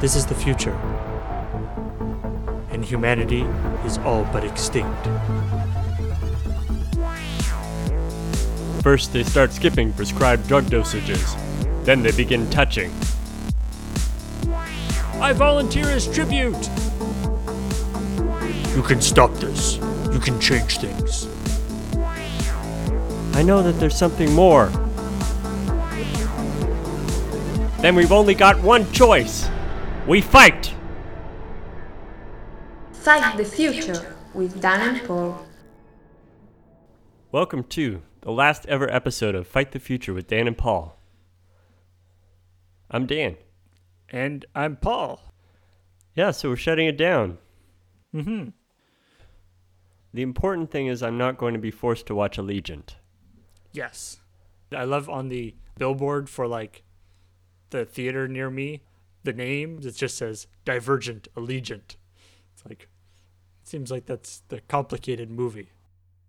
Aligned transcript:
This 0.00 0.16
is 0.16 0.24
the 0.24 0.34
future. 0.34 0.74
And 2.70 2.82
humanity 2.82 3.42
is 3.84 3.98
all 3.98 4.24
but 4.32 4.44
extinct. 4.44 5.06
First, 8.82 9.12
they 9.12 9.22
start 9.24 9.52
skipping 9.52 9.92
prescribed 9.92 10.48
drug 10.48 10.64
dosages. 10.64 11.36
Then 11.84 12.02
they 12.02 12.12
begin 12.12 12.48
touching. 12.48 12.90
I 15.20 15.34
volunteer 15.34 15.84
as 15.84 16.08
tribute! 16.08 16.70
You 18.74 18.82
can 18.82 19.02
stop 19.02 19.34
this. 19.34 19.76
You 20.14 20.18
can 20.18 20.40
change 20.40 20.78
things. 20.78 21.28
I 23.34 23.42
know 23.42 23.62
that 23.62 23.78
there's 23.78 23.98
something 23.98 24.32
more. 24.32 24.68
Then 27.82 27.94
we've 27.94 28.12
only 28.12 28.34
got 28.34 28.58
one 28.62 28.90
choice. 28.92 29.46
We 30.06 30.22
fight! 30.22 30.74
Fight 32.92 33.36
the 33.36 33.44
Future 33.44 34.16
with 34.32 34.60
Dan 34.60 34.96
and 34.96 35.06
Paul. 35.06 35.46
Welcome 37.30 37.64
to 37.64 38.00
the 38.22 38.32
last 38.32 38.64
ever 38.66 38.90
episode 38.90 39.34
of 39.34 39.46
Fight 39.46 39.72
the 39.72 39.78
Future 39.78 40.14
with 40.14 40.26
Dan 40.26 40.46
and 40.46 40.56
Paul. 40.56 40.98
I'm 42.90 43.06
Dan. 43.06 43.36
And 44.08 44.46
I'm 44.54 44.76
Paul. 44.76 45.20
Yeah, 46.14 46.30
so 46.30 46.48
we're 46.48 46.56
shutting 46.56 46.86
it 46.86 46.96
down. 46.96 47.36
Mm 48.14 48.24
hmm. 48.24 48.48
The 50.14 50.22
important 50.22 50.70
thing 50.70 50.86
is 50.86 51.02
I'm 51.02 51.18
not 51.18 51.36
going 51.36 51.52
to 51.52 51.60
be 51.60 51.70
forced 51.70 52.06
to 52.06 52.14
watch 52.14 52.38
Allegiant. 52.38 52.94
Yes. 53.72 54.20
I 54.72 54.84
love 54.84 55.10
on 55.10 55.28
the 55.28 55.54
billboard 55.76 56.30
for 56.30 56.48
like 56.48 56.84
the 57.68 57.84
theater 57.84 58.26
near 58.26 58.50
me, 58.50 58.82
the 59.24 59.32
name 59.32 59.80
it 59.82 59.96
just 59.96 60.16
says 60.16 60.46
Divergent 60.64 61.28
Allegiant. 61.34 61.96
It's 62.54 62.64
like 62.68 62.88
it 63.62 63.68
seems 63.68 63.90
like 63.90 64.06
that's 64.06 64.42
the 64.48 64.60
complicated 64.62 65.30
movie. 65.30 65.70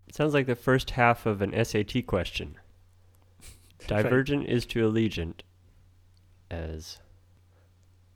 It 0.07 0.15
sounds 0.15 0.33
like 0.33 0.47
the 0.47 0.55
first 0.55 0.91
half 0.91 1.25
of 1.25 1.41
an 1.41 1.53
SAT 1.63 2.05
question. 2.05 2.55
Divergent 3.87 4.47
is 4.47 4.65
to 4.67 4.89
Allegiant 4.89 5.41
as 6.49 6.99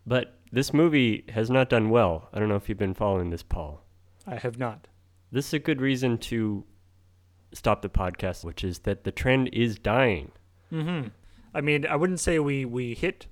But 0.06 0.38
this 0.52 0.74
movie 0.74 1.26
has 1.30 1.50
not 1.50 1.70
done 1.70 1.90
well. 1.90 2.30
I 2.34 2.40
don't 2.40 2.50
know 2.50 2.56
if 2.56 2.70
you've 2.70 2.78
been 2.78 2.94
following 2.94 3.30
this, 3.30 3.44
Paul. 3.44 3.82
I 4.28 4.36
have 4.36 4.58
not. 4.58 4.88
This 5.32 5.48
is 5.48 5.54
a 5.54 5.60
good 5.60 5.82
reason 5.82 6.18
to 6.20 6.66
stop 7.54 7.82
the 7.82 7.90
podcast, 7.90 8.44
which 8.44 8.64
is 8.64 8.80
that 8.80 9.04
the 9.04 9.12
trend 9.12 9.50
is 9.54 9.80
dying. 9.80 10.32
Mm-hmm. 10.72 11.10
I 11.54 11.62
mean, 11.62 11.86
I 11.88 11.96
wouldn't 11.96 12.20
say 12.20 12.40
we 12.40 12.66
we 12.66 12.94
hit 12.94 13.28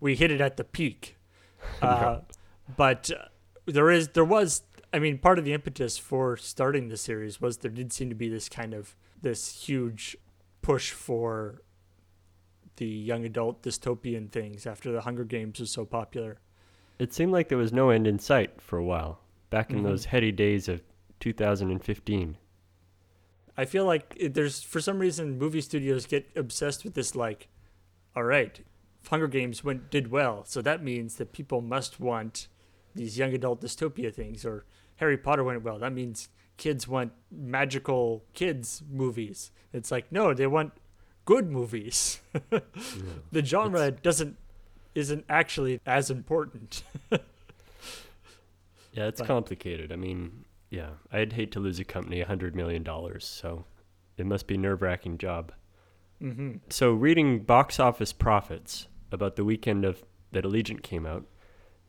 we 0.00 0.14
hit 0.16 0.30
it 0.30 0.40
at 0.40 0.56
the 0.56 0.64
peak, 0.64 1.16
uh, 1.82 2.20
but 2.76 3.10
uh, 3.10 3.24
there 3.66 3.90
is 3.90 4.08
there 4.08 4.24
was. 4.24 4.62
I 4.92 5.00
mean, 5.00 5.18
part 5.18 5.40
of 5.40 5.44
the 5.44 5.52
impetus 5.52 5.98
for 5.98 6.36
starting 6.36 6.88
the 6.88 6.96
series 6.96 7.40
was 7.40 7.58
there 7.58 7.70
did 7.70 7.92
seem 7.92 8.08
to 8.10 8.14
be 8.14 8.28
this 8.28 8.48
kind 8.48 8.72
of 8.74 8.94
this 9.22 9.64
huge 9.66 10.16
push 10.62 10.92
for 10.92 11.62
the 12.76 12.86
young 12.86 13.24
adult 13.24 13.62
dystopian 13.62 14.30
things 14.30 14.66
after 14.66 14.92
the 14.92 15.00
Hunger 15.00 15.24
Games 15.24 15.58
was 15.58 15.70
so 15.70 15.84
popular. 15.84 16.38
It 16.98 17.12
seemed 17.12 17.32
like 17.32 17.48
there 17.48 17.58
was 17.58 17.72
no 17.72 17.90
end 17.90 18.06
in 18.06 18.18
sight 18.20 18.60
for 18.60 18.78
a 18.78 18.84
while, 18.84 19.18
back 19.50 19.70
in 19.70 19.80
Mhm. 19.80 19.84
those 19.84 20.04
heady 20.06 20.30
days 20.30 20.68
of 20.68 20.80
2015. 21.20 22.36
I 23.56 23.64
feel 23.64 23.84
like 23.84 24.16
there's 24.32 24.62
for 24.62 24.80
some 24.80 24.98
reason 24.98 25.38
movie 25.38 25.60
studios 25.60 26.06
get 26.06 26.28
obsessed 26.36 26.84
with 26.84 26.94
this 26.94 27.14
like, 27.16 27.48
all 28.16 28.24
right, 28.24 28.60
Hunger 29.08 29.28
Games 29.28 29.62
went 29.64 29.90
did 29.90 30.10
well, 30.10 30.44
so 30.44 30.62
that 30.62 30.82
means 30.82 31.16
that 31.16 31.32
people 31.32 31.60
must 31.60 32.00
want 32.00 32.48
these 32.94 33.18
young 33.18 33.32
adult 33.34 33.60
dystopia 33.60 34.12
things, 34.14 34.44
or 34.44 34.64
Harry 34.96 35.16
Potter 35.18 35.42
went 35.44 35.62
well, 35.62 35.78
that 35.78 35.92
means 35.92 36.28
kids 36.56 36.86
want 36.86 37.12
magical 37.30 38.24
kids 38.34 38.82
movies. 38.90 39.50
It's 39.72 39.90
like 39.90 40.10
no, 40.12 40.32
they 40.34 40.46
want 40.46 40.72
good 41.24 41.50
movies. 41.50 42.20
the 43.32 43.44
genre 43.44 43.90
doesn't 43.90 44.36
isn't 44.94 45.24
actually 45.28 45.80
as 45.86 46.10
important. 46.10 46.82
Yeah, 48.92 49.06
it's 49.06 49.20
But- 49.20 49.26
complicated. 49.26 49.90
I 49.92 49.96
mean, 49.96 50.44
yeah, 50.70 50.90
I'd 51.12 51.32
hate 51.32 51.50
to 51.52 51.60
lose 51.60 51.80
a 51.80 51.84
company 51.84 52.20
a 52.20 52.26
$100 52.26 52.54
million, 52.54 52.86
so 53.18 53.64
it 54.16 54.24
must 54.24 54.46
be 54.46 54.54
a 54.54 54.58
nerve 54.58 54.82
wracking 54.82 55.18
job. 55.18 55.52
mm-hmm. 56.22 56.58
So, 56.70 56.92
reading 56.92 57.40
box 57.40 57.80
office 57.80 58.12
profits 58.12 58.86
about 59.12 59.36
the 59.36 59.44
weekend 59.44 59.84
of 59.84 60.04
that 60.32 60.44
Allegiant 60.44 60.82
came 60.82 61.06
out, 61.06 61.24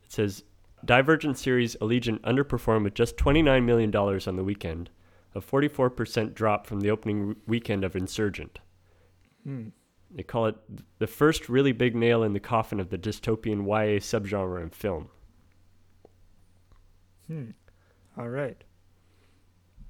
it 0.04 0.12
says 0.12 0.44
Divergent 0.84 1.38
series 1.38 1.76
Allegiant 1.76 2.20
underperformed 2.20 2.84
with 2.84 2.94
just 2.94 3.16
$29 3.16 3.64
million 3.64 3.94
on 3.94 4.36
the 4.36 4.44
weekend, 4.44 4.90
a 5.34 5.40
44% 5.40 6.34
drop 6.34 6.66
from 6.66 6.80
the 6.80 6.90
opening 6.90 7.36
weekend 7.46 7.84
of 7.84 7.96
Insurgent. 7.96 8.60
Hmm. 9.44 9.68
They 10.10 10.22
call 10.22 10.46
it 10.46 10.56
the 10.98 11.06
first 11.06 11.48
really 11.48 11.72
big 11.72 11.96
nail 11.96 12.22
in 12.22 12.32
the 12.32 12.40
coffin 12.40 12.78
of 12.78 12.90
the 12.90 12.98
dystopian 12.98 13.66
YA 13.66 13.98
subgenre 13.98 14.62
in 14.62 14.70
film. 14.70 15.08
Hmm. 17.26 17.50
All 18.16 18.28
right. 18.28 18.62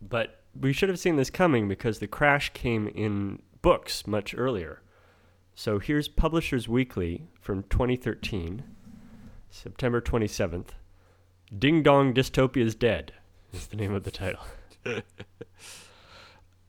But 0.00 0.42
we 0.58 0.72
should 0.72 0.88
have 0.88 0.98
seen 0.98 1.16
this 1.16 1.30
coming 1.30 1.68
because 1.68 1.98
the 1.98 2.06
crash 2.06 2.52
came 2.54 2.88
in 2.88 3.42
books 3.62 4.06
much 4.06 4.34
earlier. 4.36 4.80
So 5.58 5.78
here's 5.78 6.06
Publishers 6.06 6.68
Weekly 6.68 7.28
from 7.40 7.62
2013, 7.70 8.62
September 9.48 10.02
27th. 10.02 10.68
Ding 11.58 11.82
Dong 11.82 12.12
Dystopia's 12.12 12.74
Dead 12.74 13.14
is 13.54 13.68
the 13.68 13.76
name 13.78 13.94
of 13.94 14.04
the 14.04 14.10
title. 14.10 14.42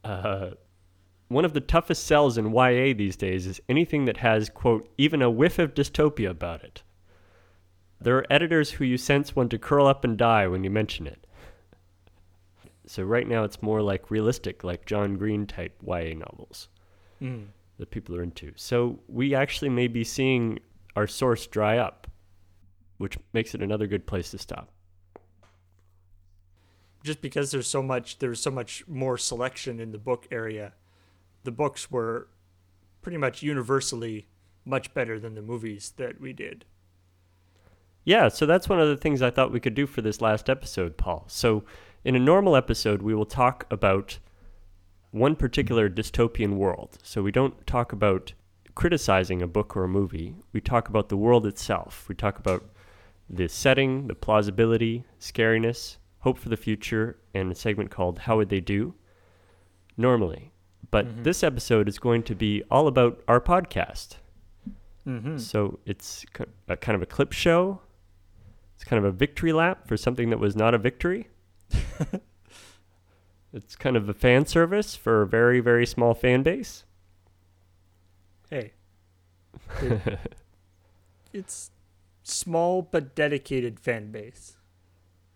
uh, 0.05 0.51
one 1.27 1.43
of 1.43 1.51
the 1.51 1.59
toughest 1.59 2.07
sells 2.07 2.37
in 2.37 2.53
YA 2.53 2.93
these 2.95 3.17
days 3.17 3.45
is 3.45 3.59
anything 3.67 4.05
that 4.05 4.17
has, 4.17 4.49
quote, 4.49 4.89
even 4.97 5.21
a 5.21 5.29
whiff 5.29 5.59
of 5.59 5.73
dystopia 5.73 6.29
about 6.29 6.63
it. 6.63 6.81
There 7.99 8.15
are 8.15 8.31
editors 8.31 8.71
who 8.71 8.85
you 8.85 8.97
sense 8.97 9.35
want 9.35 9.51
to 9.51 9.59
curl 9.59 9.85
up 9.85 10.05
and 10.05 10.17
die 10.17 10.47
when 10.47 10.63
you 10.63 10.69
mention 10.69 11.07
it. 11.07 11.27
So 12.85 13.03
right 13.03 13.27
now 13.27 13.43
it's 13.43 13.61
more 13.61 13.81
like 13.81 14.09
realistic, 14.09 14.63
like 14.63 14.85
John 14.85 15.17
Green 15.17 15.45
type 15.45 15.75
YA 15.85 16.13
novels 16.13 16.69
Mm. 17.21 17.47
That 17.77 17.91
people 17.91 18.15
are 18.15 18.23
into. 18.23 18.51
So 18.55 18.99
we 19.07 19.35
actually 19.35 19.69
may 19.69 19.87
be 19.87 20.03
seeing 20.03 20.59
our 20.95 21.07
source 21.07 21.45
dry 21.47 21.77
up, 21.77 22.07
which 22.97 23.17
makes 23.33 23.53
it 23.53 23.61
another 23.61 23.87
good 23.87 24.05
place 24.07 24.31
to 24.31 24.37
stop. 24.37 24.71
just 27.03 27.21
because 27.21 27.51
there's 27.51 27.67
so 27.67 27.81
much 27.81 28.19
there's 28.19 28.39
so 28.39 28.51
much 28.51 28.85
more 28.87 29.17
selection 29.17 29.79
in 29.79 29.91
the 29.91 29.97
book 29.97 30.27
area 30.31 30.73
the 31.43 31.51
books 31.51 31.89
were 31.89 32.27
pretty 33.01 33.17
much 33.17 33.41
universally 33.41 34.27
much 34.65 34.93
better 34.93 35.19
than 35.19 35.33
the 35.35 35.41
movies 35.41 35.93
that 35.97 36.19
we 36.19 36.33
did 36.33 36.65
Yeah, 38.03 38.29
so 38.29 38.45
that's 38.45 38.69
one 38.69 38.79
of 38.79 38.87
the 38.87 38.97
things 38.97 39.21
I 39.21 39.29
thought 39.29 39.51
we 39.51 39.59
could 39.59 39.73
do 39.75 39.85
for 39.85 40.01
this 40.01 40.21
last 40.21 40.49
episode, 40.49 40.95
Paul. 40.97 41.25
So 41.27 41.63
in 42.05 42.15
a 42.15 42.19
normal 42.19 42.55
episode, 42.55 43.01
we 43.01 43.13
will 43.13 43.25
talk 43.25 43.65
about 43.69 44.19
one 45.17 45.35
particular 45.35 45.89
dystopian 45.89 46.55
world. 46.55 46.97
So 47.03 47.21
we 47.21 47.31
don't 47.31 47.65
talk 47.67 47.91
about 47.91 48.33
criticizing 48.75 49.41
a 49.41 49.47
book 49.47 49.75
or 49.75 49.83
a 49.83 49.89
movie. 49.89 50.35
We 50.53 50.61
talk 50.61 50.87
about 50.89 51.09
the 51.09 51.17
world 51.17 51.45
itself. 51.47 52.05
We 52.07 52.15
talk 52.15 52.37
about 52.39 52.63
the 53.29 53.47
setting, 53.49 54.07
the 54.07 54.15
plausibility, 54.15 55.03
scariness, 55.19 55.97
hope 56.19 56.37
for 56.37 56.49
the 56.49 56.57
future, 56.57 57.17
and 57.33 57.51
a 57.51 57.55
segment 57.55 57.91
called 57.91 58.19
How 58.19 58.37
Would 58.37 58.49
They 58.49 58.59
Do? 58.61 58.93
Normally. 59.97 60.51
But 60.91 61.07
Mhm. 61.07 61.23
this 61.23 61.43
episode 61.43 61.89
is 61.89 61.99
going 61.99 62.23
to 62.23 62.35
be 62.35 62.63
all 62.71 62.87
about 62.87 63.21
our 63.27 63.41
podcast. 63.41 64.17
mm-hmm. 65.05 65.37
So 65.37 65.79
it's 65.85 66.25
a 66.67 66.75
kind 66.77 66.95
of 66.95 67.01
a 67.01 67.05
clip 67.05 67.31
show. 67.33 67.81
It's 68.75 68.83
kind 68.83 68.97
of 69.03 69.05
a 69.05 69.11
victory 69.15 69.53
lap 69.53 69.87
for 69.87 69.97
something 69.97 70.29
that 70.29 70.37
was 70.39 70.55
not 70.55 70.73
a 70.73 70.77
victory. 70.77 71.29
it's 73.53 73.75
kind 73.75 73.95
of 73.95 74.07
a 74.09 74.13
fan 74.13 74.45
service 74.45 74.95
for 74.95 75.21
a 75.21 75.27
very, 75.27 75.59
very 75.59 75.85
small 75.85 76.13
fan 76.13 76.43
base. 76.43 76.83
hey 78.49 78.73
it- 79.81 80.19
it's 81.33 81.71
small 82.23 82.81
but 82.81 83.15
dedicated 83.15 83.79
fan 83.79 84.11
base 84.11 84.57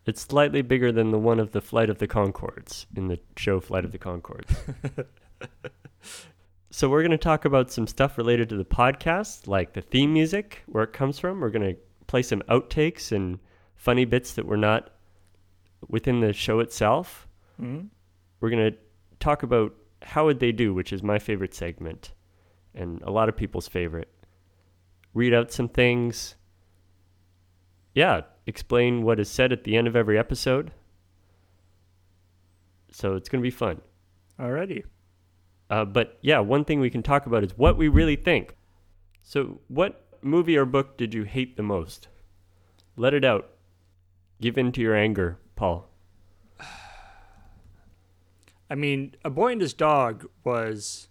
It's 0.06 0.22
slightly 0.22 0.62
bigger 0.62 0.92
than 0.92 1.12
the 1.12 1.18
one 1.19 1.40
of 1.40 1.52
the 1.52 1.62
Flight 1.62 1.90
of 1.90 2.00
the 2.00 2.08
Concords 2.08 2.86
in 2.96 3.08
the 3.08 3.19
show 3.38 3.60
Flight 3.60 3.86
of 3.86 3.92
the 3.92 3.98
Concords. 4.00 4.52
so 6.72 6.90
we're 6.90 7.02
going 7.02 7.12
to 7.12 7.18
talk 7.18 7.46
about 7.46 7.72
some 7.72 7.86
stuff 7.88 8.18
related 8.18 8.50
to 8.50 8.56
the 8.57 8.66
podcast, 8.66 9.48
like 9.48 9.74
the 9.74 9.81
theme 9.81 10.12
music, 10.14 10.64
where 10.66 10.84
it 10.84 10.94
comes 10.94 11.19
from. 11.19 11.40
We're 11.40 11.50
going 11.50 11.75
to 11.75 11.80
play 12.07 12.22
some 12.24 12.42
outtakes 12.50 13.12
and 13.12 13.40
funny 13.75 14.06
bits 14.06 14.34
that 14.34 14.46
were 14.46 14.57
not 14.57 14.90
within 15.88 16.19
the 16.22 16.34
show 16.34 16.60
itself. 16.60 17.28
mm 17.62 17.88
we're 18.42 18.50
going 18.50 18.72
to 18.72 18.78
talk 19.20 19.44
about 19.44 19.74
how 20.02 20.26
would 20.26 20.40
they 20.40 20.52
do, 20.52 20.74
which 20.74 20.92
is 20.92 21.02
my 21.02 21.20
favorite 21.20 21.54
segment 21.54 22.12
and 22.76 23.02
a 23.04 23.12
lot 23.12 23.30
of 23.30 23.38
people's 23.38 23.68
favorite. 23.68 24.10
Read 25.14 25.34
out 25.34 25.52
some 25.52 25.70
things, 25.70 26.36
yeah, 27.94 28.22
explain 28.46 29.04
what 29.04 29.20
is 29.20 29.30
said 29.30 29.52
at 29.52 29.64
the 29.64 29.78
end 29.78 29.88
of 29.88 29.96
every 29.96 30.18
episode. 30.18 30.72
So 32.92 33.16
it's 33.16 33.30
going 33.30 33.42
to 33.42 33.46
be 33.46 33.52
fun. 33.52 33.82
Alrighty. 34.40 34.84
Uh, 35.70 35.86
but 35.86 36.18
yeah, 36.22 36.40
one 36.40 36.66
thing 36.66 36.80
we 36.80 36.90
can 36.90 37.04
talk 37.04 37.26
about 37.26 37.44
is 37.44 37.58
what 37.58 37.78
we 37.78 37.88
really 37.88 38.16
think. 38.16 38.56
So, 39.24 39.62
what 39.68 40.04
movie 40.22 40.58
or 40.58 40.66
book 40.66 40.98
did 40.98 41.14
you 41.14 41.24
hate 41.24 41.56
the 41.56 41.64
most? 41.64 42.08
Let 42.98 43.14
it 43.14 43.24
out. 43.24 43.52
Give 44.42 44.58
in 44.58 44.72
to 44.74 44.82
your 44.82 44.96
anger, 44.96 45.38
Paul. 45.56 45.91
I 48.71 48.75
mean, 48.75 49.15
A 49.25 49.29
Boy 49.29 49.51
and 49.51 49.59
His 49.59 49.73
Dog 49.73 50.29
was 50.45 51.09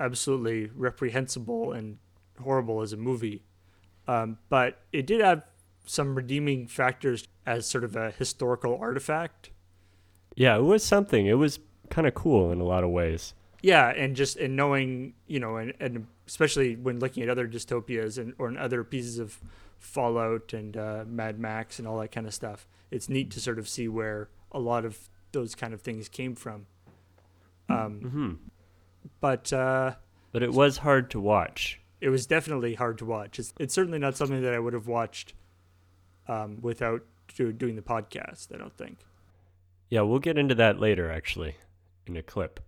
absolutely 0.00 0.70
reprehensible 0.74 1.72
and 1.72 1.98
horrible 2.42 2.80
as 2.80 2.94
a 2.94 2.96
movie. 2.96 3.42
Um, 4.08 4.38
but 4.48 4.80
it 4.90 5.06
did 5.06 5.20
have 5.20 5.42
some 5.84 6.14
redeeming 6.14 6.66
factors 6.66 7.28
as 7.44 7.66
sort 7.66 7.84
of 7.84 7.96
a 7.96 8.12
historical 8.12 8.78
artifact. 8.80 9.50
Yeah, 10.36 10.56
it 10.56 10.62
was 10.62 10.82
something. 10.82 11.26
It 11.26 11.34
was 11.34 11.58
kind 11.90 12.06
of 12.06 12.14
cool 12.14 12.50
in 12.50 12.60
a 12.60 12.64
lot 12.64 12.82
of 12.82 12.88
ways. 12.88 13.34
Yeah, 13.60 13.90
and 13.90 14.16
just 14.16 14.38
in 14.38 14.56
knowing, 14.56 15.12
you 15.26 15.40
know, 15.40 15.56
and, 15.56 15.74
and 15.80 16.06
especially 16.26 16.76
when 16.76 16.98
looking 16.98 17.22
at 17.22 17.28
other 17.28 17.46
dystopias 17.46 18.16
and 18.16 18.32
or 18.38 18.48
in 18.48 18.56
other 18.56 18.82
pieces 18.84 19.18
of 19.18 19.38
Fallout 19.78 20.54
and 20.54 20.78
uh, 20.78 21.04
Mad 21.06 21.38
Max 21.38 21.78
and 21.78 21.86
all 21.86 21.98
that 21.98 22.10
kind 22.10 22.26
of 22.26 22.32
stuff, 22.32 22.66
it's 22.90 23.10
neat 23.10 23.30
to 23.32 23.40
sort 23.40 23.58
of 23.58 23.68
see 23.68 23.86
where 23.86 24.30
a 24.50 24.58
lot 24.58 24.86
of 24.86 25.10
those 25.34 25.54
kind 25.54 25.74
of 25.74 25.82
things 25.82 26.08
came 26.08 26.34
from. 26.34 26.66
Um, 27.68 28.00
hmm 28.00 28.32
But 29.20 29.52
uh, 29.52 29.94
But 30.32 30.42
it 30.42 30.52
was 30.54 30.78
hard 30.78 31.10
to 31.10 31.20
watch. 31.20 31.80
it 32.00 32.08
was 32.08 32.26
definitely 32.26 32.74
hard 32.74 32.98
to 32.98 33.04
watch. 33.04 33.38
It's, 33.38 33.52
it's 33.60 33.74
certainly 33.74 33.98
not 33.98 34.16
something 34.16 34.42
that 34.42 34.54
I 34.54 34.58
would 34.58 34.72
have 34.74 34.86
watched 34.88 35.34
um, 36.28 36.58
without 36.62 37.02
do, 37.36 37.52
doing 37.52 37.76
the 37.76 37.82
podcast. 37.82 38.54
I 38.54 38.58
don't 38.58 38.76
think. 38.76 38.98
Yeah, 39.90 40.00
we'll 40.02 40.18
get 40.18 40.38
into 40.38 40.54
that 40.56 40.80
later, 40.80 41.10
actually, 41.10 41.56
in 42.06 42.16
a 42.16 42.22
clip. 42.22 42.60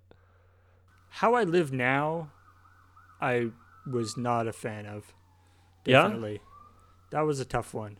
How 1.08 1.34
I 1.34 1.44
live 1.44 1.72
now, 1.72 2.30
I 3.20 3.48
was 3.90 4.16
not 4.16 4.46
a 4.46 4.52
fan 4.52 4.86
of. 4.86 5.14
Yeah? 5.84 6.02
Definitely, 6.02 6.40
that 7.10 7.22
was 7.22 7.40
a 7.40 7.44
tough 7.44 7.72
one. 7.74 7.98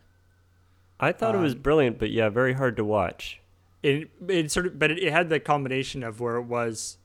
I 0.99 1.13
thought 1.13 1.35
it 1.35 1.39
was 1.39 1.55
Um, 1.55 1.61
brilliant, 1.61 1.99
but 1.99 2.11
yeah, 2.11 2.29
very 2.31 2.55
hard 2.55 2.77
to 2.77 2.85
watch. 2.85 3.41
It 3.83 4.11
it 4.29 4.51
sort 4.51 4.67
of, 4.67 4.79
but 4.79 4.91
it, 4.91 4.99
it 5.03 5.13
had 5.13 5.29
the 5.29 5.41
combination 5.41 6.03
of 6.03 6.21
where 6.21 6.37
it 6.37 6.43
was 6.45 6.99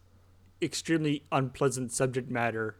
extremely 0.61 1.23
unpleasant 1.31 1.91
subject 1.91 2.29
matter, 2.29 2.75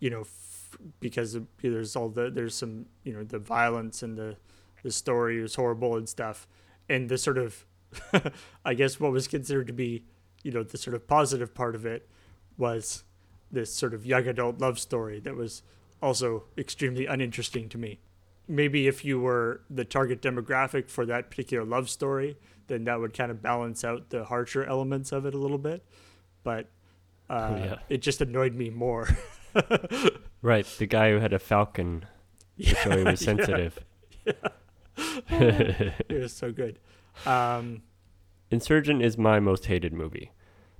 you 0.00 0.10
know, 0.10 0.22
f- 0.22 0.76
because 1.00 1.34
of, 1.34 1.46
there's 1.62 1.96
all 1.96 2.08
the 2.08 2.30
there's 2.30 2.54
some 2.54 2.86
you 3.04 3.12
know 3.12 3.24
the 3.24 3.38
violence 3.38 4.02
and 4.02 4.16
the 4.16 4.36
the 4.82 4.90
story 4.90 5.42
is 5.42 5.54
horrible 5.54 5.96
and 5.96 6.08
stuff, 6.08 6.46
and 6.88 7.08
the 7.08 7.18
sort 7.18 7.38
of, 7.38 7.64
I 8.64 8.74
guess 8.74 9.00
what 9.00 9.12
was 9.12 9.26
considered 9.28 9.66
to 9.68 9.72
be, 9.72 10.04
you 10.42 10.52
know, 10.52 10.62
the 10.62 10.78
sort 10.78 10.94
of 10.94 11.06
positive 11.06 11.54
part 11.54 11.74
of 11.74 11.86
it 11.86 12.08
was 12.58 13.04
this 13.50 13.72
sort 13.72 13.94
of 13.94 14.04
young 14.06 14.26
adult 14.26 14.58
love 14.60 14.78
story 14.78 15.20
that 15.20 15.34
was 15.34 15.62
also 16.02 16.44
extremely 16.58 17.06
uninteresting 17.06 17.68
to 17.70 17.78
me. 17.78 18.00
Maybe 18.48 18.86
if 18.86 19.04
you 19.04 19.20
were 19.20 19.62
the 19.68 19.84
target 19.84 20.22
demographic 20.22 20.88
for 20.88 21.04
that 21.06 21.30
particular 21.30 21.64
love 21.64 21.90
story, 21.90 22.36
then 22.68 22.84
that 22.84 23.00
would 23.00 23.12
kind 23.12 23.30
of 23.30 23.42
balance 23.42 23.84
out 23.84 24.10
the 24.10 24.24
harsher 24.24 24.64
elements 24.64 25.12
of 25.12 25.26
it 25.26 25.34
a 25.34 25.38
little 25.38 25.58
bit. 25.58 25.84
But 26.44 26.68
uh, 27.28 27.56
yeah. 27.58 27.78
it 27.88 28.02
just 28.02 28.20
annoyed 28.20 28.54
me 28.54 28.70
more. 28.70 29.08
Right, 30.42 30.66
the 30.78 30.86
guy 30.86 31.10
who 31.10 31.18
had 31.18 31.32
a 31.32 31.38
falcon 31.40 32.04
to 32.60 32.74
show 32.76 32.90
he 32.98 33.02
was 33.02 33.20
yeah. 33.20 33.26
sensitive. 33.26 33.78
it 35.28 36.20
was 36.22 36.32
so 36.32 36.52
good. 36.52 36.78
Um, 37.24 37.82
Insurgent 38.50 39.02
is 39.02 39.18
my 39.18 39.40
most 39.40 39.66
hated 39.66 39.92
movie 39.92 40.30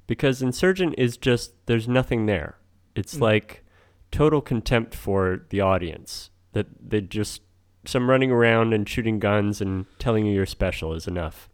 because 0.07 0.41
Insurgent 0.41 0.95
is 0.99 1.17
just 1.17 1.53
there's 1.67 1.89
nothing 1.89 2.27
there. 2.27 2.59
It's 2.95 3.17
Mm. 3.17 3.23
like 3.23 3.65
total 4.13 4.41
contempt 4.41 4.95
for 4.95 5.47
the 5.49 5.61
audience. 5.61 6.31
That 6.53 6.67
they 6.81 7.01
just 7.01 7.43
some 7.89 8.09
running 8.11 8.31
around 8.31 8.73
and 8.73 8.89
shooting 8.89 9.19
guns 9.19 9.61
and 9.61 9.87
telling 9.99 10.27
you 10.27 10.35
you're 10.35 10.47
special 10.47 10.93
is 10.93 11.07
enough 11.07 11.49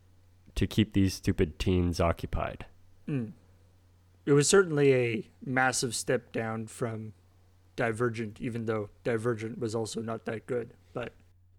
to 0.54 0.66
keep 0.66 0.92
these 0.92 1.14
stupid 1.14 1.58
teens 1.58 2.00
occupied. 2.00 2.66
mm. 3.08 3.32
It 4.24 4.32
was 4.32 4.48
certainly 4.48 4.94
a 4.94 5.28
massive 5.44 5.94
step 5.96 6.30
down 6.32 6.68
from 6.68 7.12
Divergent, 7.74 8.40
even 8.40 8.66
though 8.66 8.88
Divergent 9.02 9.58
was 9.58 9.74
also 9.74 10.00
not 10.00 10.26
that 10.26 10.46
good. 10.46 10.74
But 10.92 11.12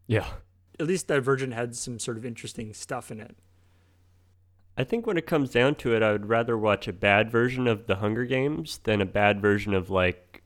Yeah. 0.07 0.27
at 0.79 0.87
least 0.87 1.07
Divergent 1.07 1.53
had 1.53 1.75
some 1.75 1.99
sort 1.99 2.15
of 2.17 2.25
interesting 2.25 2.73
stuff 2.73 3.11
in 3.11 3.19
it. 3.19 3.35
I 4.77 4.83
think 4.85 5.05
when 5.05 5.17
it 5.17 5.25
comes 5.27 5.49
down 5.49 5.75
to 5.75 5.93
it, 5.93 6.01
I 6.01 6.13
would 6.13 6.27
rather 6.29 6.57
watch 6.57 6.87
a 6.87 6.93
bad 6.93 7.29
version 7.29 7.67
of 7.67 7.85
The 7.87 7.97
Hunger 7.97 8.25
Games 8.25 8.79
than 8.85 9.01
a 9.01 9.05
bad 9.05 9.41
version 9.41 9.73
of 9.73 9.89
like 9.89 10.41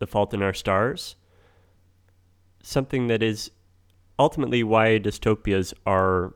The 0.00 0.06
Fault 0.06 0.34
in 0.34 0.42
Our 0.42 0.52
Stars. 0.52 1.14
Something 2.62 3.06
that 3.08 3.22
is 3.22 3.50
ultimately 4.18 4.62
why 4.62 4.98
dystopias 4.98 5.72
are 5.86 6.34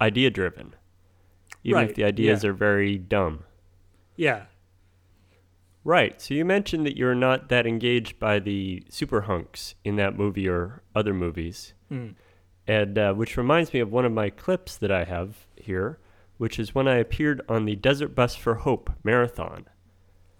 idea 0.00 0.30
driven, 0.30 0.74
even 1.62 1.84
if 1.84 1.94
the 1.94 2.04
ideas 2.04 2.42
yeah. 2.42 2.50
are 2.50 2.52
very 2.52 2.98
dumb. 2.98 3.44
Yeah. 4.16 4.44
Right. 5.84 6.20
So 6.20 6.34
you 6.34 6.44
mentioned 6.44 6.86
that 6.86 6.96
you're 6.96 7.14
not 7.14 7.48
that 7.50 7.66
engaged 7.66 8.18
by 8.18 8.38
the 8.38 8.82
super 8.88 9.22
hunks 9.22 9.74
in 9.84 9.96
that 9.96 10.16
movie 10.16 10.48
or 10.48 10.82
other 10.94 11.12
movies. 11.14 11.74
Mm. 11.92 12.14
and 12.66 12.98
uh, 12.98 13.12
which 13.12 13.36
reminds 13.36 13.72
me 13.74 13.80
of 13.80 13.92
one 13.92 14.06
of 14.06 14.12
my 14.12 14.30
clips 14.30 14.76
that 14.78 14.90
I 14.90 15.04
have 15.04 15.46
here, 15.56 15.98
which 16.38 16.58
is 16.58 16.74
when 16.74 16.88
I 16.88 16.96
appeared 16.96 17.42
on 17.48 17.66
the 17.66 17.76
Desert 17.76 18.14
Bus 18.14 18.34
for 18.34 18.54
Hope 18.54 18.90
marathon. 19.04 19.66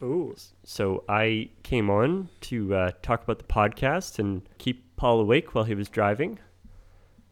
Ooh. 0.04 0.34
So 0.64 1.02
I 1.08 1.48
came 1.62 1.88
on 1.90 2.28
to 2.42 2.74
uh, 2.74 2.90
talk 3.02 3.22
about 3.24 3.38
the 3.38 3.44
podcast 3.44 4.18
and 4.18 4.42
keep 4.58 4.94
Paul 4.96 5.20
awake 5.20 5.54
while 5.54 5.64
he 5.64 5.74
was 5.74 5.88
driving. 5.88 6.38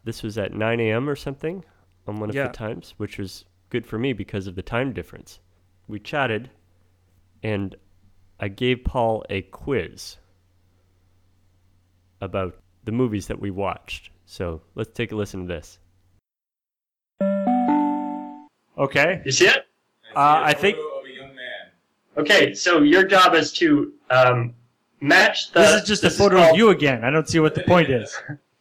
This 0.03 0.23
was 0.23 0.37
at 0.37 0.53
9 0.53 0.79
a.m. 0.79 1.07
or 1.07 1.15
something 1.15 1.63
on 2.07 2.19
one 2.19 2.29
of 2.29 2.35
Yeah. 2.35 2.47
the 2.47 2.53
times, 2.53 2.93
which 2.97 3.17
was 3.17 3.45
good 3.69 3.85
for 3.85 3.97
me 3.99 4.11
because 4.13 4.47
of 4.47 4.55
the 4.55 4.61
time 4.61 4.91
difference. 4.91 5.39
We 5.87 5.99
chatted, 5.99 6.49
and 7.43 7.75
I 8.39 8.47
gave 8.47 8.83
Paul 8.83 9.23
a 9.29 9.43
quiz 9.43 10.17
about 12.21 12.57
the 12.83 12.91
movies 12.91 13.27
that 13.27 13.39
we 13.39 13.51
watched. 13.51 14.09
So 14.25 14.61
let's 14.75 14.91
take 14.93 15.11
a 15.11 15.15
listen 15.15 15.41
to 15.41 15.47
this. 15.47 15.79
Okay. 18.77 19.21
You 19.25 19.31
see 19.31 19.47
it? 19.47 19.65
Uh, 20.15 20.41
I 20.43 20.53
think 20.53 20.77
of 20.77 21.05
a 21.05 21.11
young 21.13 21.35
man. 21.35 21.71
Okay, 22.17 22.53
so 22.53 22.81
your 22.83 23.03
job 23.05 23.33
is 23.33 23.51
to 23.53 23.93
um, 24.09 24.53
match 25.01 25.51
the. 25.51 25.59
this 25.61 25.81
is 25.81 25.87
just 25.87 26.03
a 26.03 26.09
photo 26.09 26.37
called- 26.37 26.51
of 26.51 26.57
you 26.57 26.69
again. 26.69 27.03
I 27.03 27.09
don't 27.09 27.27
see 27.27 27.39
what 27.39 27.55
the 27.55 27.63
point 27.63 27.89
is. 27.89 28.15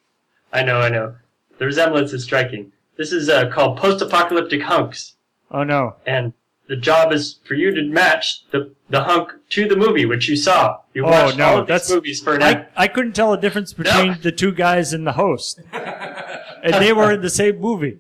I 0.53 0.63
know, 0.63 0.81
I 0.81 0.89
know. 0.89 1.15
The 1.59 1.67
resemblance 1.67 2.13
is 2.13 2.25
striking. 2.25 2.73
This 2.97 3.13
is 3.13 3.29
uh, 3.29 3.49
called 3.51 3.79
post-apocalyptic 3.79 4.63
hunks, 4.63 5.15
Oh 5.51 5.65
no. 5.65 5.97
and 6.07 6.33
the 6.69 6.77
job 6.77 7.13
is 7.13 7.41
for 7.45 7.55
you 7.55 7.75
to 7.75 7.83
match 7.83 8.45
the 8.51 8.75
the 8.91 9.03
hunk 9.05 9.33
to 9.51 9.67
the 9.69 9.77
movie 9.77 10.05
which 10.07 10.29
you 10.29 10.37
saw. 10.37 10.79
You 10.95 11.05
Oh, 11.07 11.11
watched 11.11 11.39
no, 11.39 11.45
all 11.47 11.59
of 11.61 11.67
that's- 11.67 11.89
these 11.89 11.95
movies 11.95 12.21
for 12.23 12.35
an 12.35 12.43
I, 12.43 12.67
I 12.77 12.89
couldn't 12.89 13.13
tell 13.15 13.31
the 13.31 13.37
difference 13.39 13.73
between 13.73 14.19
the 14.23 14.33
two 14.33 14.53
guys 14.53 14.93
and 14.93 15.07
the 15.07 15.13
host. 15.13 15.61
And 15.73 16.75
they 16.75 16.93
were 16.93 17.11
in 17.13 17.23
the 17.23 17.31
same 17.31 17.59
movie 17.61 17.99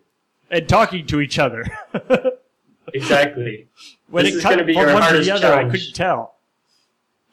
and 0.50 0.68
talking 0.68 1.06
to 1.08 1.20
each 1.20 1.38
other. 1.38 1.64
exactly. 2.94 3.68
when 4.08 4.24
This 4.24 4.34
it 4.34 4.38
is 4.38 4.44
gonna 4.44 4.64
be 4.64 4.74
your 4.74 4.86
one 4.86 4.96
to 4.96 5.02
hardest 5.02 5.26
the 5.28 5.34
other, 5.34 5.46
I 5.46 5.50
challenge. 5.50 5.72
couldn't 5.72 5.94
tell. 5.94 6.34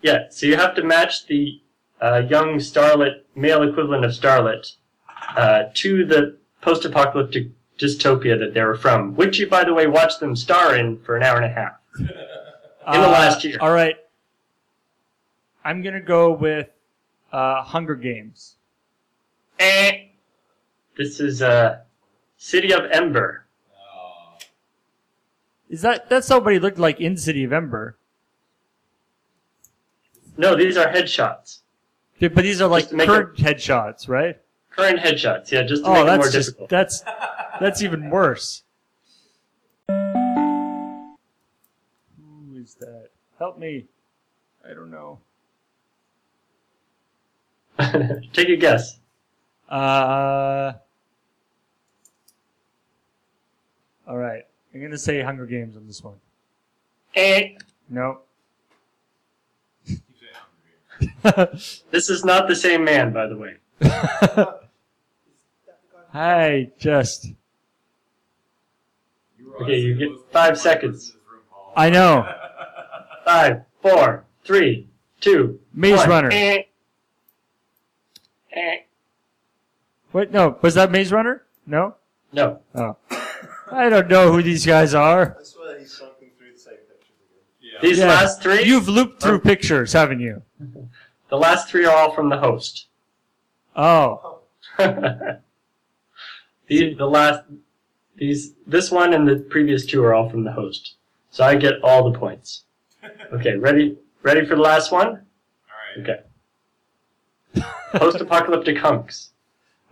Yeah, 0.02 0.26
so 0.30 0.46
you 0.46 0.56
have 0.56 0.76
to 0.76 0.84
match 0.84 1.26
the 1.28 1.62
uh, 2.02 2.24
young 2.30 2.56
starlet, 2.56 3.24
male 3.36 3.64
equivalent 3.64 4.06
of 4.06 4.12
starlet, 4.12 4.74
uh, 5.36 5.64
to 5.74 6.06
the 6.06 6.38
post-apocalyptic 6.62 7.48
dystopia 7.78 8.38
that 8.40 8.54
they 8.54 8.62
were 8.64 8.76
from, 8.76 9.16
which 9.16 9.40
you, 9.40 9.48
by 9.48 9.64
the 9.64 9.74
way, 9.74 9.88
watched 9.88 10.20
them 10.20 10.36
star 10.36 10.76
in 10.76 11.00
for 11.00 11.16
an 11.18 11.24
hour 11.24 11.38
and 11.38 11.46
a 11.46 11.50
half. 11.50 11.74
In 12.92 13.02
the 13.02 13.08
last 13.08 13.44
year. 13.44 13.58
All 13.62 13.72
right. 13.72 13.96
I'm 15.64 15.84
going 15.84 15.94
to 15.94 16.02
go 16.02 16.32
with 16.34 16.70
uh, 17.32 17.62
Hunger 17.62 17.94
Games. 17.94 18.56
Eh. 19.60 20.06
This 20.98 21.20
is 21.20 21.44
uh, 21.44 21.82
City 22.38 22.74
of 22.74 22.90
Ember. 22.92 23.46
Is 25.70 25.82
that 25.84 26.10
that's 26.10 26.30
not 26.30 26.44
what 26.44 26.54
he 26.54 26.60
looked 26.60 26.80
like 26.80 27.00
in 27.00 27.16
City 27.16 27.44
of 27.44 27.54
Ember? 27.54 27.96
No, 30.38 30.56
these 30.56 30.78
are 30.78 30.88
headshots. 30.88 31.60
Yeah, 32.18 32.30
But 32.30 32.44
these 32.44 32.62
are 32.62 32.68
like 32.68 32.84
Just 32.86 32.92
to 32.92 32.96
make 32.98 33.08
current 33.08 33.38
headshots, 33.38 34.08
right? 34.10 34.38
Current 34.72 35.00
headshots, 35.00 35.52
yeah, 35.52 35.64
just 35.64 35.84
to 35.84 35.90
Oh, 35.90 35.94
make 35.94 36.02
it 36.04 36.06
that's 36.06 36.18
more 36.18 36.32
just 36.32 36.48
difficult. 36.50 36.70
that's 36.70 37.02
that's 37.60 37.82
even 37.84 38.10
worse. 38.10 38.64
Who 39.88 39.96
is 42.56 42.76
that? 42.80 43.10
Help 43.38 43.58
me. 43.60 43.86
I 44.70 44.74
don't 44.74 44.92
know. 44.92 45.20
Take 48.34 48.50
a 48.50 48.56
guess. 48.58 49.00
Uh, 49.70 50.74
all 54.08 54.18
right. 54.18 54.46
I'm 54.74 54.82
gonna 54.82 54.98
say 54.98 55.22
Hunger 55.22 55.46
Games 55.46 55.76
on 55.76 55.88
this 55.88 56.04
one. 56.04 56.16
Eh, 57.16 57.56
No. 57.90 58.20
this 61.92 62.10
is 62.10 62.26
not 62.26 62.48
the 62.48 62.56
same 62.56 62.84
man, 62.84 63.14
by 63.14 63.26
the 63.26 63.38
way. 63.38 63.56
Hi, 66.12 66.70
just. 66.78 67.32
Okay, 69.62 69.80
you 69.80 69.96
get 69.96 70.10
five 70.32 70.60
seconds. 70.60 71.16
I 71.76 71.90
know. 71.90 72.28
Five, 73.26 73.62
four, 73.82 74.26
three, 74.44 74.88
two, 75.22 75.60
Maze 75.74 75.98
one. 76.00 76.10
Runner. 76.10 76.30
Eh. 76.32 76.64
Eh. 78.54 78.76
Wait, 80.12 80.32
no. 80.32 80.58
Was 80.64 80.74
that 80.74 80.90
Maze 80.90 81.12
Runner? 81.12 81.44
No. 81.68 81.96
No. 82.34 82.60
Oh. 82.74 82.98
I 83.72 83.90
don't 83.90 84.08
know 84.08 84.32
who 84.32 84.42
these 84.42 84.66
guys 84.66 84.94
are. 84.94 85.38
I 85.40 85.44
swear 85.44 85.80
he's 85.80 85.96
something 85.98 86.30
through 86.38 86.54
the 86.54 86.60
same 86.60 86.76
pictures 86.76 87.16
again. 87.62 87.80
These 87.82 87.98
Yeah. 88.00 88.08
last 88.08 88.42
three, 88.42 88.64
You've 88.64 88.88
looped 88.90 89.22
through 89.22 89.36
Oh. 89.36 89.40
pictures, 89.40 89.94
haven't 89.94 90.20
you? 90.20 90.42
the 91.30 91.38
last 91.38 91.70
three 91.70 91.86
are 91.86 91.96
all 91.96 92.12
from 92.14 92.30
the 92.30 92.38
host. 92.38 92.88
Oh. 93.76 94.40
the, 94.78 95.40
the 96.68 97.06
last, 97.06 97.44
these, 98.16 98.54
this 98.68 98.90
one 98.92 99.14
and 99.14 99.28
the 99.28 99.36
previous 99.38 99.86
two 99.86 100.04
are 100.04 100.14
all 100.14 100.30
from 100.30 100.44
the 100.44 100.52
host. 100.52 100.96
So 101.32 101.44
I 101.44 101.56
get 101.56 101.76
all 101.84 102.10
the 102.12 102.18
points. 102.18 102.64
Okay, 103.32 103.56
ready, 103.56 103.96
ready 104.24 104.44
for 104.46 104.56
the 104.56 104.62
last 104.62 104.92
one? 104.92 105.22
Alright. 105.98 106.00
Okay. 106.00 106.20
Post-apocalyptic 107.94 108.78
hunks. 108.78 109.30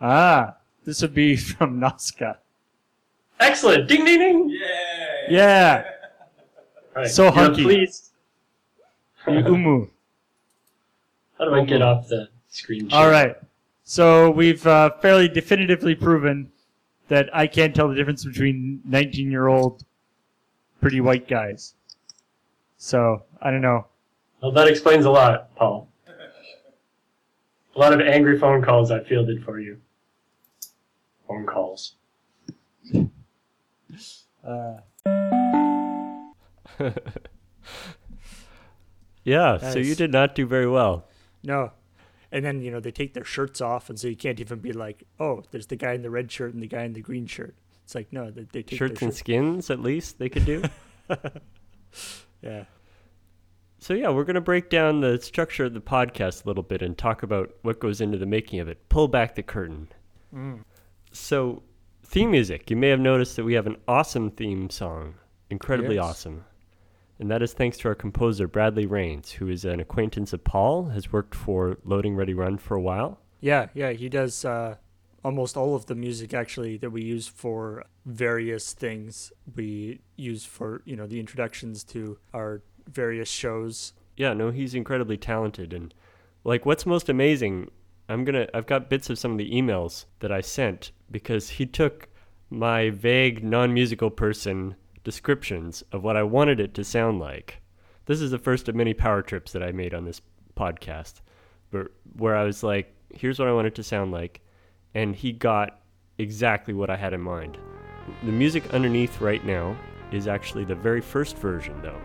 Ah. 0.01 0.55
This 0.85 1.01
would 1.01 1.13
be 1.13 1.35
from 1.37 1.79
Nazca. 1.79 2.37
Excellent! 3.39 3.87
Ding, 3.87 4.03
ding, 4.05 4.19
ding! 4.19 4.49
Yay! 4.49 5.27
Yeah. 5.29 5.83
All 6.95 7.03
right, 7.03 7.07
So 7.11 7.25
you 7.25 7.29
know, 7.29 7.35
hunky. 7.35 7.63
Please. 7.63 8.11
Umu. 9.27 9.87
How 11.37 11.45
do 11.45 11.53
I 11.53 11.63
get 11.65 11.81
off 11.81 12.07
the 12.07 12.29
screen? 12.49 12.89
All 12.91 13.03
share? 13.03 13.11
right. 13.11 13.35
So 13.83 14.31
we've 14.31 14.65
uh, 14.65 14.91
fairly 15.01 15.27
definitively 15.27 15.95
proven 15.95 16.51
that 17.09 17.29
I 17.35 17.45
can't 17.47 17.75
tell 17.75 17.87
the 17.89 17.95
difference 17.95 18.25
between 18.25 18.81
19 18.85 19.29
year 19.29 19.47
old 19.47 19.83
pretty 20.81 21.01
white 21.01 21.27
guys. 21.27 21.73
So, 22.77 23.23
I 23.41 23.51
don't 23.51 23.61
know. 23.61 23.85
Well, 24.41 24.51
that 24.51 24.67
explains 24.67 25.05
a 25.05 25.09
lot, 25.09 25.55
Paul. 25.55 25.89
A 27.75 27.79
lot 27.79 27.93
of 27.93 28.01
angry 28.01 28.39
phone 28.39 28.61
calls 28.63 28.91
I 28.91 29.03
fielded 29.03 29.43
for 29.43 29.59
you. 29.59 29.79
Phone 31.27 31.45
calls. 31.45 31.93
Uh, 34.47 34.77
Yeah, 39.27 39.57
so 39.57 39.79
you 39.79 39.93
did 39.93 40.13
not 40.13 40.35
do 40.35 40.45
very 40.45 40.69
well. 40.69 41.05
No. 41.43 41.71
And 42.31 42.45
then, 42.45 42.61
you 42.61 42.71
know, 42.71 42.79
they 42.79 42.91
take 42.91 43.13
their 43.13 43.25
shirts 43.25 43.59
off, 43.59 43.89
and 43.89 43.99
so 43.99 44.07
you 44.07 44.15
can't 44.15 44.39
even 44.39 44.59
be 44.59 44.71
like, 44.71 45.03
oh, 45.19 45.43
there's 45.51 45.67
the 45.67 45.75
guy 45.75 45.91
in 45.91 46.01
the 46.01 46.09
red 46.09 46.31
shirt 46.31 46.53
and 46.53 46.63
the 46.63 46.67
guy 46.67 46.83
in 46.83 46.93
the 46.93 47.01
green 47.01 47.25
shirt. 47.27 47.53
It's 47.83 47.93
like, 47.93 48.13
no, 48.13 48.31
they, 48.31 48.43
they 48.53 48.63
take 48.63 48.79
Shirts 48.79 49.01
their 49.01 49.09
and 49.09 49.13
skins, 49.15 49.69
at 49.69 49.81
least, 49.81 50.17
they 50.17 50.29
could 50.29 50.45
do. 50.45 50.63
Yeah. 52.41 52.65
so, 53.79 53.93
yeah, 53.93 54.09
we're 54.09 54.23
going 54.23 54.35
to 54.35 54.41
break 54.41 54.69
down 54.69 55.01
the 55.01 55.19
structure 55.19 55.65
of 55.65 55.73
the 55.73 55.81
podcast 55.81 56.45
a 56.45 56.47
little 56.47 56.63
bit 56.63 56.81
and 56.81 56.97
talk 56.97 57.23
about 57.23 57.53
what 57.63 57.79
goes 57.79 57.99
into 57.99 58.17
the 58.17 58.25
making 58.27 58.59
of 58.59 58.67
it. 58.69 58.87
Pull 58.87 59.07
back 59.07 59.35
the 59.35 59.43
curtain. 59.43 59.89
So, 61.11 61.63
theme 62.07 62.31
music. 62.31 62.69
You 62.69 62.77
may 62.77 62.89
have 62.89 62.99
noticed 62.99 63.35
that 63.35 63.43
we 63.43 63.53
have 63.53 63.67
an 63.67 63.77
awesome 63.87 64.31
theme 64.31 64.69
song. 64.69 65.15
Incredibly 65.49 65.95
Yes. 65.95 66.05
awesome. 66.05 66.45
And 67.19 67.29
that 67.31 67.41
is 67.41 67.53
thanks 67.53 67.77
to 67.79 67.87
our 67.87 67.95
composer, 67.95 68.47
Bradley 68.47 68.85
Rains, 68.85 69.31
who 69.31 69.49
is 69.49 69.65
an 69.65 69.79
acquaintance 69.79 70.33
of 70.33 70.43
Paul, 70.43 70.85
has 70.85 71.11
worked 71.11 71.35
for 71.35 71.77
Loading 71.83 72.15
Ready 72.15 72.33
Run 72.33 72.57
for 72.57 72.75
a 72.75 72.81
while. 72.81 73.19
Yeah, 73.39 73.67
yeah, 73.73 73.91
he 73.91 74.07
does 74.07 74.45
uh, 74.45 74.75
almost 75.23 75.57
all 75.57 75.75
of 75.75 75.87
the 75.87 75.95
music 75.95 76.33
actually 76.33 76.77
that 76.77 76.91
we 76.91 77.03
use 77.03 77.27
for 77.27 77.83
various 78.05 78.73
things. 78.73 79.31
We 79.55 80.01
use 80.15 80.45
for, 80.45 80.81
you 80.85 80.95
know, 80.95 81.07
the 81.07 81.19
introductions 81.19 81.83
to 81.85 82.19
our 82.33 82.61
various 82.87 83.29
shows. 83.29 83.93
Yeah, 84.15 84.33
no, 84.33 84.51
he's 84.51 84.73
incredibly 84.73 85.17
talented 85.17 85.73
and 85.73 85.93
like 86.43 86.65
what's 86.65 86.85
most 86.85 87.09
amazing, 87.09 87.69
I'm 88.07 88.25
to 88.25 88.55
I've 88.55 88.67
got 88.67 88.89
bits 88.89 89.09
of 89.09 89.19
some 89.19 89.33
of 89.33 89.37
the 89.37 89.51
emails 89.51 90.05
that 90.19 90.31
I 90.31 90.39
sent 90.41 90.91
because 91.11 91.49
he 91.49 91.65
took 91.65 92.07
my 92.49 92.89
vague 92.89 93.43
non-musical 93.43 94.09
person 94.09 94.75
descriptions 95.03 95.83
of 95.91 96.03
what 96.03 96.17
I 96.17 96.23
wanted 96.23 96.59
it 96.59 96.73
to 96.75 96.83
sound 96.83 97.19
like. 97.19 97.61
This 98.05 98.21
is 98.21 98.31
the 98.31 98.37
first 98.37 98.69
of 98.69 98.75
many 98.75 98.93
power 98.93 99.21
trips 99.21 99.51
that 99.51 99.63
I 99.63 99.71
made 99.71 99.93
on 99.93 100.05
this 100.05 100.21
podcast, 100.55 101.21
but 101.71 101.87
where 102.17 102.35
I 102.35 102.43
was 102.43 102.63
like, 102.63 102.93
here's 103.13 103.39
what 103.39 103.47
I 103.47 103.53
want 103.53 103.67
it 103.67 103.75
to 103.75 103.83
sound 103.83 104.11
like, 104.11 104.41
and 104.93 105.15
he 105.15 105.31
got 105.31 105.81
exactly 106.17 106.73
what 106.73 106.89
I 106.89 106.95
had 106.95 107.13
in 107.13 107.21
mind. 107.21 107.57
The 108.23 108.31
music 108.31 108.73
underneath 108.73 109.21
right 109.21 109.45
now 109.45 109.75
is 110.11 110.27
actually 110.27 110.63
the 110.63 110.75
very 110.75 111.01
first 111.01 111.37
version 111.37 111.81
though 111.81 111.99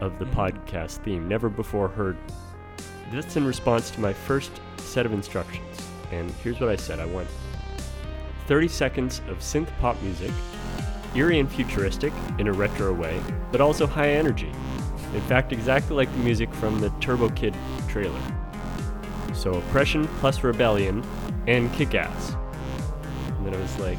of 0.00 0.18
the 0.18 0.24
mm-hmm. 0.24 0.40
podcast 0.40 1.02
theme, 1.04 1.28
never 1.28 1.48
before 1.48 1.88
heard. 1.88 2.16
That's 3.12 3.36
in 3.36 3.46
response 3.46 3.90
to 3.92 4.00
my 4.00 4.12
first 4.12 4.50
set 4.78 5.06
of 5.06 5.12
instructions. 5.12 5.80
And 6.10 6.30
here's 6.42 6.60
what 6.60 6.68
I 6.68 6.76
said 6.76 7.00
I 7.00 7.06
want 7.06 7.28
30 8.46 8.68
seconds 8.68 9.20
of 9.28 9.38
synth 9.38 9.68
pop 9.78 10.00
music, 10.02 10.30
eerie 11.14 11.38
and 11.38 11.50
futuristic 11.50 12.12
in 12.38 12.48
a 12.48 12.52
retro 12.52 12.92
way, 12.92 13.20
but 13.50 13.60
also 13.60 13.86
high 13.86 14.10
energy. 14.10 14.52
In 15.14 15.20
fact, 15.22 15.52
exactly 15.52 15.96
like 15.96 16.10
the 16.12 16.18
music 16.18 16.52
from 16.54 16.80
the 16.80 16.90
Turbo 17.00 17.28
Kid 17.30 17.54
trailer. 17.88 18.20
So, 19.32 19.54
oppression 19.54 20.06
plus 20.18 20.42
rebellion 20.42 21.04
and 21.46 21.72
kick 21.72 21.94
ass. 21.94 22.36
And 23.28 23.46
then 23.46 23.54
I 23.54 23.60
was 23.60 23.78
like, 23.78 23.98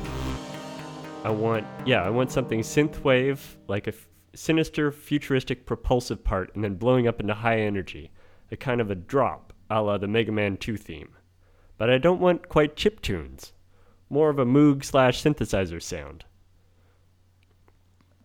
I 1.24 1.30
want, 1.30 1.66
yeah, 1.86 2.04
I 2.04 2.10
want 2.10 2.32
something 2.32 2.62
synthwave, 2.62 3.40
like 3.68 3.88
a 3.88 3.94
f- 3.94 4.08
sinister, 4.36 4.92
futuristic, 4.92 5.66
propulsive 5.66 6.24
part, 6.24 6.54
and 6.54 6.64
then 6.64 6.76
blowing 6.76 7.08
up 7.08 7.20
into 7.20 7.34
high 7.34 7.62
energy, 7.62 8.12
a 8.52 8.58
kind 8.58 8.80
of 8.80 8.92
a 8.92 8.96
drop, 8.96 9.54
a 9.70 9.82
la 9.82 9.98
the 9.98 10.08
Mega 10.08 10.32
Man 10.32 10.58
2 10.58 10.78
theme. 10.78 11.10
But 11.78 11.90
I 11.90 11.98
don't 11.98 12.22
want 12.22 12.48
quite 12.48 12.76
chip 12.76 13.02
tunes, 13.02 13.54
more 14.10 14.30
of 14.30 14.40
a 14.40 14.46
Moog 14.46 14.84
slash 14.84 15.22
synthesizer 15.22 15.82
sound. 15.82 16.26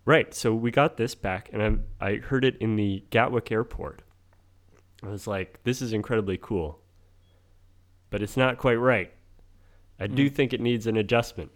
Right, 0.04 0.34
so 0.34 0.54
we 0.54 0.70
got 0.70 0.96
this 0.96 1.14
back, 1.14 1.50
and 1.52 1.84
I, 2.00 2.06
I 2.06 2.16
heard 2.16 2.44
it 2.44 2.56
in 2.58 2.76
the 2.76 3.04
Gatwick 3.10 3.52
airport. 3.52 4.02
I 5.02 5.08
was 5.08 5.26
like, 5.26 5.60
this 5.62 5.80
is 5.80 5.92
incredibly 5.92 6.36
cool. 6.36 6.80
But 8.10 8.22
it's 8.22 8.36
not 8.36 8.58
quite 8.58 8.74
right. 8.74 9.12
I 9.98 10.06
do 10.06 10.28
think 10.28 10.52
it 10.52 10.60
needs 10.60 10.86
an 10.86 10.96
adjustment. 10.96 11.50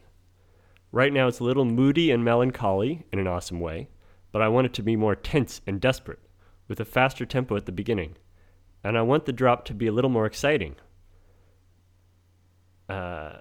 Right 0.93 1.12
now, 1.12 1.26
it's 1.26 1.40
a 1.40 1.45
little 1.45 1.64
moody 1.64 2.11
and 2.11 2.25
melancholy 2.25 3.04
in 3.11 3.19
an 3.19 3.26
awesome 3.26 3.59
way, 3.59 3.88
but 4.31 4.43
I 4.43 4.49
want 4.49 4.66
it 4.66 4.75
to 4.75 4.83
be 4.83 4.95
more 4.95 5.16
tense 5.16 5.61
and 5.66 5.81
desperate, 5.81 6.21
with 6.69 6.78
a 6.78 6.85
faster 6.85 7.26
tempo 7.26 7.57
at 7.57 7.66
the 7.66 7.73
beginning. 7.73 8.16
And 8.85 8.97
I 8.97 9.02
want 9.02 9.25
the 9.25 9.33
drop 9.33 9.64
to 9.64 9.75
be 9.75 9.87
a 9.87 9.93
little 9.93 10.11
more 10.11 10.26
exciting. 10.26 10.76
Uh, 12.88 13.38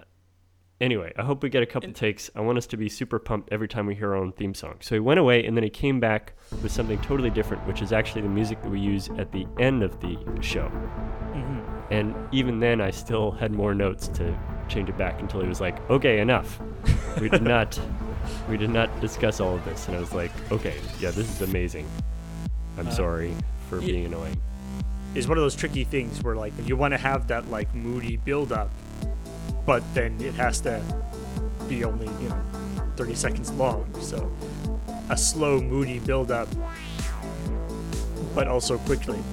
anyway, 0.84 1.12
I 1.16 1.22
hope 1.22 1.42
we 1.42 1.48
get 1.48 1.62
a 1.62 1.66
couple 1.66 1.92
takes. 1.92 2.30
I 2.36 2.40
want 2.42 2.58
us 2.58 2.66
to 2.68 2.76
be 2.76 2.88
super 2.88 3.18
pumped 3.18 3.50
every 3.50 3.66
time 3.66 3.86
we 3.86 3.94
hear 3.94 4.10
our 4.10 4.16
own 4.16 4.32
theme 4.32 4.54
song. 4.54 4.76
So 4.80 4.94
he 4.94 5.00
went 5.00 5.18
away, 5.18 5.44
and 5.44 5.56
then 5.56 5.64
he 5.64 5.70
came 5.70 5.98
back 5.98 6.34
with 6.62 6.70
something 6.70 6.98
totally 7.00 7.30
different, 7.30 7.66
which 7.66 7.80
is 7.80 7.92
actually 7.92 8.20
the 8.22 8.28
music 8.28 8.62
that 8.62 8.70
we 8.70 8.78
use 8.78 9.08
at 9.18 9.32
the 9.32 9.46
end 9.58 9.82
of 9.82 9.98
the 10.00 10.16
show. 10.40 10.68
Mm-hmm. 10.68 11.92
And 11.92 12.14
even 12.32 12.60
then, 12.60 12.80
I 12.80 12.90
still 12.90 13.30
had 13.30 13.50
more 13.50 13.74
notes 13.74 14.08
to 14.08 14.38
change 14.68 14.88
it 14.88 14.98
back 14.98 15.20
until 15.20 15.40
he 15.40 15.48
was 15.48 15.60
like, 15.60 15.78
"Okay, 15.90 16.20
enough. 16.20 16.60
We 17.20 17.28
did 17.28 17.42
not, 17.42 17.80
we 18.48 18.56
did 18.56 18.70
not 18.70 19.00
discuss 19.00 19.40
all 19.40 19.54
of 19.54 19.64
this." 19.64 19.88
And 19.88 19.96
I 19.96 20.00
was 20.00 20.12
like, 20.12 20.32
"Okay, 20.52 20.76
yeah, 21.00 21.10
this 21.10 21.28
is 21.28 21.48
amazing. 21.48 21.88
I'm 22.78 22.88
uh, 22.88 22.90
sorry 22.90 23.34
for 23.70 23.80
ye- 23.80 23.92
being 23.92 24.06
annoying." 24.06 24.40
Is 25.14 25.28
one 25.28 25.38
of 25.38 25.42
those 25.42 25.56
tricky 25.56 25.84
things 25.84 26.22
where 26.22 26.34
like 26.34 26.52
you 26.66 26.76
want 26.76 26.92
to 26.92 26.98
have 26.98 27.28
that 27.28 27.48
like 27.48 27.72
moody 27.74 28.16
build 28.16 28.52
up, 28.52 28.70
but 29.66 29.82
then 29.94 30.20
it 30.20 30.34
has 30.34 30.60
to 30.62 30.82
be 31.68 31.84
only, 31.84 32.06
you 32.22 32.28
know, 32.28 32.42
30 32.96 33.14
seconds 33.14 33.50
long. 33.52 33.86
So 34.00 34.30
a 35.10 35.16
slow 35.16 35.60
moody 35.60 35.98
build 35.98 36.30
up 36.30 36.48
but 38.34 38.48
also 38.48 38.78
quickly. 38.78 39.18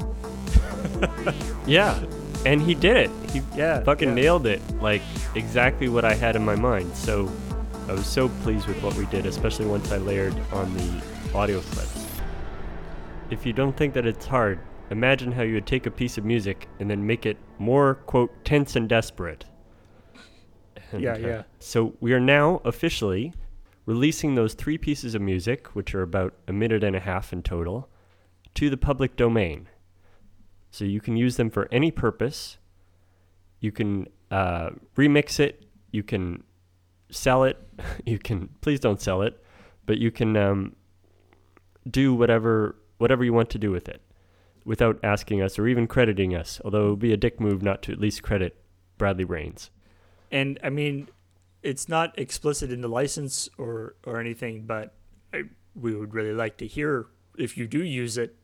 Yeah, 1.67 2.03
and 2.45 2.59
he 2.61 2.73
did 2.73 2.97
it. 2.97 3.11
He 3.31 3.41
Yeah, 3.55 3.83
fucking 3.83 4.09
yeah. 4.09 4.15
nailed 4.15 4.47
it. 4.47 4.61
Like 4.81 5.01
exactly 5.35 5.89
what 5.89 6.03
I 6.05 6.13
had 6.15 6.35
in 6.35 6.43
my 6.43 6.55
mind. 6.55 6.95
So 6.95 7.31
I 7.87 7.93
was 7.93 8.07
so 8.07 8.29
pleased 8.43 8.67
with 8.67 8.81
what 8.81 8.95
we 8.95 9.05
did, 9.07 9.25
especially 9.27 9.67
once 9.67 9.91
I 9.91 9.97
layered 9.97 10.35
on 10.51 10.73
the 10.75 11.03
audio 11.35 11.59
clips. 11.61 12.07
If 13.29 13.45
you 13.45 13.53
don't 13.53 13.77
think 13.77 13.93
that 13.93 14.05
it's 14.07 14.25
hard, 14.25 14.59
imagine 14.89 15.31
how 15.31 15.43
you 15.43 15.53
would 15.53 15.67
take 15.67 15.85
a 15.85 15.91
piece 15.91 16.17
of 16.17 16.25
music 16.25 16.67
and 16.79 16.89
then 16.89 17.05
make 17.05 17.25
it 17.27 17.37
more 17.59 17.95
quote 17.95 18.31
tense 18.43 18.75
and 18.75 18.89
desperate. 18.89 19.45
And, 20.91 21.01
Yeah, 21.01 21.13
uh, 21.13 21.17
yeah. 21.17 21.43
So 21.59 21.95
we 21.99 22.13
are 22.13 22.19
now 22.19 22.61
officially 22.65 23.33
releasing 23.85 24.35
those 24.35 24.53
three 24.53 24.77
pieces 24.77 25.15
of 25.15 25.21
music, 25.21 25.67
which 25.75 25.95
are 25.95 26.01
about 26.01 26.33
a 26.47 26.53
minute 26.53 26.83
and 26.83 26.95
a 26.95 26.99
half 26.99 27.33
in 27.33 27.41
total, 27.41 27.89
to 28.55 28.69
the 28.69 28.77
public 28.77 29.15
domain. 29.15 29.67
So 30.69 30.85
you 30.85 31.01
can 31.01 31.17
use 31.17 31.37
them 31.37 31.49
for 31.49 31.67
any 31.71 31.91
purpose. 31.91 32.57
You 33.59 33.71
can 33.71 34.07
uh, 34.29 34.71
remix 34.95 35.39
it. 35.39 35.65
You 35.91 36.03
can 36.03 36.43
sell 37.09 37.43
it. 37.43 37.57
You 38.05 38.19
can 38.19 38.49
please 38.61 38.79
don't 38.79 39.01
sell 39.01 39.23
it, 39.23 39.43
but 39.87 39.97
you 39.97 40.11
can 40.11 40.37
um, 40.37 40.75
do 41.89 42.13
whatever 42.13 42.75
whatever 42.99 43.23
you 43.23 43.33
want 43.33 43.49
to 43.49 43.57
do 43.57 43.71
with 43.71 43.89
it, 43.89 44.01
without 44.65 44.99
asking 45.03 45.41
us 45.41 45.57
or 45.57 45.67
even 45.67 45.87
crediting 45.87 46.35
us. 46.35 46.61
Although 46.63 46.87
it 46.87 46.89
would 46.91 46.99
be 46.99 47.13
a 47.13 47.17
dick 47.17 47.39
move 47.39 47.63
not 47.63 47.81
to 47.83 47.91
at 47.91 47.99
least 47.99 48.21
credit 48.21 48.55
Bradley 48.99 49.23
Rains. 49.23 49.71
And 50.31 50.59
I 50.63 50.69
mean, 50.69 51.09
it's 51.61 51.89
not 51.89 52.17
explicit 52.17 52.71
in 52.71 52.81
the 52.81 52.87
license 52.87 53.49
or 53.57 53.95
or 54.05 54.19
anything, 54.19 54.63
but 54.65 54.93
I, 55.33 55.43
we 55.75 55.95
would 55.95 56.13
really 56.13 56.33
like 56.33 56.57
to 56.57 56.67
hear 56.67 57.07
if 57.37 57.57
you 57.57 57.67
do 57.67 57.83
use 57.83 58.17
it, 58.17 58.35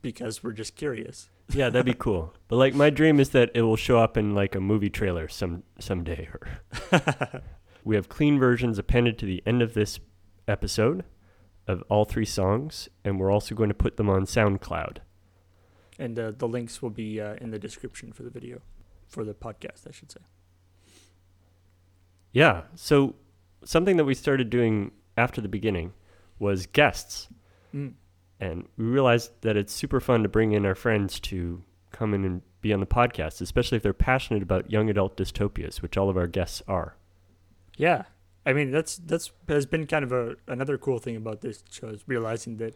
because 0.00 0.42
we're 0.42 0.52
just 0.52 0.76
curious. 0.76 1.30
Yeah, 1.52 1.70
that'd 1.70 1.86
be 1.86 1.94
cool. 1.94 2.34
But 2.48 2.56
like 2.56 2.74
my 2.74 2.90
dream 2.90 3.20
is 3.20 3.30
that 3.30 3.50
it 3.54 3.62
will 3.62 3.76
show 3.76 3.98
up 3.98 4.16
in 4.16 4.34
like 4.34 4.54
a 4.54 4.60
movie 4.60 4.90
trailer 4.90 5.28
some 5.28 5.62
someday. 5.78 6.28
Or 6.32 7.42
we 7.84 7.94
have 7.96 8.08
clean 8.08 8.38
versions 8.38 8.78
appended 8.78 9.18
to 9.18 9.26
the 9.26 9.42
end 9.46 9.62
of 9.62 9.74
this 9.74 10.00
episode 10.48 11.04
of 11.66 11.82
all 11.88 12.04
three 12.04 12.24
songs, 12.24 12.88
and 13.04 13.20
we're 13.20 13.30
also 13.30 13.54
going 13.54 13.68
to 13.68 13.74
put 13.74 13.96
them 13.96 14.08
on 14.08 14.24
SoundCloud. 14.24 14.98
And 15.98 16.18
uh, 16.18 16.32
the 16.36 16.48
links 16.48 16.82
will 16.82 16.90
be 16.90 17.20
uh, 17.20 17.34
in 17.40 17.50
the 17.50 17.58
description 17.58 18.12
for 18.12 18.24
the 18.24 18.30
video, 18.30 18.60
for 19.06 19.24
the 19.24 19.34
podcast, 19.34 19.86
I 19.86 19.92
should 19.92 20.10
say. 20.10 20.20
Yeah. 22.32 22.62
So 22.74 23.14
something 23.64 23.96
that 23.96 24.04
we 24.04 24.14
started 24.14 24.50
doing 24.50 24.92
after 25.16 25.40
the 25.40 25.48
beginning 25.48 25.92
was 26.38 26.66
guests. 26.66 27.28
Mm. 27.74 27.94
And 28.40 28.68
we 28.76 28.84
realized 28.84 29.30
that 29.42 29.56
it's 29.56 29.72
super 29.72 30.00
fun 30.00 30.22
to 30.24 30.28
bring 30.28 30.52
in 30.52 30.66
our 30.66 30.74
friends 30.74 31.20
to 31.20 31.62
come 31.92 32.12
in 32.14 32.24
and 32.24 32.42
be 32.60 32.72
on 32.72 32.80
the 32.80 32.86
podcast, 32.86 33.40
especially 33.40 33.76
if 33.76 33.82
they're 33.82 33.92
passionate 33.92 34.42
about 34.42 34.70
young 34.70 34.90
adult 34.90 35.16
dystopias, 35.16 35.82
which 35.82 35.96
all 35.96 36.08
of 36.10 36.16
our 36.16 36.26
guests 36.26 36.62
are. 36.66 36.96
Yeah, 37.76 38.04
I 38.44 38.52
mean 38.52 38.70
that's 38.70 38.96
that's 38.96 39.30
has 39.48 39.66
been 39.66 39.86
kind 39.86 40.04
of 40.04 40.12
a 40.12 40.36
another 40.48 40.76
cool 40.78 40.98
thing 40.98 41.16
about 41.16 41.40
this 41.40 41.62
show 41.70 41.88
is 41.88 42.02
realizing 42.06 42.56
that 42.58 42.74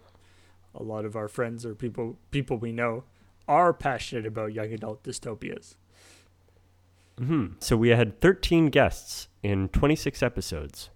a 0.75 0.83
lot 0.83 1.05
of 1.05 1.17
our 1.17 1.29
friends 1.29 1.67
or 1.67 1.75
people 1.75 2.19
people 2.31 2.57
we 2.57 2.73
know 2.73 3.05
are 3.49 3.73
passionate 3.73 4.27
about 4.27 4.53
young 4.53 4.73
adult 4.73 5.03
dystopias. 5.03 5.77
hmm 7.19 7.47
So 7.61 7.77
we 7.77 7.89
had 7.91 8.21
13 8.21 8.67
guests 8.67 9.29
in 9.47 9.69
26 9.69 10.23
episodes. 10.23 10.91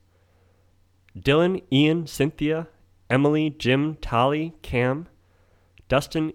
Dylan, 1.17 1.63
Ian, 1.73 2.07
Cynthia, 2.07 2.69
Emily, 3.09 3.51
Jim, 3.51 3.97
Tali, 3.97 4.55
Cam, 4.63 5.09
Dustin, 5.89 6.33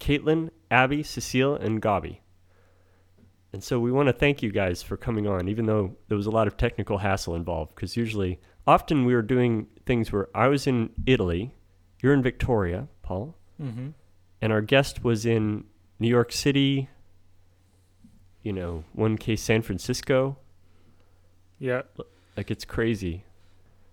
Caitlin, 0.00 0.50
Abby, 0.70 1.02
Cecile, 1.02 1.54
and 1.56 1.80
Gabi. 1.80 2.18
And 3.52 3.64
so 3.64 3.80
we 3.80 3.90
want 3.90 4.08
to 4.08 4.12
thank 4.12 4.42
you 4.42 4.50
guys 4.52 4.82
for 4.82 4.96
coming 4.96 5.26
on, 5.26 5.48
even 5.48 5.66
though 5.66 5.96
there 6.08 6.16
was 6.16 6.26
a 6.26 6.30
lot 6.30 6.46
of 6.46 6.56
technical 6.56 6.98
hassle 6.98 7.34
involved. 7.34 7.74
Because 7.74 7.96
usually, 7.96 8.38
often 8.66 9.04
we 9.06 9.14
were 9.14 9.22
doing 9.22 9.66
things 9.86 10.12
where 10.12 10.28
I 10.34 10.48
was 10.48 10.66
in 10.66 10.90
Italy, 11.06 11.54
you're 12.02 12.12
in 12.14 12.22
Victoria, 12.22 12.88
Paul, 13.02 13.34
Mm-hmm. 13.60 13.88
and 14.40 14.52
our 14.52 14.60
guest 14.60 15.02
was 15.02 15.26
in 15.26 15.64
New 15.98 16.06
York 16.08 16.30
City, 16.30 16.88
you 18.42 18.52
know, 18.52 18.84
one 18.92 19.18
case 19.18 19.42
San 19.42 19.62
Francisco. 19.62 20.36
Yeah, 21.58 21.82
Like 22.36 22.50
it's 22.50 22.64
crazy. 22.64 23.24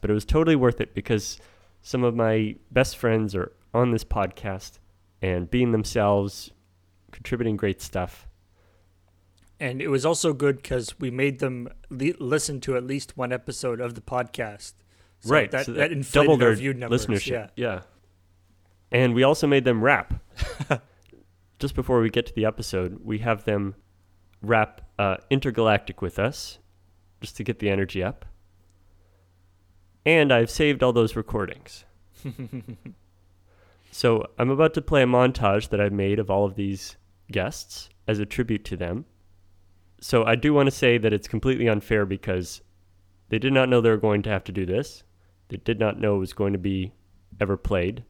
But 0.01 0.09
it 0.09 0.13
was 0.13 0.25
totally 0.25 0.55
worth 0.55 0.79
it 0.81 0.93
because 0.93 1.39
some 1.81 2.03
of 2.03 2.15
my 2.15 2.55
best 2.71 2.95
friends 2.97 3.33
are 3.35 3.51
on 3.73 3.91
this 3.91 4.03
podcast 4.03 4.79
and 5.21 5.49
being 5.49 5.71
themselves, 5.71 6.51
contributing 7.11 7.57
great 7.57 7.81
stuff. 7.81 8.27
and 9.59 9.81
it 9.81 9.87
was 9.87 10.05
also 10.05 10.33
good 10.33 10.57
because 10.57 10.99
we 10.99 11.09
made 11.09 11.39
them 11.39 11.67
li- 11.89 12.13
listen 12.19 12.59
to 12.61 12.75
at 12.75 12.83
least 12.83 13.15
one 13.17 13.31
episode 13.31 13.79
of 13.79 13.95
the 13.95 14.01
podcast. 14.01 14.73
So 15.21 15.29
right. 15.29 15.49
That 15.49 15.65
so 15.65 15.71
that, 15.73 15.91
inflated 15.91 16.27
doubled 16.27 16.43
our 16.43 16.49
their 16.49 16.55
view 16.57 16.73
numbers. 16.73 17.07
listenership. 17.07 17.49
Yeah. 17.55 17.65
yeah. 17.73 17.81
And 18.91 19.15
we 19.15 19.23
also 19.23 19.47
made 19.47 19.63
them 19.63 19.81
rap. 19.83 20.21
Just 21.59 21.73
before 21.73 22.01
we 22.01 22.09
get 22.09 22.25
to 22.27 22.33
the 22.35 22.45
episode, 22.45 22.99
we 23.03 23.19
have 23.19 23.45
them 23.45 23.75
rap 24.41 24.81
uh, 24.99 25.17
Intergalactic 25.29 26.01
with 26.01 26.19
us, 26.19 26.59
just 27.25 27.37
to 27.37 27.43
get 27.43 27.59
the 27.59 27.69
energy 27.69 28.03
up. 28.03 28.25
And 30.05 30.31
I've 30.31 30.49
saved 30.49 30.83
all 30.83 30.93
those 30.93 31.15
recordings. 31.15 31.83
so 33.91 34.27
I'm 34.37 34.51
about 34.51 34.75
to 34.75 34.81
play 34.81 35.01
a 35.01 35.07
montage 35.07 35.69
that 35.69 35.81
I've 35.81 35.91
made 35.91 36.19
of 36.19 36.29
all 36.29 36.45
of 36.45 36.55
these 36.55 36.97
guests 37.31 37.89
as 38.07 38.19
a 38.19 38.25
tribute 38.25 38.63
to 38.65 38.77
them. 38.77 39.05
So 39.99 40.23
I 40.23 40.35
do 40.35 40.53
want 40.53 40.67
to 40.67 40.71
say 40.71 40.99
that 40.99 41.13
it's 41.13 41.27
completely 41.27 41.67
unfair 41.67 42.05
because 42.05 42.61
they 43.29 43.39
did 43.39 43.51
not 43.51 43.67
know 43.67 43.81
they 43.81 43.89
were 43.89 43.97
going 43.97 44.21
to 44.23 44.29
have 44.29 44.43
to 44.43 44.51
do 44.51 44.65
this. 44.65 45.03
They 45.47 45.57
did 45.57 45.79
not 45.79 45.99
know 45.99 46.17
it 46.17 46.19
was 46.19 46.33
going 46.33 46.53
to 46.53 46.59
be 46.59 46.93
ever 47.41 47.57
played. 47.57 48.03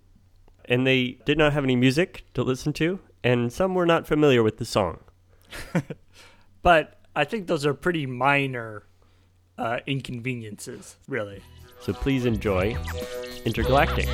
And 0.66 0.86
they 0.86 1.20
did 1.26 1.38
not 1.38 1.54
have 1.54 1.64
any 1.64 1.76
music 1.76 2.26
to 2.34 2.44
listen 2.44 2.74
to, 2.74 3.00
and 3.24 3.54
some 3.54 3.76
were 3.76 3.86
not 3.86 4.08
familiar 4.08 4.44
with 4.44 4.58
the 4.58 4.66
song. 4.66 5.00
But 6.66 6.98
I 7.16 7.26
think 7.26 7.46
those 7.46 7.64
are 7.64 7.76
pretty 7.76 8.08
minor 8.08 8.88
uh, 9.58 9.80
inconveniences, 9.88 10.98
really. 11.08 11.42
So 11.82 11.94
please 11.94 12.26
enjoy 12.26 12.78
Intergalactic. 13.46 14.08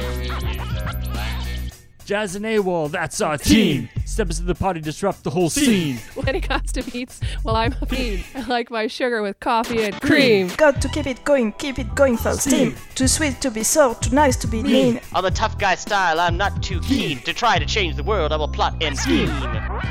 Jazz 2.04 2.36
and 2.36 2.43
AWOL, 2.43 2.91
that's 2.91 3.21
our 3.21 3.38
team. 3.38 3.88
Step 4.06 4.27
into 4.30 4.43
the 4.43 4.56
party, 4.56 4.82
disrupt 4.82 5.23
the 5.23 5.30
whole 5.30 5.49
scene. 5.49 5.95
when 6.15 6.36
it 6.36 6.41
comes 6.41 6.71
to 6.73 6.84
beats, 6.84 7.21
well, 7.45 7.56
I'm 7.56 7.73
a 7.80 7.86
fiend. 7.86 8.25
I 8.36 8.45
like 8.47 8.69
my 8.69 8.88
sugar 8.88 9.21
with 9.21 9.39
coffee 9.39 9.84
and 9.84 10.01
cream. 10.01 10.49
Got 10.58 10.82
to 10.82 10.89
keep 10.89 11.08
it 11.08 11.23
going, 11.23 11.54
keep 11.54 11.80
it 11.80 11.95
going 11.95 12.17
full 12.17 12.34
steam. 12.34 12.75
Too 12.95 13.08
sweet 13.08 13.39
to 13.41 13.51
be 13.51 13.63
sour, 13.63 13.95
too 13.95 14.13
nice 14.13 14.36
to 14.38 14.47
be 14.47 14.62
mean. 14.62 14.99
On 15.13 15.23
the 15.23 15.32
tough 15.32 15.58
guy 15.58 15.75
style, 15.75 16.19
I'm 16.19 16.36
not 16.36 16.62
too 16.62 16.82
keen 16.82 17.19
to 17.19 17.34
try 17.34 17.58
to 17.60 17.65
change 17.65 17.95
the 17.95 18.04
world. 18.04 18.34
I 18.34 18.36
will 18.36 18.49
plot 18.49 18.75
and 18.82 18.97
scheme. 18.97 19.30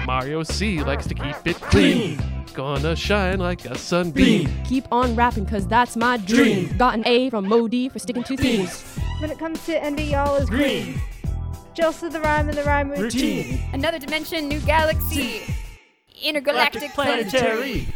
Mario 0.04 0.42
C 0.42 0.82
likes 0.82 1.06
to 1.06 1.14
keep 1.14 1.36
it 1.46 1.56
clean. 1.56 2.39
Gonna 2.54 2.96
shine 2.96 3.38
like 3.38 3.64
a 3.64 3.76
sunbeam. 3.78 4.50
Keep 4.64 4.86
on 4.92 5.14
rapping, 5.14 5.46
cause 5.46 5.66
that's 5.66 5.96
my 5.96 6.16
dream. 6.16 6.76
Got 6.76 6.94
an 6.94 7.06
A 7.06 7.30
from 7.30 7.48
Modi 7.48 7.88
for 7.88 7.98
sticking 7.98 8.24
to 8.24 8.36
themes. 8.36 8.82
When 9.20 9.30
it 9.30 9.38
comes 9.38 9.64
to 9.66 9.82
envy, 9.82 10.04
y'all 10.04 10.36
is 10.36 10.50
green. 10.50 11.00
Just 11.74 12.00
the 12.00 12.20
rhyme 12.20 12.48
and 12.48 12.58
the 12.58 12.64
rhyme 12.64 12.90
routine. 12.90 13.62
Another 13.72 13.98
dimension, 13.98 14.48
new 14.48 14.60
galaxy. 14.60 15.42
Intergalactic 16.22 16.90
planetary. 16.90 17.86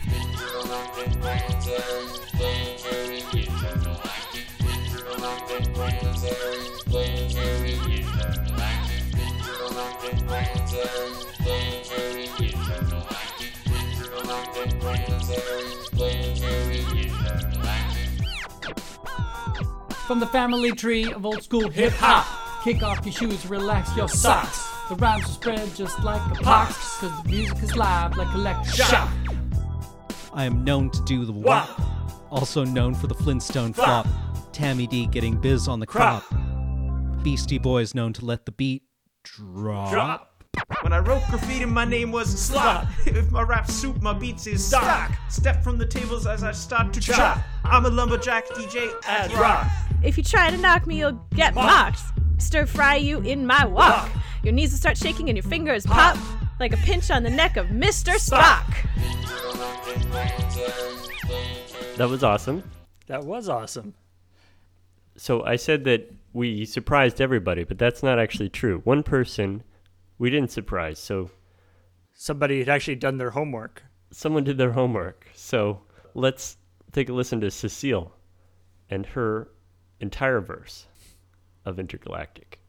From 20.06 20.20
the 20.20 20.26
family 20.26 20.72
tree 20.72 21.12
of 21.12 21.24
old 21.24 21.42
school 21.42 21.68
hip 21.68 21.92
hop. 21.94 22.62
Kick 22.62 22.82
off 22.82 23.04
your 23.04 23.12
shoes, 23.12 23.46
relax 23.46 23.94
your 23.96 24.08
socks. 24.08 24.70
The 24.88 24.96
rhymes 24.96 25.24
will 25.24 25.32
spread 25.32 25.74
just 25.74 26.02
like 26.02 26.20
a 26.30 26.42
pox, 26.42 26.98
cause 26.98 27.22
the 27.22 27.28
music 27.28 27.62
is 27.62 27.76
live 27.76 28.16
like 28.16 28.34
electric 28.34 28.74
shock. 28.74 29.10
I 30.32 30.44
am 30.44 30.64
known 30.64 30.90
to 30.90 31.02
do 31.04 31.24
the 31.24 31.32
wop. 31.32 31.68
Also 32.30 32.64
known 32.64 32.94
for 32.94 33.06
the 33.06 33.14
Flintstone 33.14 33.72
flop. 33.72 34.06
Tammy 34.52 34.86
D 34.86 35.06
getting 35.06 35.40
biz 35.40 35.68
on 35.68 35.80
the 35.80 35.86
crop. 35.86 36.24
Beastie 37.22 37.58
Boys 37.58 37.94
known 37.94 38.12
to 38.14 38.24
let 38.24 38.44
the 38.44 38.52
beat 38.52 38.82
drop. 39.22 40.33
When 40.82 40.92
I 40.92 40.98
wrote 40.98 41.22
graffiti, 41.30 41.64
my 41.64 41.84
name 41.84 42.12
was 42.12 42.28
Slot. 42.28 42.86
if 43.06 43.30
my 43.30 43.42
rap 43.42 43.70
soup, 43.70 44.00
my 44.02 44.12
beats 44.12 44.46
is 44.46 44.64
stock. 44.64 45.12
Step 45.28 45.62
from 45.64 45.78
the 45.78 45.86
tables 45.86 46.26
as 46.26 46.42
I 46.42 46.52
start 46.52 46.92
to 46.92 47.00
chop. 47.00 47.38
I'm 47.64 47.86
a 47.86 47.90
lumberjack 47.90 48.48
DJ 48.48 48.92
at 49.06 49.32
rock. 49.34 49.66
If 50.02 50.18
you 50.18 50.24
try 50.24 50.50
to 50.50 50.56
knock 50.56 50.86
me, 50.86 50.98
you'll 50.98 51.20
get 51.34 51.54
mocked. 51.54 52.00
Stir 52.38 52.66
fry 52.66 52.96
you 52.96 53.20
in 53.20 53.46
my 53.46 53.64
wok. 53.64 54.10
Your 54.42 54.52
knees 54.52 54.72
will 54.72 54.78
start 54.78 54.98
shaking 54.98 55.28
and 55.30 55.38
your 55.38 55.44
fingers 55.44 55.86
pop 55.86 56.18
like 56.60 56.72
a 56.72 56.76
pinch 56.78 57.10
on 57.10 57.22
the 57.22 57.30
neck 57.30 57.56
of 57.56 57.68
Mr. 57.68 58.12
Spock. 58.14 58.66
That 61.96 62.08
was 62.08 62.22
awesome. 62.22 62.62
That 63.06 63.24
was 63.24 63.48
awesome. 63.48 63.94
So 65.16 65.44
I 65.44 65.56
said 65.56 65.84
that 65.84 66.12
we 66.32 66.64
surprised 66.64 67.20
everybody, 67.20 67.64
but 67.64 67.78
that's 67.78 68.02
not 68.02 68.18
actually 68.18 68.48
true. 68.48 68.80
One 68.84 69.02
person 69.02 69.62
we 70.18 70.30
didn't 70.30 70.50
surprise, 70.50 70.98
so 70.98 71.30
Somebody 72.16 72.60
had 72.60 72.68
actually 72.68 72.94
done 72.94 73.18
their 73.18 73.30
homework. 73.30 73.82
someone 74.12 74.44
did 74.44 74.56
their 74.56 74.72
homework. 74.72 75.26
So 75.34 75.80
let's 76.14 76.56
take 76.92 77.08
a 77.08 77.12
listen 77.12 77.40
to 77.40 77.50
Cecile 77.50 78.12
and 78.88 79.04
her 79.06 79.48
entire 79.98 80.40
verse 80.40 80.86
of 81.64 81.80
Intergalactic. 81.80 82.60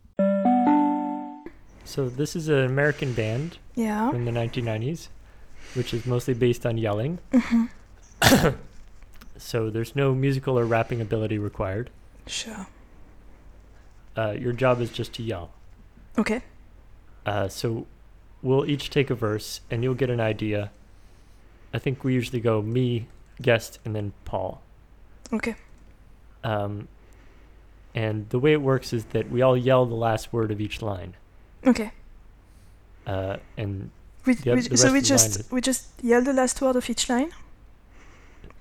So 1.84 2.10
this 2.10 2.36
is 2.36 2.47
an 2.49 2.65
American 2.65 3.13
band 3.13 3.60
Yeah. 3.75 4.10
from 4.10 4.25
the 4.25 4.31
1990s, 4.31 5.10
which 5.75 5.93
is 5.93 6.05
mostly 6.08 6.34
based 6.34 6.65
on 6.65 6.79
yelling. 6.79 7.19
Mhm. 7.31 7.69
so 9.38 9.69
there's 9.69 9.95
no 9.95 10.15
musical 10.15 10.58
or 10.58 10.65
rapping 10.65 10.99
ability 11.01 11.38
required. 11.38 11.91
Sure. 12.25 12.65
Uh, 14.17 14.31
your 14.31 14.53
job 14.53 14.81
is 14.81 14.89
just 14.89 15.13
to 15.13 15.23
yell. 15.23 15.51
Okay. 16.17 16.41
Uh, 17.26 17.48
so 17.48 17.86
we'll 18.42 18.66
each 18.70 18.90
take 18.90 19.10
a 19.10 19.16
verse, 19.16 19.62
and 19.72 19.84
you'll 19.84 19.96
get 19.96 20.10
an 20.10 20.20
idea. 20.20 20.72
I 21.74 21.80
think 21.80 22.04
we 22.04 22.14
usually 22.14 22.40
go 22.40 22.62
me, 22.62 23.08
guest, 23.42 23.80
and 23.84 23.96
then 23.96 24.14
Paul. 24.24 24.62
Okay. 25.34 25.56
Um, 26.44 26.88
and 27.96 28.30
the 28.30 28.40
way 28.40 28.54
it 28.54 28.62
works 28.62 28.94
is 28.94 29.06
that 29.06 29.30
we 29.32 29.42
all 29.42 29.58
yell 29.58 29.86
the 29.86 29.96
last 29.96 30.32
word 30.32 30.52
of 30.52 30.62
each 30.62 30.82
line. 30.82 31.16
Okay. 31.66 31.92
Uh, 33.08 33.38
and 33.58 33.90
We, 34.26 34.36
the, 34.36 34.54
we, 34.54 34.62
the 34.62 34.78
so 34.78 34.92
we 34.92 35.00
of 35.00 35.04
the 35.06 35.10
line 35.14 35.18
just 35.18 35.40
is- 35.40 35.52
we 35.52 35.62
just 35.62 35.88
yell 36.04 36.22
the 36.22 36.34
last 36.34 36.62
word 36.62 36.76
of 36.76 36.90
each 36.90 37.10
line. 37.10 37.32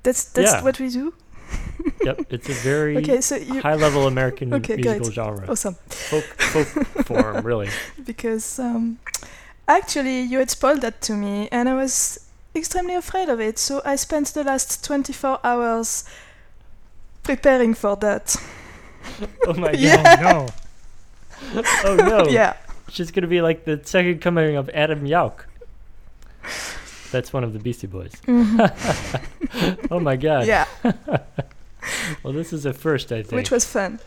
That's 0.03 0.24
that's 0.24 0.53
Yeah. 0.53 0.62
what 0.62 0.79
we 0.81 0.88
do. 0.90 1.14
Yep, 2.04 2.26
it's 2.32 2.48
a 2.48 2.52
very 2.52 2.96
Okay, 2.98 3.20
so 3.20 3.36
you- 3.36 3.60
high-level 3.60 4.06
American 4.06 4.52
Okay, 4.58 4.76
musical 4.76 5.00
great. 5.06 5.14
genre. 5.14 5.46
Awesome. 5.50 5.74
Folk, 5.88 6.24
folk 6.24 6.68
form, 7.06 7.44
really. 7.50 7.68
because 8.04 8.58
um, 8.58 8.98
actually 9.68 10.20
you 10.22 10.38
had 10.38 10.50
spoiled 10.50 10.80
that 10.82 11.00
to 11.02 11.12
me 11.14 11.48
and 11.50 11.68
I 11.68 11.74
was 11.74 12.20
extremely 12.54 12.94
afraid 12.94 13.28
of 13.28 13.40
it. 13.40 13.58
So 13.58 13.80
I 13.84 13.96
spent 13.96 14.28
the 14.28 14.44
last 14.44 14.84
24 14.84 15.40
hours 15.44 16.04
preparing 17.22 17.74
for 17.74 17.96
that. 17.96 18.36
Oh 19.46 19.52
my 19.54 19.72
god! 19.72 19.78
Yeah. 19.80 20.16
no! 20.22 20.46
oh 21.84 21.94
no! 21.96 22.26
Yeah. 22.28 22.54
She's 22.88 23.10
gonna 23.10 23.26
be 23.26 23.42
like 23.42 23.64
the 23.66 23.78
second 23.84 24.20
coming 24.22 24.56
of 24.56 24.70
Adam 24.70 25.04
Yauch. 25.06 25.44
That's 27.12 27.30
one 27.30 27.44
of 27.44 27.52
the 27.52 27.58
Beastie 27.58 27.86
Boys. 27.86 28.12
Mhm. 28.26 29.88
oh 29.90 30.00
my 30.00 30.16
god! 30.16 30.46
Yeah. 30.46 30.64
Well, 32.22 32.32
this 32.32 32.52
is 32.52 32.66
a 32.66 32.72
first, 32.72 33.12
I 33.12 33.22
think. 33.22 33.32
Which 33.32 33.50
was 33.50 33.64
fun. 33.64 34.00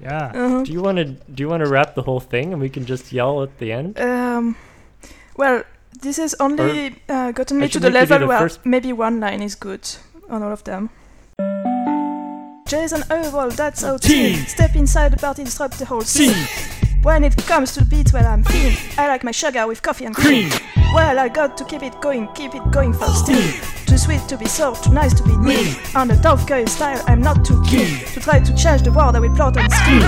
Yeah. 0.00 0.26
Uh-huh. 0.34 0.62
Do 0.64 0.72
you 0.72 0.80
want 0.82 0.98
to 0.98 1.04
do 1.04 1.42
you 1.42 1.48
want 1.48 1.64
to 1.64 1.68
wrap 1.70 1.94
the 1.94 2.02
whole 2.02 2.20
thing 2.20 2.52
and 2.52 2.60
we 2.62 2.68
can 2.68 2.86
just 2.86 3.12
yell 3.12 3.42
at 3.42 3.58
the 3.58 3.72
end? 3.72 3.98
Um, 3.98 4.56
well, 5.36 5.64
this 6.00 6.18
has 6.18 6.34
only 6.38 7.02
uh, 7.08 7.32
gotten 7.32 7.56
I 7.58 7.60
me 7.62 7.68
to 7.68 7.80
the 7.80 7.90
make 7.90 8.00
you 8.00 8.06
do 8.06 8.12
level 8.12 8.18
the 8.20 8.26
where 8.28 8.38
first- 8.38 8.64
maybe 8.64 8.92
one 8.92 9.18
line 9.20 9.42
is 9.42 9.54
good 9.56 9.88
on 10.30 10.42
all 10.42 10.52
of 10.52 10.62
them. 10.64 10.90
Jason 12.66 13.02
Overall, 13.10 13.50
that's 13.50 13.82
our 13.82 13.98
team. 13.98 14.44
Step 14.46 14.76
inside 14.76 15.10
the 15.12 15.16
party, 15.16 15.42
disrupt 15.42 15.78
the 15.78 15.86
whole 15.86 16.02
scene. 16.02 16.36
When 17.02 17.22
it 17.22 17.36
comes 17.46 17.72
to 17.74 17.80
the 17.80 17.86
beat, 17.86 18.12
well, 18.12 18.26
I'm 18.26 18.42
keen. 18.44 18.76
I 18.98 19.06
like 19.06 19.22
my 19.22 19.30
sugar 19.30 19.66
with 19.66 19.82
coffee 19.82 20.04
and 20.04 20.14
cream. 20.14 20.50
Well, 20.92 21.18
I 21.18 21.28
got 21.28 21.56
to 21.58 21.64
keep 21.64 21.82
it 21.82 22.00
going, 22.00 22.28
keep 22.34 22.54
it 22.54 22.70
going 22.72 22.92
for 22.92 23.06
steam. 23.06 23.52
Too 23.86 23.96
sweet 23.96 24.20
to 24.28 24.36
be 24.36 24.46
sour, 24.46 24.74
too 24.74 24.92
nice 24.92 25.14
to 25.14 25.22
be 25.22 25.36
mean. 25.36 25.76
On 25.94 26.08
the 26.08 26.16
tough 26.16 26.46
guy 26.46 26.64
style, 26.64 27.02
I'm 27.06 27.20
not 27.20 27.44
too 27.44 27.62
keen 27.68 28.04
to 28.06 28.20
try 28.20 28.40
to 28.40 28.56
change 28.56 28.82
the 28.82 28.90
world. 28.90 29.14
I 29.14 29.20
will 29.20 29.34
plot 29.34 29.56
and 29.56 29.72
scheme. 29.72 30.00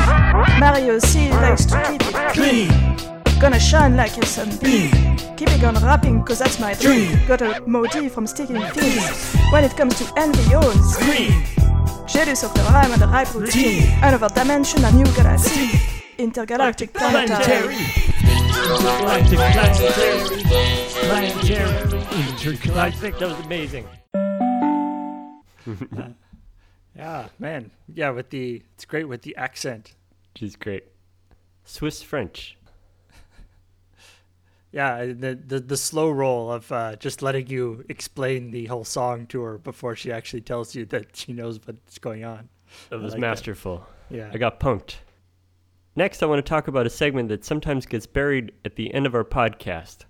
Mario 0.58 0.98
C 0.98 1.30
likes 1.30 1.64
to 1.66 1.80
keep 1.88 2.02
it 2.02 2.32
clean. 2.32 3.40
Gonna 3.40 3.60
shine 3.60 3.96
like 3.96 4.16
a 4.18 4.26
sunbeam. 4.26 4.90
Keeping 5.36 5.64
on 5.64 5.74
rapping, 5.84 6.24
cause 6.24 6.40
that's 6.40 6.58
my 6.58 6.74
dream. 6.74 7.18
Got 7.26 7.42
a 7.42 7.62
motif 7.66 8.12
from 8.12 8.26
sticking 8.26 8.60
things. 8.72 9.34
When 9.52 9.64
it 9.64 9.76
comes 9.76 9.96
to 9.98 10.12
envy, 10.16 10.54
oh, 10.54 10.72
scream. 10.82 11.44
Jealous 12.06 12.42
of 12.42 12.52
the 12.54 12.62
rhyme 12.62 12.92
and 12.92 13.00
the 13.00 13.06
rhyme 13.06 13.26
routine. 13.34 13.88
Another 14.02 14.28
dimension, 14.28 14.84
a 14.84 14.90
new 14.90 15.06
galaxy. 15.14 15.99
Intergalactic 16.20 16.92
planetary. 16.92 17.76
Galactic, 18.52 19.38
planetary, 19.38 20.42
planetary, 20.92 22.00
intergalactic. 22.28 23.18
That 23.18 23.28
was 23.28 23.46
amazing. 23.46 23.88
Yeah, 26.96 27.28
man. 27.38 27.70
Yeah, 27.94 28.10
with 28.10 28.28
the 28.28 28.62
it's 28.74 28.84
great 28.84 29.04
with 29.04 29.22
the 29.22 29.34
accent. 29.36 29.94
She's 30.36 30.56
great. 30.56 30.84
Swiss 31.64 32.02
French. 32.02 32.58
Yeah, 34.72 35.06
the 35.06 35.34
the, 35.34 35.60
the 35.60 35.76
slow 35.78 36.10
roll 36.10 36.52
of 36.52 36.70
uh, 36.70 36.96
just 36.96 37.22
letting 37.22 37.46
you 37.46 37.84
explain 37.88 38.50
the 38.50 38.66
whole 38.66 38.84
song 38.84 39.26
to 39.28 39.40
her 39.40 39.56
before 39.56 39.96
she 39.96 40.12
actually 40.12 40.42
tells 40.42 40.74
you 40.74 40.84
that 40.86 41.16
she 41.16 41.32
knows 41.32 41.58
what's 41.64 41.98
going 41.98 42.24
on. 42.24 42.50
It 42.92 42.96
was 42.96 43.12
like 43.12 43.20
masterful. 43.20 43.86
Yeah. 44.10 44.30
I 44.32 44.36
got 44.36 44.60
punked. 44.60 44.96
Next, 46.00 46.22
I 46.22 46.26
want 46.26 46.38
to 46.38 46.48
talk 46.48 46.66
about 46.66 46.86
a 46.86 46.88
segment 46.88 47.28
that 47.28 47.44
sometimes 47.44 47.84
gets 47.84 48.06
buried 48.06 48.52
at 48.64 48.76
the 48.76 48.94
end 48.94 49.04
of 49.04 49.14
our 49.14 49.22
podcast. 49.22 50.06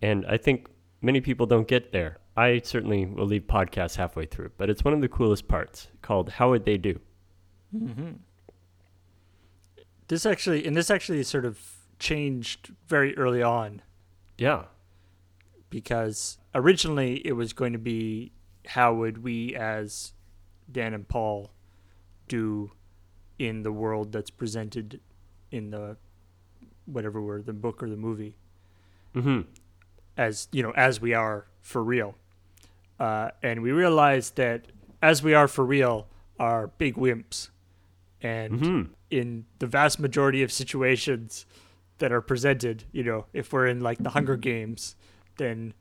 And 0.00 0.24
I 0.26 0.36
think 0.36 0.68
many 1.00 1.20
people 1.20 1.46
don't 1.46 1.66
get 1.66 1.90
there. 1.90 2.18
I 2.36 2.60
certainly 2.62 3.06
will 3.06 3.26
leave 3.26 3.48
podcasts 3.48 3.96
halfway 3.96 4.24
through, 4.24 4.52
but 4.58 4.70
it's 4.70 4.84
one 4.84 4.94
of 4.94 5.00
the 5.00 5.08
coolest 5.08 5.48
parts 5.48 5.88
called 6.00 6.28
How 6.28 6.50
Would 6.50 6.64
They 6.64 6.78
Do? 6.78 7.00
hmm 7.76 8.10
This 10.06 10.24
actually, 10.24 10.64
and 10.64 10.76
this 10.76 10.92
actually 10.92 11.24
sort 11.24 11.44
of 11.44 11.58
changed 11.98 12.70
very 12.86 13.18
early 13.18 13.42
on. 13.42 13.82
Yeah. 14.38 14.66
Because 15.70 16.38
originally 16.54 17.20
it 17.26 17.32
was 17.32 17.52
going 17.52 17.72
to 17.72 17.80
be 17.80 18.30
how 18.68 18.94
would 18.94 19.24
we, 19.24 19.56
as 19.56 20.12
Dan 20.70 20.94
and 20.94 21.08
Paul, 21.08 21.50
do 22.28 22.70
in 23.42 23.64
the 23.64 23.72
world 23.72 24.12
that's 24.12 24.30
presented 24.30 25.00
in 25.50 25.70
the 25.70 25.96
whatever 26.86 27.20
were 27.20 27.42
the 27.42 27.52
book 27.52 27.82
or 27.82 27.90
the 27.90 27.96
movie. 27.96 28.36
Mhm. 29.16 29.46
As 30.16 30.46
you 30.52 30.62
know, 30.62 30.70
as 30.76 31.00
we 31.00 31.12
are 31.12 31.46
for 31.60 31.82
real, 31.82 32.14
uh, 33.00 33.30
and 33.42 33.60
we 33.62 33.72
realized 33.72 34.36
that 34.36 34.66
as 35.02 35.22
we 35.24 35.34
are 35.34 35.48
for 35.48 35.64
real 35.64 36.06
are 36.38 36.68
big 36.68 36.94
wimps, 36.94 37.50
and 38.20 38.60
Mhm. 38.60 38.88
in 39.10 39.44
the 39.58 39.66
vast 39.66 39.98
majority 39.98 40.42
of 40.44 40.52
situations 40.52 41.44
that 41.98 42.12
are 42.12 42.20
presented, 42.20 42.84
you 42.92 43.02
know, 43.02 43.26
if 43.32 43.52
we're 43.52 43.66
in 43.66 43.80
like 43.80 43.98
the 43.98 44.10
Hunger 44.10 44.36
Games, 44.36 44.94
then 45.36 45.74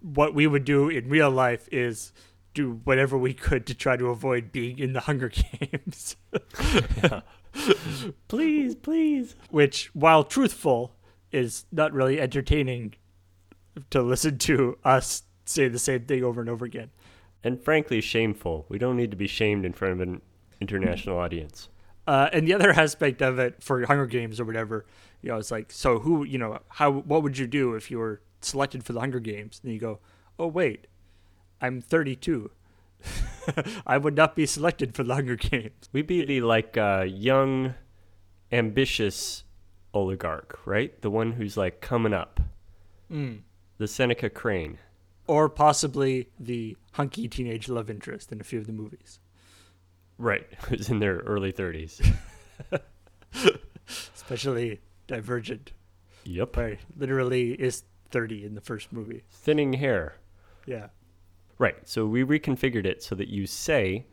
what 0.00 0.34
we 0.34 0.46
would 0.46 0.64
do 0.64 0.88
in 0.90 1.08
real 1.08 1.30
life 1.30 1.68
is 1.72 2.12
do 2.54 2.80
whatever 2.84 3.16
we 3.16 3.34
could 3.34 3.66
to 3.66 3.74
try 3.74 3.96
to 3.96 4.08
avoid 4.08 4.52
being 4.52 4.78
in 4.78 4.92
the 4.92 5.00
Hunger 5.00 5.30
Games. 5.60 6.16
please, 8.28 8.74
please. 8.74 9.36
Which, 9.50 9.90
while 9.94 10.24
truthful, 10.24 10.94
is 11.32 11.64
not 11.70 11.92
really 11.92 12.20
entertaining 12.20 12.94
to 13.90 14.02
listen 14.02 14.38
to 14.38 14.78
us 14.84 15.22
say 15.44 15.68
the 15.68 15.78
same 15.78 16.04
thing 16.04 16.24
over 16.24 16.40
and 16.40 16.50
over 16.50 16.64
again. 16.64 16.90
And 17.42 17.60
frankly, 17.62 18.00
shameful. 18.00 18.66
We 18.68 18.78
don't 18.78 18.96
need 18.96 19.10
to 19.10 19.16
be 19.16 19.26
shamed 19.26 19.64
in 19.64 19.72
front 19.72 19.94
of 19.94 20.00
an 20.00 20.20
international 20.60 21.18
audience. 21.18 21.68
Uh, 22.06 22.28
and 22.32 22.46
the 22.46 22.54
other 22.54 22.70
aspect 22.70 23.22
of 23.22 23.38
it 23.38 23.62
for 23.62 23.84
Hunger 23.86 24.06
Games 24.06 24.40
or 24.40 24.44
whatever, 24.44 24.86
you 25.22 25.30
know, 25.30 25.38
it's 25.38 25.50
like, 25.50 25.72
so 25.72 25.98
who, 25.98 26.24
you 26.24 26.38
know, 26.38 26.58
how, 26.68 26.90
what 26.90 27.22
would 27.22 27.38
you 27.38 27.46
do 27.46 27.74
if 27.74 27.90
you 27.90 27.98
were 27.98 28.20
selected 28.40 28.84
for 28.84 28.92
the 28.92 29.00
Hunger 29.00 29.20
Games? 29.20 29.60
And 29.62 29.72
you 29.72 29.78
go, 29.78 30.00
oh 30.38 30.46
wait, 30.46 30.86
I'm 31.60 31.80
32. 31.80 32.50
I 33.86 33.98
would 33.98 34.16
not 34.16 34.36
be 34.36 34.46
selected 34.46 34.94
for 34.94 35.04
longer 35.04 35.36
Games. 35.36 35.88
We'd 35.92 36.06
be 36.06 36.24
the 36.24 36.40
like 36.42 36.76
uh, 36.76 37.04
young, 37.08 37.74
ambitious 38.52 39.44
oligarch, 39.92 40.58
right? 40.64 41.00
The 41.02 41.10
one 41.10 41.32
who's 41.32 41.56
like 41.56 41.80
coming 41.80 42.12
up. 42.14 42.40
Mm. 43.10 43.40
The 43.78 43.88
Seneca 43.88 44.30
Crane. 44.30 44.78
Or 45.26 45.48
possibly 45.48 46.28
the 46.38 46.76
hunky 46.92 47.28
teenage 47.28 47.68
love 47.68 47.88
interest 47.88 48.32
in 48.32 48.40
a 48.40 48.44
few 48.44 48.58
of 48.58 48.66
the 48.66 48.72
movies. 48.72 49.20
Right, 50.18 50.46
who's 50.68 50.90
in 50.90 50.98
their 50.98 51.18
early 51.18 51.52
30s. 51.52 52.00
Especially 54.14 54.80
Divergent. 55.06 55.72
Yep. 56.24 56.56
Where 56.56 56.78
literally 56.96 57.52
is 57.52 57.84
30 58.10 58.44
in 58.44 58.54
the 58.54 58.60
first 58.60 58.92
movie. 58.92 59.22
Thinning 59.30 59.72
hair. 59.74 60.16
Yeah. 60.66 60.88
Right, 61.60 61.86
so 61.86 62.06
we 62.06 62.24
reconfigured 62.24 62.86
it 62.86 63.02
so 63.02 63.14
that 63.16 63.28
you 63.28 63.46
say, 63.46 64.06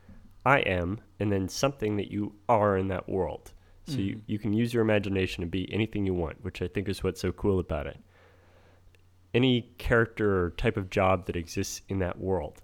I 0.45 0.59
am, 0.59 0.99
and 1.17 1.31
then 1.31 1.47
something 1.47 1.95
that 1.95 2.11
you 2.11 2.35
are 2.49 2.77
in 2.77 2.89
that 2.89 3.07
world. 3.07 3.53
So 3.85 3.99
you, 3.99 4.17
Mhm. 4.17 4.21
you 4.25 4.37
can 4.37 4.51
use 4.51 4.73
your 4.73 4.83
imagination 4.83 5.45
to 5.45 5.49
be 5.49 5.71
anything 5.71 6.05
you 6.05 6.13
want, 6.13 6.43
which 6.43 6.61
I 6.61 6.67
think 6.67 6.89
is 6.89 7.05
what's 7.05 7.21
so 7.21 7.31
cool 7.31 7.57
about 7.57 7.87
it. 7.87 7.99
Any 9.33 9.71
character 9.77 10.43
or 10.43 10.49
type 10.49 10.75
of 10.75 10.89
job 10.89 11.25
that 11.27 11.37
exists 11.37 11.83
in 11.87 11.99
that 11.99 12.19
world. 12.19 12.61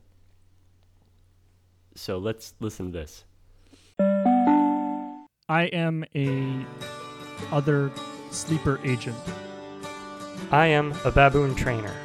So 1.95 2.17
let's 2.17 2.53
listen 2.59 2.87
to 2.87 2.91
this. 2.91 3.23
I 5.47 5.69
am 5.71 6.03
a 6.13 6.65
other 7.53 7.89
sleeper 8.31 8.81
agent. 8.83 9.15
I 10.51 10.67
am 10.67 10.93
a 11.05 11.11
baboon 11.11 11.55
trainer. 11.55 11.95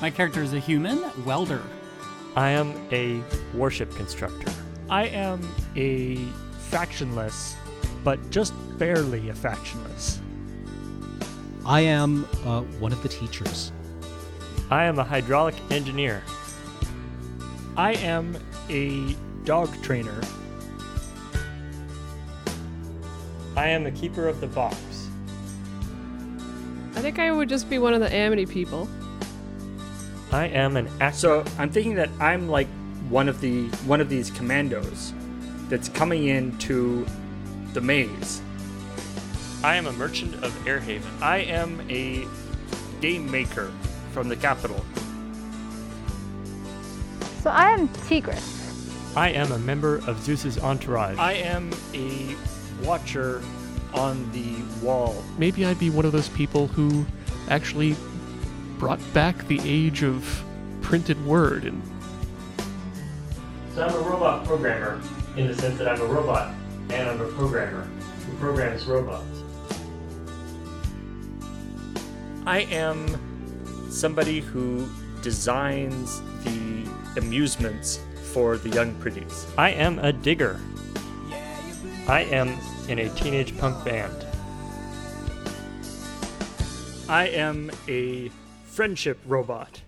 My 0.00 0.08
character 0.08 0.42
is 0.42 0.54
a 0.54 0.58
human 0.58 1.04
welder. 1.26 1.60
I 2.34 2.50
am 2.50 2.72
a 2.90 3.22
warship 3.52 3.94
constructor. 3.96 4.50
I 4.88 5.08
am 5.08 5.46
a 5.76 6.16
factionless, 6.70 7.54
but 8.02 8.30
just 8.30 8.54
barely 8.78 9.28
a 9.28 9.34
factionless. 9.34 10.18
I 11.66 11.80
am 11.80 12.26
uh, 12.46 12.62
one 12.80 12.92
of 12.92 13.02
the 13.02 13.10
teachers. 13.10 13.72
I 14.70 14.84
am 14.84 14.98
a 14.98 15.04
hydraulic 15.04 15.56
engineer. 15.70 16.22
I 17.76 17.92
am 17.96 18.38
a 18.70 19.14
dog 19.44 19.70
trainer. 19.82 20.18
I 23.54 23.66
am 23.66 23.84
a 23.84 23.90
keeper 23.90 24.28
of 24.28 24.40
the 24.40 24.46
box. 24.46 24.78
I 26.94 27.02
think 27.02 27.18
I 27.18 27.30
would 27.30 27.50
just 27.50 27.68
be 27.68 27.78
one 27.78 27.92
of 27.92 28.00
the 28.00 28.10
Amity 28.10 28.46
people. 28.46 28.88
I 30.32 30.46
am 30.46 30.76
an 30.76 30.88
actor. 31.00 31.18
So 31.18 31.44
I'm 31.58 31.70
thinking 31.70 31.94
that 31.96 32.10
I'm 32.20 32.48
like 32.48 32.68
one 33.08 33.28
of 33.28 33.40
the 33.40 33.66
one 33.86 34.00
of 34.00 34.08
these 34.08 34.30
commandos 34.30 35.12
that's 35.68 35.88
coming 35.88 36.28
into 36.28 37.06
the 37.72 37.80
maze. 37.80 38.42
I 39.62 39.76
am 39.76 39.86
a 39.86 39.92
merchant 39.92 40.34
of 40.42 40.52
Airhaven. 40.64 41.10
I 41.20 41.38
am 41.38 41.80
a 41.90 42.26
game 43.00 43.30
maker 43.30 43.72
from 44.12 44.28
the 44.28 44.36
capital. 44.36 44.84
So 47.42 47.50
I 47.50 47.70
am 47.70 47.88
Tigris. 48.06 48.58
I 49.16 49.30
am 49.30 49.50
a 49.52 49.58
member 49.58 49.96
of 50.06 50.22
Zeus's 50.22 50.58
entourage. 50.58 51.18
I 51.18 51.32
am 51.32 51.70
a 51.94 52.36
watcher 52.84 53.42
on 53.92 54.30
the 54.32 54.62
wall. 54.84 55.24
Maybe 55.36 55.66
I'd 55.66 55.78
be 55.78 55.90
one 55.90 56.04
of 56.04 56.12
those 56.12 56.28
people 56.28 56.68
who 56.68 57.04
actually 57.48 57.96
brought 58.80 59.12
back 59.12 59.46
the 59.46 59.60
age 59.62 60.02
of 60.02 60.42
printed 60.80 61.22
word 61.26 61.66
and 61.66 61.82
So 63.74 63.86
I'm 63.86 63.94
a 63.94 63.98
robot 63.98 64.46
programmer 64.46 65.02
in 65.36 65.48
the 65.48 65.54
sense 65.54 65.76
that 65.76 65.86
I'm 65.86 66.00
a 66.00 66.06
robot 66.06 66.54
and 66.88 67.06
I'm 67.06 67.20
a 67.20 67.28
programmer 67.32 67.86
who 68.26 68.36
programs 68.38 68.86
robots. 68.86 69.42
I 72.46 72.60
am 72.70 73.90
somebody 73.90 74.40
who 74.40 74.88
designs 75.20 76.22
the 76.44 76.88
amusements 77.18 78.00
for 78.32 78.56
the 78.56 78.70
young 78.70 78.94
pretties. 78.94 79.46
I 79.58 79.72
am 79.72 79.98
a 79.98 80.10
digger. 80.10 80.58
I 82.08 82.22
am 82.30 82.58
in 82.88 83.00
a 83.00 83.10
teenage 83.10 83.56
punk 83.58 83.84
band. 83.84 84.24
I 87.10 87.28
am 87.28 87.70
a 87.86 88.30
friendship 88.80 89.18
robot. 89.26 89.82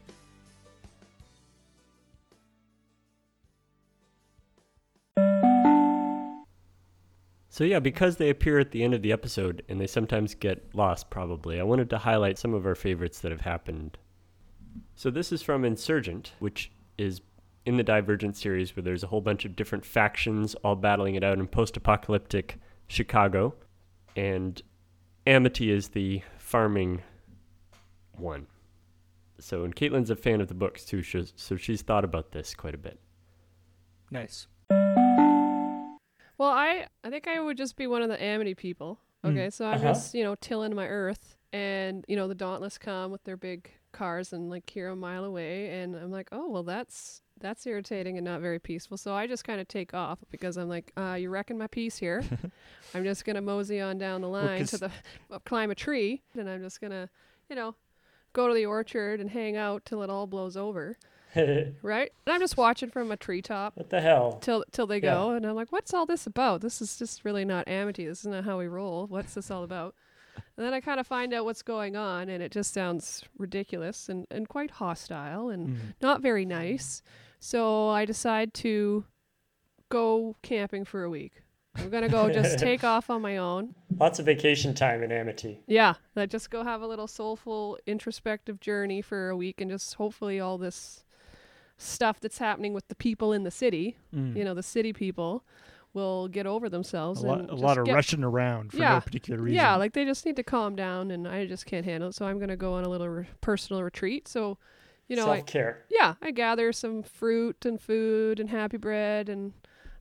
So 7.48 7.64
yeah, 7.64 7.78
because 7.78 8.18
they 8.18 8.28
appear 8.28 8.58
at 8.58 8.70
the 8.70 8.84
end 8.84 8.92
of 8.92 9.00
the 9.00 9.10
episode 9.10 9.62
and 9.70 9.80
they 9.80 9.86
sometimes 9.86 10.34
get 10.34 10.74
lost 10.74 11.08
probably, 11.08 11.58
I 11.58 11.62
wanted 11.62 11.88
to 11.88 11.96
highlight 11.96 12.36
some 12.36 12.52
of 12.52 12.66
our 12.66 12.74
favorites 12.74 13.20
that 13.20 13.32
have 13.32 13.40
happened. 13.40 13.96
So 14.94 15.08
this 15.08 15.32
is 15.32 15.40
from 15.40 15.64
Insurgent, 15.64 16.32
which 16.38 16.70
is 16.98 17.22
in 17.64 17.78
the 17.78 17.82
Divergent 17.82 18.36
series 18.36 18.76
where 18.76 18.82
there's 18.82 19.02
a 19.02 19.06
whole 19.06 19.22
bunch 19.22 19.46
of 19.46 19.56
different 19.56 19.86
factions 19.86 20.54
all 20.56 20.76
battling 20.76 21.14
it 21.14 21.24
out 21.24 21.38
in 21.38 21.46
post-apocalyptic 21.46 22.58
Chicago. 22.88 23.54
And 24.16 24.60
Amity 25.26 25.70
is 25.70 25.88
the 25.88 26.20
farming 26.36 27.00
one. 28.18 28.48
So 29.42 29.64
and 29.64 29.74
Caitlin's 29.74 30.10
a 30.10 30.16
fan 30.16 30.40
of 30.40 30.48
the 30.48 30.54
books 30.54 30.84
too, 30.84 31.02
she's- 31.02 31.32
so 31.36 31.56
she's 31.56 31.82
thought 31.82 32.04
about 32.04 32.32
this 32.32 32.54
quite 32.54 32.74
a 32.74 32.78
bit. 32.78 32.98
Nice. 34.10 34.46
Well, 36.38 36.50
I 36.50 36.86
I 37.04 37.10
think 37.10 37.28
I 37.28 37.38
would 37.40 37.56
just 37.56 37.76
be 37.76 37.86
one 37.86 38.02
of 38.02 38.08
the 38.08 38.20
Amity 38.22 38.54
people. 38.54 38.98
Mm. 39.24 39.30
Okay, 39.30 39.50
so 39.50 39.66
I'm 39.66 39.74
Uh-huh. 39.74 39.84
just 39.92 40.14
you 40.14 40.24
know 40.24 40.34
tilling 40.36 40.74
my 40.74 40.88
earth, 40.88 41.36
and 41.52 42.04
you 42.08 42.16
know 42.16 42.26
the 42.28 42.34
Dauntless 42.34 42.78
come 42.78 43.10
with 43.12 43.22
their 43.24 43.36
big 43.36 43.70
cars 43.92 44.32
and 44.32 44.48
like 44.50 44.68
here 44.68 44.88
a 44.88 44.96
mile 44.96 45.24
away, 45.24 45.68
and 45.80 45.94
I'm 45.94 46.10
like, 46.10 46.28
oh 46.32 46.48
well, 46.48 46.62
that's 46.64 47.22
that's 47.38 47.66
irritating 47.66 48.16
and 48.18 48.24
not 48.24 48.40
very 48.40 48.58
peaceful. 48.58 48.96
So 48.96 49.14
I 49.14 49.26
just 49.26 49.44
kind 49.44 49.60
of 49.60 49.66
take 49.68 49.94
off 49.94 50.18
because 50.30 50.56
I'm 50.56 50.68
like, 50.68 50.92
uh, 50.96 51.16
you're 51.18 51.30
wrecking 51.30 51.58
my 51.58 51.66
peace 51.66 51.96
here. 51.98 52.22
I'm 52.94 53.04
just 53.04 53.24
gonna 53.24 53.42
mosey 53.42 53.80
on 53.80 53.98
down 53.98 54.20
the 54.20 54.28
Well, 54.28 54.44
line 54.44 54.64
to 54.66 54.70
'cause- 54.78 54.80
the 54.80 54.90
uh, 55.30 55.38
climb 55.40 55.70
a 55.70 55.74
tree, 55.74 56.22
and 56.36 56.48
I'm 56.48 56.60
just 56.62 56.80
gonna 56.80 57.08
you 57.48 57.54
know 57.56 57.74
go 58.32 58.48
to 58.48 58.54
the 58.54 58.66
orchard 58.66 59.20
and 59.20 59.30
hang 59.30 59.56
out 59.56 59.84
till 59.84 60.02
it 60.02 60.10
all 60.10 60.26
blows 60.26 60.56
over. 60.56 60.96
right? 61.36 62.12
And 62.26 62.34
I'm 62.34 62.40
just 62.40 62.56
watching 62.58 62.90
from 62.90 63.10
a 63.10 63.16
treetop. 63.16 63.76
What 63.76 63.88
the 63.90 64.00
hell? 64.02 64.38
Till 64.42 64.64
till 64.72 64.86
they 64.86 64.96
Yeah. 64.96 65.14
go, 65.14 65.30
and 65.30 65.46
I'm 65.46 65.54
like, 65.54 65.72
what's 65.72 65.94
all 65.94 66.04
this 66.06 66.26
about? 66.26 66.60
This 66.60 66.82
is 66.82 66.98
just 66.98 67.24
really 67.24 67.44
not 67.44 67.66
Amity. 67.68 68.04
This 68.06 68.20
is 68.20 68.26
not 68.26 68.44
how 68.44 68.58
we 68.58 68.66
roll. 68.66 69.06
What's 69.06 69.34
this 69.34 69.50
all 69.50 69.62
about? 69.64 69.94
And 70.56 70.64
then 70.66 70.72
I 70.74 70.80
kind 70.80 70.98
of 71.00 71.06
find 71.06 71.32
out 71.32 71.44
what's 71.44 71.62
going 71.62 71.96
on, 71.96 72.28
and 72.28 72.42
it 72.42 72.52
just 72.52 72.72
sounds 72.74 73.22
ridiculous 73.38 74.08
and, 74.08 74.26
and 74.30 74.48
quite 74.48 74.72
hostile 74.72 75.48
and 75.48 75.68
Mm. 75.68 75.76
not 76.02 76.20
very 76.22 76.44
nice. 76.44 77.02
So 77.38 77.88
I 77.88 78.04
decide 78.04 78.52
to 78.54 79.04
go 79.88 80.36
camping 80.42 80.84
for 80.84 81.02
a 81.04 81.10
week. 81.10 81.41
I'm 81.76 81.88
gonna 81.90 82.08
go 82.08 82.30
just 82.30 82.58
take 82.60 82.84
off 82.84 83.08
on 83.10 83.22
my 83.22 83.36
own. 83.38 83.74
Lots 83.98 84.18
of 84.18 84.26
vacation 84.26 84.74
time 84.74 85.02
in 85.02 85.10
Amity. 85.12 85.60
Yeah, 85.66 85.94
I 86.16 86.26
just 86.26 86.50
go 86.50 86.64
have 86.64 86.82
a 86.82 86.86
little 86.86 87.06
soulful, 87.06 87.78
introspective 87.86 88.60
journey 88.60 89.00
for 89.02 89.30
a 89.30 89.36
week, 89.36 89.60
and 89.60 89.70
just 89.70 89.94
hopefully 89.94 90.38
all 90.40 90.58
this 90.58 91.04
stuff 91.78 92.20
that's 92.20 92.38
happening 92.38 92.72
with 92.74 92.86
the 92.88 92.94
people 92.94 93.32
in 93.32 93.42
the 93.44 93.50
city, 93.50 93.96
Mm. 94.14 94.36
you 94.36 94.44
know, 94.44 94.54
the 94.54 94.62
city 94.62 94.92
people, 94.92 95.44
will 95.94 96.26
get 96.28 96.46
over 96.46 96.68
themselves. 96.70 97.22
A 97.22 97.26
lot- 97.26 97.40
and 97.40 97.48
a 97.48 97.52
just 97.52 97.62
lot 97.62 97.76
of 97.78 97.84
get- 97.84 97.94
rushing 97.94 98.24
around 98.24 98.72
for 98.72 98.78
no 98.78 99.00
particular 99.00 99.40
reason. 99.42 99.56
Yeah, 99.56 99.76
like 99.76 99.92
they 99.92 100.04
just 100.06 100.24
need 100.24 100.36
to 100.36 100.42
calm 100.42 100.74
down, 100.76 101.10
and 101.10 101.26
I 101.28 101.46
just 101.46 101.66
can't 101.66 101.84
handle 101.84 102.10
it. 102.10 102.14
So 102.14 102.24
I'm 102.26 102.38
gonna 102.38 102.56
go 102.56 102.74
on 102.74 102.84
a 102.84 102.88
little 102.88 103.08
re- 103.08 103.26
personal 103.42 103.82
retreat. 103.82 104.26
So, 104.28 104.56
you 105.08 105.16
know, 105.16 105.24
Self-care. 105.26 105.84
yeah, 105.90 106.14
I 106.22 106.30
gather 106.30 106.72
some 106.72 107.02
fruit 107.02 107.66
and 107.66 107.78
food 107.80 108.40
and 108.40 108.48
happy 108.48 108.78
bread 108.78 109.28
and 109.28 109.52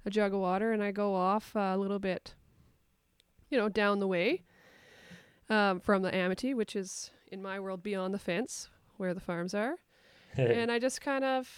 a 0.05 0.09
jug 0.09 0.33
of 0.33 0.39
water, 0.39 0.71
and 0.71 0.81
I 0.83 0.91
go 0.91 1.15
off 1.15 1.55
a 1.55 1.77
little 1.77 1.99
bit, 1.99 2.33
you 3.49 3.57
know, 3.57 3.69
down 3.69 3.99
the 3.99 4.07
way 4.07 4.43
um, 5.49 5.79
from 5.79 6.01
the 6.01 6.13
Amity, 6.15 6.53
which 6.53 6.75
is 6.75 7.11
in 7.31 7.41
my 7.41 7.59
world 7.59 7.83
beyond 7.83 8.13
the 8.13 8.19
fence 8.19 8.69
where 8.97 9.13
the 9.13 9.19
farms 9.19 9.53
are. 9.53 9.75
and 10.37 10.71
I 10.71 10.79
just 10.79 11.01
kind 11.01 11.23
of 11.23 11.49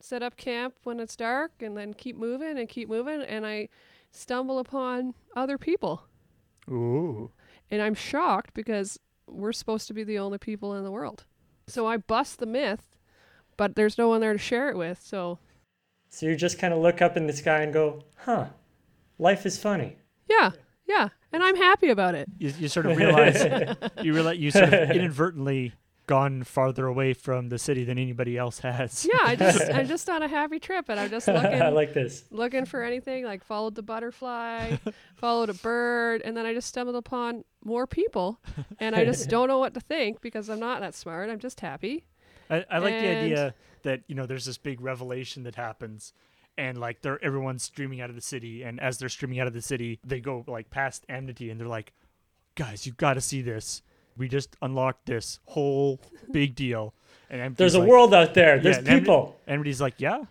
set 0.00 0.22
up 0.22 0.36
camp 0.36 0.74
when 0.84 0.98
it's 1.00 1.16
dark 1.16 1.52
and 1.60 1.76
then 1.76 1.92
keep 1.92 2.16
moving 2.16 2.58
and 2.58 2.68
keep 2.68 2.88
moving. 2.88 3.20
And 3.20 3.46
I 3.46 3.68
stumble 4.10 4.58
upon 4.58 5.14
other 5.36 5.58
people. 5.58 6.04
Ooh. 6.68 7.30
And 7.70 7.82
I'm 7.82 7.94
shocked 7.94 8.54
because 8.54 8.98
we're 9.26 9.52
supposed 9.52 9.86
to 9.88 9.94
be 9.94 10.02
the 10.02 10.18
only 10.18 10.38
people 10.38 10.74
in 10.74 10.84
the 10.84 10.90
world. 10.90 11.24
So 11.66 11.86
I 11.86 11.98
bust 11.98 12.38
the 12.38 12.46
myth, 12.46 12.96
but 13.56 13.76
there's 13.76 13.98
no 13.98 14.08
one 14.08 14.20
there 14.20 14.32
to 14.32 14.38
share 14.38 14.70
it 14.70 14.76
with. 14.76 15.00
So 15.02 15.38
So 16.10 16.26
you 16.26 16.36
just 16.36 16.58
kind 16.58 16.74
of 16.74 16.80
look 16.80 17.00
up 17.00 17.16
in 17.16 17.26
the 17.26 17.32
sky 17.32 17.62
and 17.62 17.72
go, 17.72 18.02
huh, 18.16 18.46
life 19.18 19.46
is 19.46 19.56
funny. 19.58 19.96
yeah, 20.28 20.50
yeah. 20.86 21.08
And 21.32 21.42
I'm 21.44 21.54
happy 21.56 21.90
about 21.90 22.16
it. 22.16 22.28
You, 22.38 22.52
you 22.58 22.68
sort 22.68 22.86
of 22.86 22.96
realize 22.98 23.42
you 24.02 24.12
realize 24.12 24.38
you 24.38 24.50
sort 24.50 24.72
of 24.74 24.90
inadvertently 24.90 25.72
gone 26.08 26.42
farther 26.42 26.88
away 26.88 27.14
from 27.14 27.50
the 27.50 27.58
city 27.58 27.84
than 27.84 27.96
anybody 27.96 28.36
else 28.36 28.58
has. 28.58 29.06
Yeah, 29.08 29.20
I 29.22 29.36
just 29.36 29.70
I'm 29.72 29.86
just 29.86 30.10
on 30.10 30.24
a 30.24 30.28
happy 30.28 30.58
trip 30.58 30.86
and 30.88 30.98
I'm 30.98 31.08
just 31.08 31.28
looking 31.28 31.62
I 31.62 31.68
like 31.68 31.94
this. 31.94 32.24
looking 32.32 32.64
for 32.64 32.82
anything, 32.82 33.24
like 33.24 33.44
followed 33.44 33.76
the 33.76 33.82
butterfly, 33.82 34.76
followed 35.14 35.50
a 35.50 35.54
bird, 35.54 36.22
and 36.24 36.36
then 36.36 36.44
I 36.46 36.52
just 36.52 36.66
stumbled 36.66 36.96
upon 36.96 37.44
more 37.64 37.86
people 37.86 38.40
and 38.80 38.96
I 38.96 39.04
just 39.04 39.28
don't 39.28 39.46
know 39.46 39.58
what 39.58 39.74
to 39.74 39.80
think 39.80 40.20
because 40.20 40.50
I'm 40.50 40.58
not 40.58 40.80
that 40.80 40.96
smart. 40.96 41.30
I'm 41.30 41.38
just 41.38 41.60
happy. 41.60 42.04
I, 42.50 42.64
I 42.70 42.78
like 42.78 42.94
the 43.00 43.08
idea 43.08 43.54
that 43.82 44.02
you 44.08 44.14
know 44.14 44.26
there's 44.26 44.44
this 44.44 44.58
big 44.58 44.80
revelation 44.80 45.44
that 45.44 45.54
happens, 45.54 46.12
and 46.58 46.78
like 46.78 47.00
they're 47.02 47.22
everyone's 47.24 47.62
streaming 47.62 48.00
out 48.00 48.10
of 48.10 48.16
the 48.16 48.22
city, 48.22 48.62
and 48.62 48.80
as 48.80 48.98
they're 48.98 49.08
streaming 49.08 49.40
out 49.40 49.46
of 49.46 49.52
the 49.52 49.62
city, 49.62 49.98
they 50.04 50.20
go 50.20 50.44
like 50.46 50.70
past 50.70 51.04
Amity, 51.08 51.50
and 51.50 51.58
they're 51.60 51.68
like, 51.68 51.92
"Guys, 52.56 52.86
you 52.86 52.92
got 52.92 53.14
to 53.14 53.20
see 53.20 53.40
this. 53.42 53.82
We 54.16 54.28
just 54.28 54.56
unlocked 54.60 55.06
this 55.06 55.38
whole 55.46 56.00
big 56.30 56.54
deal." 56.54 56.94
And 57.30 57.40
Amity's 57.40 57.56
There's 57.58 57.74
a 57.76 57.80
world 57.80 58.12
out 58.12 58.34
there. 58.34 58.58
There's 58.58 58.78
people. 58.78 58.88
and 58.88 58.88
Amity- 58.88 59.00
people. 59.04 59.40
Amity's 59.48 59.80
like, 59.80 59.94
"Yeah." 59.98 60.24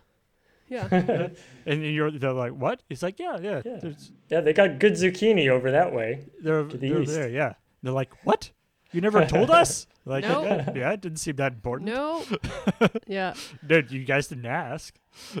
Yeah. 0.68 1.28
and 1.66 1.84
you're 1.84 2.10
they're 2.12 2.32
like, 2.32 2.52
"What?" 2.52 2.82
It's 2.88 3.02
like, 3.02 3.18
"Yeah, 3.18 3.38
yeah." 3.42 3.62
Yeah. 3.64 3.90
Yeah, 4.28 4.40
they 4.40 4.52
got 4.52 4.78
good 4.78 4.92
zucchini 4.92 5.48
over 5.48 5.72
that 5.72 5.92
way. 5.92 6.26
they're 6.40 6.62
to 6.64 6.76
the 6.76 6.88
they're 6.90 7.02
east. 7.02 7.12
there, 7.12 7.28
yeah. 7.28 7.54
They're 7.82 7.92
like, 7.92 8.24
"What? 8.24 8.50
You 8.92 9.00
never 9.00 9.24
told 9.26 9.50
us?" 9.50 9.86
Like, 10.06 10.24
No. 10.24 10.42
yeah, 10.44 10.70
yeah, 10.74 10.92
it 10.92 11.00
didn't 11.00 11.18
seem 11.18 11.36
that 11.36 11.52
important. 11.52 11.90
No. 11.90 12.24
Yeah. 13.06 13.34
Dude, 13.66 13.90
you 13.90 14.04
guys 14.04 14.28
didn't 14.28 14.46
ask. 14.46 14.94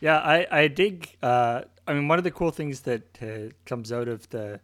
Yeah, 0.00 0.18
I 0.18 0.46
I 0.50 0.68
dig. 0.68 1.16
Uh, 1.22 1.62
I 1.86 1.94
mean, 1.94 2.06
one 2.06 2.18
of 2.18 2.24
the 2.24 2.30
cool 2.30 2.50
things 2.50 2.80
that 2.82 3.18
uh, 3.22 3.54
comes 3.64 3.90
out 3.92 4.08
of 4.08 4.28
the 4.28 4.60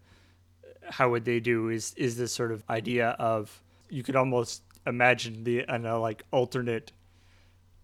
how 0.90 1.10
would 1.10 1.24
they 1.24 1.40
do 1.40 1.68
is 1.70 1.94
is 1.96 2.16
this 2.16 2.32
sort 2.32 2.52
of 2.52 2.62
idea 2.68 3.10
of 3.18 3.62
you 3.88 4.02
could 4.02 4.16
almost 4.16 4.62
imagine 4.86 5.44
the 5.44 5.60
an 5.60 5.86
uh, 5.86 5.98
like 5.98 6.22
alternate 6.32 6.92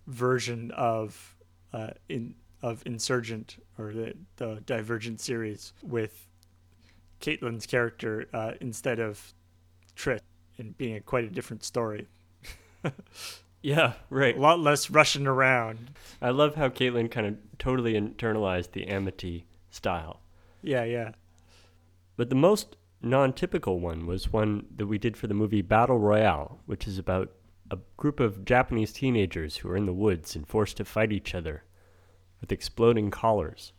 version 0.07 0.71
of 0.73 1.35
uh, 1.73 1.91
in 2.09 2.35
of 2.63 2.83
Insurgent 2.87 3.57
or 3.79 3.93
the 3.95 4.13
the 4.37 4.63
Divergent 4.67 5.21
series 5.21 5.73
with 5.83 6.29
Caitlin's 7.21 7.67
character 7.67 8.27
uh, 8.35 8.53
instead 8.61 8.99
of 8.99 9.33
Trish 9.99 10.21
and 10.57 10.79
being 10.79 10.97
a 10.97 11.01
quite 11.01 11.25
a 11.25 11.31
different 11.31 11.65
story. 11.65 12.07
Yeah, 13.63 13.95
right. 14.09 14.37
A 14.37 14.41
lot 14.41 14.61
less 14.61 14.89
rushing 14.89 15.27
around. 15.27 15.91
I 16.23 16.31
love 16.31 16.55
how 16.55 16.69
Caitlin 16.69 17.11
kind 17.11 17.27
of 17.27 17.37
totally 17.59 17.95
internalized 17.95 18.73
the 18.73 18.87
Amity 18.87 19.47
style. 19.71 20.21
Yeah, 20.63 20.85
yeah. 20.85 21.13
But 22.17 22.31
the 22.31 22.37
most 22.37 22.77
non 23.03 23.33
typical 23.33 23.81
one 23.81 24.07
was 24.07 24.33
one 24.33 24.67
that 24.77 24.87
we 24.87 24.99
did 24.99 25.17
for 25.17 25.27
the 25.27 25.35
movie 25.35 25.63
Battle 25.63 25.99
Royale, 25.99 26.61
which 26.67 26.87
is 26.87 26.99
about 26.99 27.33
a 27.71 27.79
group 27.97 28.21
of 28.21 28.45
Japanese 28.45 28.93
teenagers 28.93 29.57
who 29.57 29.69
are 29.69 29.77
in 29.77 29.87
the 29.87 29.93
woods 29.93 30.37
and 30.37 30.47
forced 30.47 30.77
to 30.77 30.85
fight 30.85 31.13
each 31.13 31.35
other 31.35 31.65
with 32.41 32.53
exploding 32.53 33.11
collars. 33.11 33.73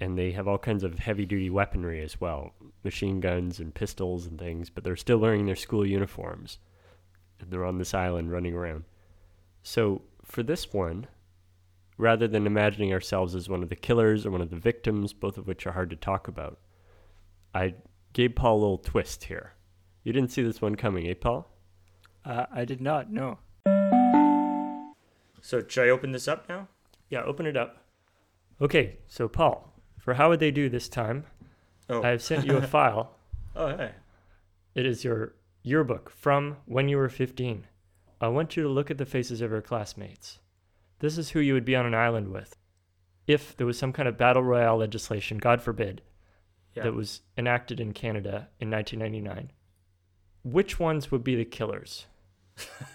And 0.00 0.16
they 0.16 0.32
have 0.32 0.48
all 0.48 0.58
kinds 0.58 0.82
of 0.82 0.98
heavy 0.98 1.26
duty 1.26 1.50
weaponry 1.50 2.00
as 2.00 2.20
well 2.20 2.54
machine 2.82 3.20
guns 3.20 3.60
and 3.60 3.74
pistols 3.74 4.24
and 4.24 4.38
things, 4.38 4.70
but 4.70 4.82
they're 4.82 4.96
still 4.96 5.18
wearing 5.18 5.44
their 5.44 5.56
school 5.56 5.86
uniforms. 5.86 6.58
And 7.38 7.50
they're 7.50 7.66
on 7.66 7.78
this 7.78 7.92
island 7.92 8.32
running 8.32 8.54
around. 8.54 8.84
So 9.62 10.02
for 10.24 10.42
this 10.42 10.72
one, 10.72 11.06
rather 11.98 12.26
than 12.26 12.46
imagining 12.46 12.92
ourselves 12.92 13.34
as 13.34 13.48
one 13.48 13.62
of 13.62 13.68
the 13.68 13.76
killers 13.76 14.24
or 14.24 14.30
one 14.30 14.40
of 14.40 14.50
the 14.50 14.56
victims, 14.56 15.12
both 15.12 15.36
of 15.36 15.46
which 15.46 15.66
are 15.66 15.72
hard 15.72 15.90
to 15.90 15.96
talk 15.96 16.28
about, 16.28 16.58
I 17.54 17.74
gave 18.12 18.34
Paul 18.34 18.56
a 18.56 18.60
little 18.60 18.78
twist 18.78 19.24
here. 19.24 19.52
You 20.02 20.12
didn't 20.12 20.32
see 20.32 20.42
this 20.42 20.62
one 20.62 20.76
coming, 20.76 21.06
eh, 21.06 21.14
Paul? 21.20 21.50
Uh, 22.24 22.46
I 22.52 22.64
did 22.64 22.80
not. 22.80 23.10
No. 23.10 23.38
So 25.42 25.62
should 25.66 25.86
I 25.86 25.90
open 25.90 26.12
this 26.12 26.28
up 26.28 26.48
now? 26.48 26.68
Yeah, 27.08 27.22
open 27.22 27.46
it 27.46 27.56
up. 27.56 27.84
Okay, 28.60 28.98
so 29.06 29.26
Paul, 29.26 29.69
for 30.00 30.14
how 30.14 30.30
would 30.30 30.40
they 30.40 30.50
do 30.50 30.68
this 30.68 30.88
time? 30.88 31.24
Oh. 31.88 32.02
I've 32.02 32.22
sent 32.22 32.46
you 32.46 32.56
a 32.56 32.62
file. 32.66 33.16
oh, 33.54 33.76
hey. 33.76 33.92
It 34.74 34.86
is 34.86 35.04
your 35.04 35.34
yearbook 35.62 36.10
from 36.10 36.56
when 36.66 36.88
you 36.88 36.96
were 36.96 37.08
15. 37.08 37.66
I 38.20 38.28
want 38.28 38.56
you 38.56 38.62
to 38.62 38.68
look 38.68 38.90
at 38.90 38.98
the 38.98 39.06
faces 39.06 39.40
of 39.40 39.50
your 39.50 39.62
classmates. 39.62 40.38
This 41.00 41.18
is 41.18 41.30
who 41.30 41.40
you 41.40 41.54
would 41.54 41.64
be 41.64 41.76
on 41.76 41.86
an 41.86 41.94
island 41.94 42.28
with 42.28 42.56
if 43.30 43.56
there 43.56 43.66
was 43.66 43.78
some 43.78 43.92
kind 43.92 44.08
of 44.08 44.18
battle 44.18 44.42
royale 44.42 44.78
legislation, 44.78 45.38
God 45.38 45.62
forbid, 45.62 46.02
yeah. 46.74 46.82
that 46.82 46.94
was 46.94 47.20
enacted 47.36 47.78
in 47.78 47.92
Canada 47.92 48.48
in 48.58 48.70
1999. 48.70 49.52
Which 50.42 50.80
ones 50.80 51.10
would 51.10 51.22
be 51.22 51.36
the 51.36 51.44
killers? 51.44 52.06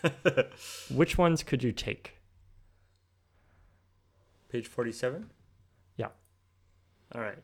which 0.94 1.18
ones 1.18 1.42
could 1.42 1.64
you 1.64 1.72
take? 1.72 2.18
Page 4.50 4.68
47? 4.68 5.32
All 7.16 7.22
right. 7.22 7.40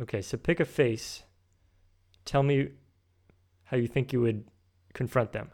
Okay, 0.00 0.22
so 0.22 0.36
pick 0.36 0.60
a 0.60 0.64
face. 0.64 1.24
Tell 2.24 2.42
me 2.44 2.68
how 3.64 3.76
you 3.76 3.88
think 3.88 4.12
you 4.12 4.20
would 4.20 4.44
confront 4.94 5.32
them. 5.32 5.50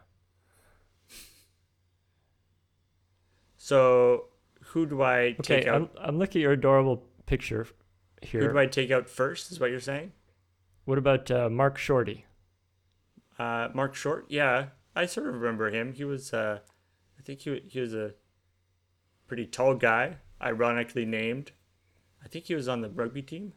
So 3.57 4.25
who 4.67 4.85
do 4.85 5.01
I 5.01 5.35
take 5.41 5.61
Okay, 5.61 5.69
out? 5.69 5.75
I'm, 5.75 5.89
I'm 5.99 6.19
looking 6.19 6.41
at 6.41 6.43
your 6.43 6.51
adorable 6.53 7.03
picture 7.25 7.67
here. 8.21 8.41
Who 8.41 8.49
do 8.53 8.59
I 8.59 8.67
take 8.67 8.91
out 8.91 9.09
first? 9.09 9.51
Is 9.51 9.59
what 9.59 9.71
you're 9.71 9.79
saying? 9.79 10.11
What 10.85 10.97
about 10.97 11.29
uh, 11.31 11.49
Mark 11.49 11.77
Shorty? 11.77 12.25
Uh, 13.37 13.69
Mark 13.73 13.95
Short. 13.95 14.25
Yeah, 14.29 14.67
I 14.95 15.05
sort 15.05 15.27
of 15.27 15.33
remember 15.33 15.69
him. 15.69 15.93
He 15.93 16.03
was, 16.05 16.33
uh, 16.33 16.59
I 17.19 17.21
think 17.23 17.41
he 17.41 17.61
he 17.65 17.79
was 17.79 17.93
a 17.93 18.13
pretty 19.27 19.45
tall 19.45 19.75
guy, 19.75 20.17
ironically 20.41 21.05
named. 21.05 21.51
I 22.23 22.27
think 22.27 22.45
he 22.45 22.55
was 22.55 22.67
on 22.67 22.81
the 22.81 22.89
rugby 22.89 23.21
team. 23.21 23.53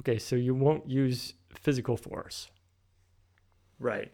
Okay, 0.00 0.18
so 0.18 0.36
you 0.36 0.54
won't 0.54 0.88
use 0.88 1.34
physical 1.54 1.96
force. 1.96 2.48
Right. 3.78 4.12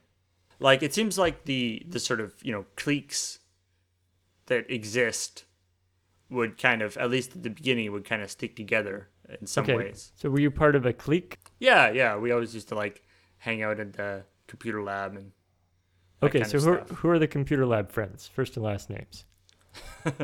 Like 0.61 0.83
it 0.83 0.95
seems 0.95 1.19
like 1.19 1.45
the 1.45 1.83
the 1.89 2.01
sort 2.01 2.21
of 2.21 2.35
you 2.43 2.53
know 2.53 2.65
cliques 2.77 3.41
that 4.47 4.71
exist 4.71 5.45
would 6.31 6.59
kind 6.59 6.83
of 6.83 6.97
at 6.97 7.11
least 7.11 7.37
at 7.37 7.43
the 7.43 7.51
beginning 7.51 7.91
would 7.93 8.05
kind 8.05 8.23
of 8.23 8.31
stick 8.31 8.57
together 8.57 9.09
in 9.41 9.47
some 9.47 9.65
okay, 9.65 9.77
ways. 9.77 10.13
so 10.17 10.31
were 10.31 10.41
you 10.41 10.51
part 10.51 10.77
of 10.77 10.87
a 10.87 10.93
clique? 10.93 11.39
Yeah, 11.59 11.91
yeah. 11.91 12.17
We 12.17 12.33
always 12.33 12.55
used 12.55 12.69
to 12.69 12.75
like 12.75 13.03
hang 13.39 13.63
out 13.63 13.81
at 13.81 13.93
the 13.95 14.25
computer 14.47 14.83
lab 14.83 15.17
and. 15.17 15.33
Okay, 16.23 16.45
so 16.45 16.59
who 16.59 16.71
are, 16.71 16.79
who 16.79 17.09
are 17.11 17.19
the 17.19 17.27
computer 17.27 17.67
lab 17.67 17.93
friends? 17.93 18.27
First 18.27 18.57
and 18.57 18.65
last 18.65 18.89
names. 18.89 19.27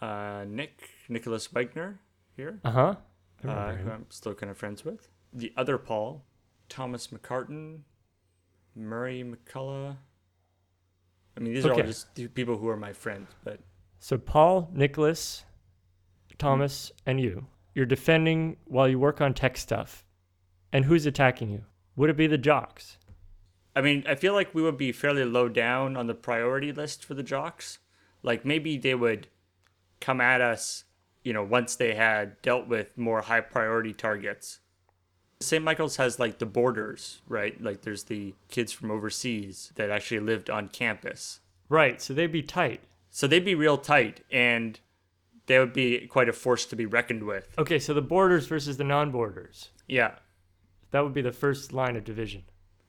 uh, 0.00 0.44
Nick 0.48 0.90
Nicholas 1.08 1.48
Wegner 1.48 1.98
here. 2.36 2.60
Uh-huh. 2.64 2.94
Uh, 3.46 3.72
who. 3.72 3.90
I'm 3.90 4.06
still 4.10 4.34
kind 4.34 4.50
of 4.50 4.58
friends 4.58 4.84
with. 4.84 5.08
The 5.32 5.52
other 5.56 5.78
Paul, 5.78 6.24
Thomas 6.68 7.08
McCartan, 7.08 7.80
Murray 8.74 9.24
McCullough. 9.24 9.96
I 11.36 11.40
mean, 11.40 11.54
these 11.54 11.64
are 11.64 11.72
all 11.72 11.82
just 11.82 12.14
people 12.34 12.58
who 12.58 12.68
are 12.68 12.76
my 12.76 12.92
friends, 12.92 13.28
but 13.44 13.60
So 13.98 14.18
Paul, 14.18 14.70
Nicholas, 14.74 15.44
Thomas, 16.38 16.92
and 17.06 17.20
you. 17.20 17.46
You're 17.74 17.86
defending 17.86 18.56
while 18.64 18.88
you 18.88 18.98
work 18.98 19.20
on 19.20 19.32
tech 19.32 19.56
stuff. 19.56 20.04
And 20.72 20.84
who's 20.84 21.06
attacking 21.06 21.50
you? 21.50 21.64
Would 21.96 22.10
it 22.10 22.16
be 22.16 22.26
the 22.26 22.38
jocks? 22.38 22.98
I 23.74 23.80
mean, 23.80 24.04
I 24.08 24.14
feel 24.16 24.34
like 24.34 24.54
we 24.54 24.62
would 24.62 24.76
be 24.76 24.92
fairly 24.92 25.24
low 25.24 25.48
down 25.48 25.96
on 25.96 26.06
the 26.06 26.14
priority 26.14 26.72
list 26.72 27.04
for 27.04 27.14
the 27.14 27.22
jocks. 27.22 27.78
Like 28.22 28.44
maybe 28.44 28.76
they 28.76 28.94
would 28.94 29.28
come 30.00 30.20
at 30.20 30.40
us, 30.40 30.84
you 31.22 31.32
know, 31.32 31.42
once 31.44 31.76
they 31.76 31.94
had 31.94 32.40
dealt 32.42 32.66
with 32.66 32.96
more 32.96 33.22
high 33.22 33.40
priority 33.40 33.92
targets. 33.92 34.60
St. 35.40 35.64
Michael's 35.64 35.96
has 35.96 36.18
like 36.18 36.38
the 36.38 36.46
boarders, 36.46 37.22
right? 37.26 37.60
Like 37.62 37.82
there's 37.82 38.04
the 38.04 38.34
kids 38.48 38.72
from 38.72 38.90
overseas 38.90 39.72
that 39.76 39.90
actually 39.90 40.20
lived 40.20 40.50
on 40.50 40.68
campus. 40.68 41.40
Right, 41.68 42.00
so 42.02 42.12
they'd 42.12 42.32
be 42.32 42.42
tight. 42.42 42.80
So 43.10 43.26
they'd 43.26 43.44
be 43.44 43.54
real 43.54 43.78
tight 43.78 44.24
and 44.30 44.78
they 45.46 45.58
would 45.58 45.72
be 45.72 46.06
quite 46.06 46.28
a 46.28 46.32
force 46.32 46.64
to 46.66 46.76
be 46.76 46.86
reckoned 46.86 47.24
with. 47.24 47.48
Okay, 47.58 47.78
so 47.78 47.94
the 47.94 48.02
boarders 48.02 48.46
versus 48.46 48.76
the 48.76 48.84
non-boarders. 48.84 49.70
Yeah. 49.88 50.12
That 50.90 51.02
would 51.04 51.14
be 51.14 51.22
the 51.22 51.32
first 51.32 51.72
line 51.72 51.96
of 51.96 52.04
division. 52.04 52.44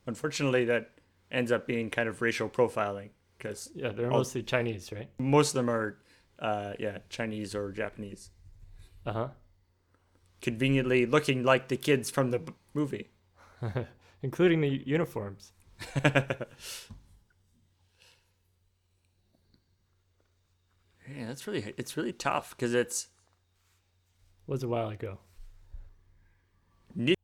Unfortunately, 0.06 0.65
that 0.65 0.91
ends 1.32 1.52
up 1.52 1.65
being 1.65 1.89
kind 1.89 2.10
of 2.10 2.21
racial 2.21 2.50
profiling 2.50 3.10
because 3.38 3.69
Yeah, 3.74 3.89
they're 3.89 4.10
mostly 4.10 4.43
Chinese, 4.43 4.91
right? 4.91 5.10
Most 5.17 5.50
of 5.50 5.54
them 5.56 5.69
are, 5.69 5.97
uh, 6.41 6.73
yeah, 6.80 6.99
Chinese 7.10 7.56
or 7.56 7.71
Japanese. 7.71 8.32
Uh 9.06 9.13
huh. 9.13 9.27
Conveniently 10.41 11.06
looking 11.06 11.43
like 11.43 11.67
the 11.67 11.77
kids 11.77 12.10
from 12.10 12.32
the 12.32 12.39
b- 12.39 12.54
movie. 12.73 13.10
Including 14.23 14.62
the 14.62 14.84
uniforms. 14.86 15.51
Yeah, 21.08 21.27
that's 21.27 21.45
really 21.47 21.73
it's 21.77 21.97
really 21.97 22.13
tough 22.13 22.51
because 22.51 22.73
it's 22.73 23.08
Was 24.47 24.63
a 24.63 24.67
while 24.67 24.89
ago. 24.89 25.19
Nick 26.95 27.17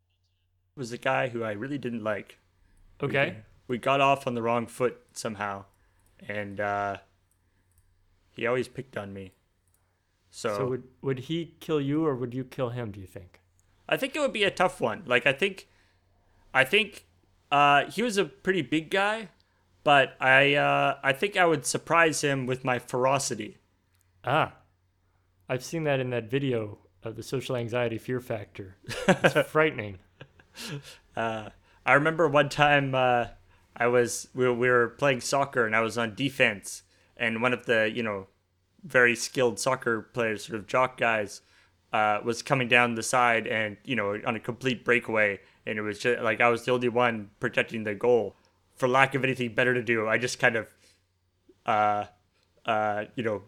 was 0.75 0.91
a 0.91 0.97
guy 0.97 1.29
who 1.29 1.43
I 1.43 1.51
really 1.51 1.77
didn't 1.77 2.03
like. 2.03 2.37
Okay. 3.01 3.37
We, 3.67 3.75
we 3.75 3.77
got 3.77 4.01
off 4.01 4.27
on 4.27 4.33
the 4.33 4.41
wrong 4.41 4.65
foot 4.67 4.97
somehow, 5.13 5.65
and 6.27 6.59
uh, 6.59 6.97
he 8.37 8.47
always 8.47 8.67
picked 8.69 8.95
on 8.97 9.13
me. 9.13 9.33
So, 10.29 10.55
So 10.55 10.67
would 10.67 10.83
would 11.01 11.19
he 11.19 11.55
kill 11.59 11.81
you 11.81 12.05
or 12.05 12.15
would 12.15 12.33
you 12.33 12.43
kill 12.43 12.69
him? 12.69 12.91
Do 12.91 13.01
you 13.01 13.07
think? 13.07 13.41
I 13.89 13.97
think 13.97 14.15
it 14.15 14.19
would 14.19 14.33
be 14.33 14.43
a 14.43 14.51
tough 14.51 14.79
one. 14.79 15.03
Like 15.05 15.25
I 15.25 15.33
think, 15.33 15.67
I 16.53 16.63
think 16.63 17.05
uh, 17.51 17.89
he 17.89 18.03
was 18.03 18.17
a 18.17 18.25
pretty 18.25 18.61
big 18.61 18.89
guy, 18.89 19.29
but 19.83 20.15
I 20.21 20.53
uh, 20.55 20.97
I 21.03 21.13
think 21.13 21.35
I 21.35 21.45
would 21.45 21.65
surprise 21.65 22.21
him 22.21 22.45
with 22.45 22.63
my 22.63 22.79
ferocity. 22.79 23.57
Ah, 24.23 24.53
I've 25.49 25.63
seen 25.63 25.83
that 25.85 25.99
in 25.99 26.09
that 26.11 26.29
video 26.29 26.79
of 27.03 27.15
the 27.15 27.23
social 27.23 27.55
anxiety 27.55 27.97
fear 27.97 28.19
factor. 28.19 28.75
It's 29.07 29.49
frightening. 29.49 29.99
Uh, 31.15 31.49
I 31.85 31.93
remember 31.93 32.27
one 32.27 32.49
time 32.49 32.93
uh, 32.93 33.27
I 33.75 33.87
was 33.87 34.27
we 34.33 34.45
were, 34.45 34.53
we 34.53 34.69
were 34.69 34.89
playing 34.89 35.21
soccer 35.21 35.65
and 35.65 35.75
I 35.75 35.81
was 35.81 35.97
on 35.97 36.15
defense 36.15 36.83
and 37.15 37.41
one 37.41 37.53
of 37.53 37.65
the 37.65 37.89
you 37.93 38.03
know 38.03 38.27
very 38.87 39.15
skilled 39.15 39.59
soccer 39.59 40.01
players, 40.01 40.45
sort 40.45 40.57
of 40.57 40.67
jock 40.67 40.97
guys, 40.97 41.41
uh, 41.93 42.19
was 42.23 42.41
coming 42.41 42.67
down 42.67 42.95
the 42.95 43.03
side 43.03 43.47
and 43.47 43.77
you 43.83 43.95
know 43.95 44.19
on 44.25 44.35
a 44.35 44.39
complete 44.39 44.83
breakaway 44.83 45.39
and 45.67 45.77
it 45.77 45.81
was 45.81 45.99
just 45.99 46.21
like 46.21 46.41
I 46.41 46.49
was 46.49 46.65
the 46.65 46.71
only 46.71 46.89
one 46.89 47.29
protecting 47.39 47.83
the 47.83 47.93
goal. 47.93 48.35
For 48.75 48.87
lack 48.87 49.15
of 49.15 49.23
anything 49.23 49.53
better 49.53 49.73
to 49.73 49.83
do, 49.83 50.07
I 50.07 50.17
just 50.17 50.39
kind 50.39 50.55
of 50.55 50.67
uh, 51.65 52.05
uh, 52.65 53.05
you 53.15 53.23
know 53.23 53.43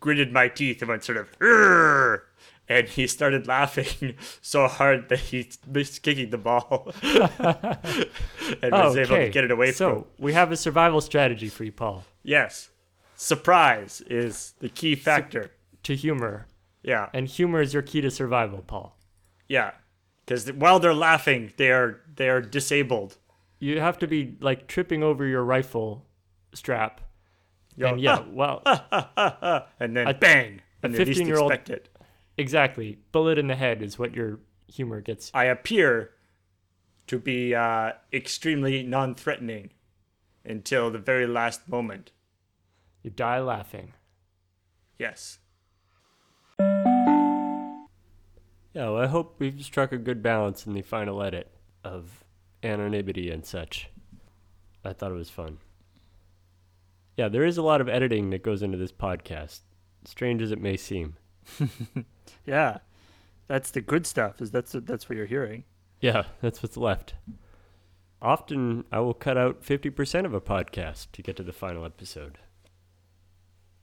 gritted 0.00 0.32
my 0.32 0.48
teeth 0.48 0.82
and 0.82 0.88
went 0.88 1.04
sort 1.04 1.18
of 1.18 1.30
"Urgh," 1.38 2.22
and 2.68 2.88
he 2.88 3.06
started 3.06 3.46
laughing 3.46 4.14
so 4.42 4.66
hard 4.66 5.08
that 5.10 5.20
he 5.20 5.48
missed 5.66 6.02
kicking 6.02 6.30
the 6.30 6.38
ball 6.38 6.92
and 7.02 8.72
was 8.72 8.96
able 8.96 9.16
to 9.16 9.30
get 9.30 9.44
it 9.44 9.50
away 9.50 9.70
so 9.70 9.90
from 9.90 10.04
we 10.18 10.32
have 10.32 10.50
a 10.50 10.56
survival 10.56 11.00
strategy 11.00 11.48
for 11.48 11.64
you, 11.64 11.72
Paul. 11.72 12.04
Yes. 12.22 12.70
Surprise 13.20 14.00
is 14.08 14.54
the 14.60 14.68
key 14.68 14.94
factor. 14.94 15.50
to 15.82 15.96
humor. 15.96 16.46
Yeah. 16.84 17.08
And 17.12 17.26
humor 17.26 17.60
is 17.60 17.74
your 17.74 17.82
key 17.82 18.00
to 18.00 18.10
survival, 18.12 18.62
Paul. 18.64 18.96
Yeah. 19.48 19.72
Because 20.24 20.52
while 20.52 20.78
they're 20.78 20.94
laughing, 20.94 21.52
they 21.56 21.72
are 21.72 22.00
they 22.14 22.28
are 22.28 22.40
disabled. 22.40 23.16
You 23.58 23.80
have 23.80 23.98
to 23.98 24.06
be 24.06 24.36
like 24.40 24.68
tripping 24.68 25.02
over 25.02 25.26
your 25.26 25.42
rifle 25.42 26.06
strap. 26.54 27.00
Yo, 27.76 27.88
and 27.88 28.00
yeah, 28.00 28.18
"Ah, 28.20 28.26
well, 28.30 29.66
and 29.80 29.96
then 29.96 30.06
a- 30.08 30.14
bang, 30.14 30.60
A 30.82 30.86
and 30.86 30.94
they 30.94 30.98
least 30.98 31.08
fifteen-year-old, 31.18 31.50
expect 31.52 31.70
it. 31.70 31.88
exactly, 32.36 32.98
bullet 33.10 33.36
in 33.38 33.46
the 33.48 33.54
head 33.56 33.82
is 33.82 33.98
what 33.98 34.14
your 34.14 34.38
humor 34.68 35.00
gets. 35.00 35.30
I 35.34 35.44
appear 35.46 36.10
to 37.08 37.18
be 37.18 37.54
uh, 37.54 37.92
extremely 38.12 38.82
non-threatening 38.82 39.70
until 40.44 40.90
the 40.90 40.98
very 40.98 41.26
last 41.26 41.68
moment. 41.68 42.12
You 43.02 43.10
die 43.10 43.40
laughing. 43.40 43.94
Yes. 44.98 45.38
Yeah, 48.74 48.90
well, 48.90 48.98
I 48.98 49.06
hope 49.06 49.36
we've 49.38 49.62
struck 49.62 49.92
a 49.92 49.98
good 49.98 50.22
balance 50.22 50.66
in 50.66 50.74
the 50.74 50.82
final 50.82 51.22
edit 51.22 51.50
of 51.84 52.24
anonymity 52.62 53.30
and 53.30 53.44
such. 53.44 53.88
I 54.84 54.92
thought 54.92 55.10
it 55.10 55.14
was 55.14 55.30
fun. 55.30 55.58
Yeah, 57.16 57.28
there 57.28 57.44
is 57.44 57.58
a 57.58 57.62
lot 57.62 57.80
of 57.80 57.88
editing 57.88 58.30
that 58.30 58.42
goes 58.42 58.62
into 58.62 58.78
this 58.78 58.92
podcast, 58.92 59.60
strange 60.04 60.42
as 60.42 60.52
it 60.52 60.60
may 60.60 60.76
seem. 60.76 61.16
Yeah, 62.48 62.78
that's 63.46 63.70
the 63.70 63.82
good 63.82 64.06
stuff. 64.06 64.40
Is 64.40 64.50
that's 64.50 64.72
that's 64.72 65.08
what 65.08 65.16
you're 65.16 65.26
hearing. 65.26 65.64
Yeah, 66.00 66.24
that's 66.40 66.62
what's 66.62 66.78
left. 66.78 67.14
Often 68.22 68.86
I 68.90 69.00
will 69.00 69.14
cut 69.14 69.36
out 69.36 69.62
50% 69.62 70.24
of 70.24 70.32
a 70.32 70.40
podcast 70.40 71.08
to 71.12 71.22
get 71.22 71.36
to 71.36 71.42
the 71.42 71.52
final 71.52 71.84
episode. 71.84 72.38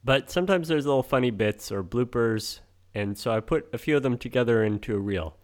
But 0.05 0.29
sometimes 0.29 0.67
there's 0.67 0.85
little 0.85 1.01
funny 1.01 1.31
bits 1.31 1.71
or 1.71 1.83
bloopers, 1.83 2.59
and 2.93 3.17
so 3.17 3.31
I 3.31 3.39
put 3.39 3.67
a 3.73 3.79
few 3.79 3.97
of 3.97 4.03
them 4.03 4.19
together 4.19 4.63
into 4.63 4.95
a 4.95 4.99
reel 4.99 5.35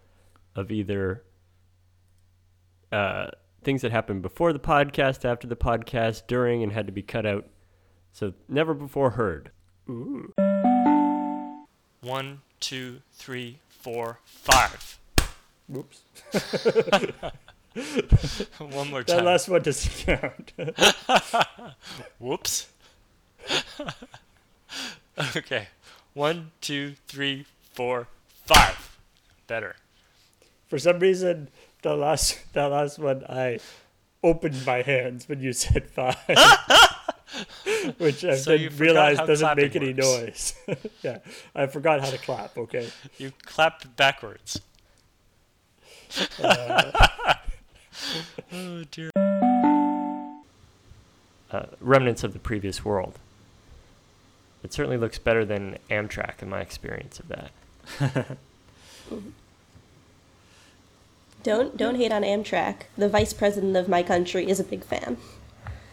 of 0.56 0.72
either 0.72 1.24
uh, 2.92 3.32
things 3.64 3.82
that 3.82 3.92
happened 3.92 4.22
before 4.22 4.54
the 4.54 4.60
podcast, 4.60 5.26
after 5.26 5.48
the 5.48 5.56
podcast, 5.56 6.28
during, 6.28 6.62
and 6.62 6.72
had 6.72 6.86
to 6.86 6.92
be 6.92 7.02
cut 7.02 7.26
out. 7.26 7.48
So 8.12 8.34
never 8.48 8.76
before 8.76 9.10
heard. 9.10 9.50
Ooh. 9.90 10.32
One, 12.02 12.42
two, 12.60 13.02
three, 13.14 13.58
four, 13.68 14.20
five. 14.26 15.00
Whoops. 15.68 16.02
one 18.60 18.92
more 18.92 19.04
That 19.04 19.24
last 19.24 19.50
one 19.50 19.64
doesn't 19.64 20.06
count. 20.54 20.54
Whoops. 22.20 22.68
okay. 25.36 25.68
One, 26.14 26.52
two, 26.62 26.96
three, 27.08 27.46
four, 27.74 28.08
five. 28.46 28.98
Better. 29.48 29.76
For 30.68 30.78
some 30.80 31.00
reason, 31.00 31.50
the 31.82 31.96
last 31.96 32.40
that 32.54 32.66
last 32.66 33.00
one, 33.00 33.24
I 33.28 33.60
opened 34.24 34.66
my 34.66 34.82
hands 34.82 35.28
when 35.28 35.42
you 35.42 35.52
said 35.54 35.90
five, 35.90 36.16
which 37.98 38.24
I 38.24 38.36
So 38.36 38.54
you 38.54 38.70
then 38.70 38.78
realized 38.80 39.26
doesn't 39.26 39.58
make 39.58 39.76
any 39.76 39.94
works. 39.94 40.56
noise. 40.68 40.88
yeah, 41.02 41.18
I 41.56 41.66
forgot 41.68 42.02
how 42.02 42.10
to 42.12 42.18
clap. 42.18 42.58
Okay. 42.58 42.88
You 43.18 43.32
clapped 43.46 43.96
backwards. 43.96 44.62
Uh, 46.44 46.92
oh 48.54 48.84
dear. 48.92 49.10
uh, 51.52 51.66
remnants 51.80 52.24
of 52.24 52.34
the 52.34 52.40
previous 52.40 52.84
world. 52.86 53.18
It 54.64 54.74
certainly 54.74 54.98
looks 54.98 55.18
better 55.18 55.44
than 55.44 55.78
Amtrak 55.90 56.42
in 56.42 56.50
my 56.50 56.62
experience 56.62 57.20
of 57.20 57.28
that. 57.30 58.38
Don't 61.44 61.76
don't 61.76 61.96
hate 61.96 62.12
on 62.12 62.22
Amtrak. 62.22 62.84
The 62.98 63.10
vice 63.10 63.34
president 63.34 63.76
of 63.76 63.90
my 63.90 64.04
country 64.04 64.48
is 64.48 64.60
a 64.60 64.64
big 64.64 64.84
fan. 64.84 65.18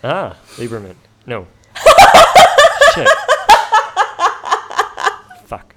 Ah, 0.05 0.37
Lieberman. 0.57 0.97
No. 1.27 1.47
Shit. 2.95 3.09
Fuck. 5.45 5.75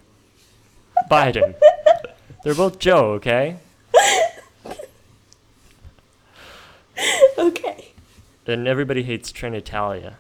Biden. 1.10 1.56
They're 2.44 2.54
both 2.56 2.80
Joe, 2.80 3.14
okay? 3.14 3.58
okay. 7.38 7.92
And 8.46 8.68
everybody 8.68 9.04
hates 9.04 9.32
Trenitalia. 9.32 10.16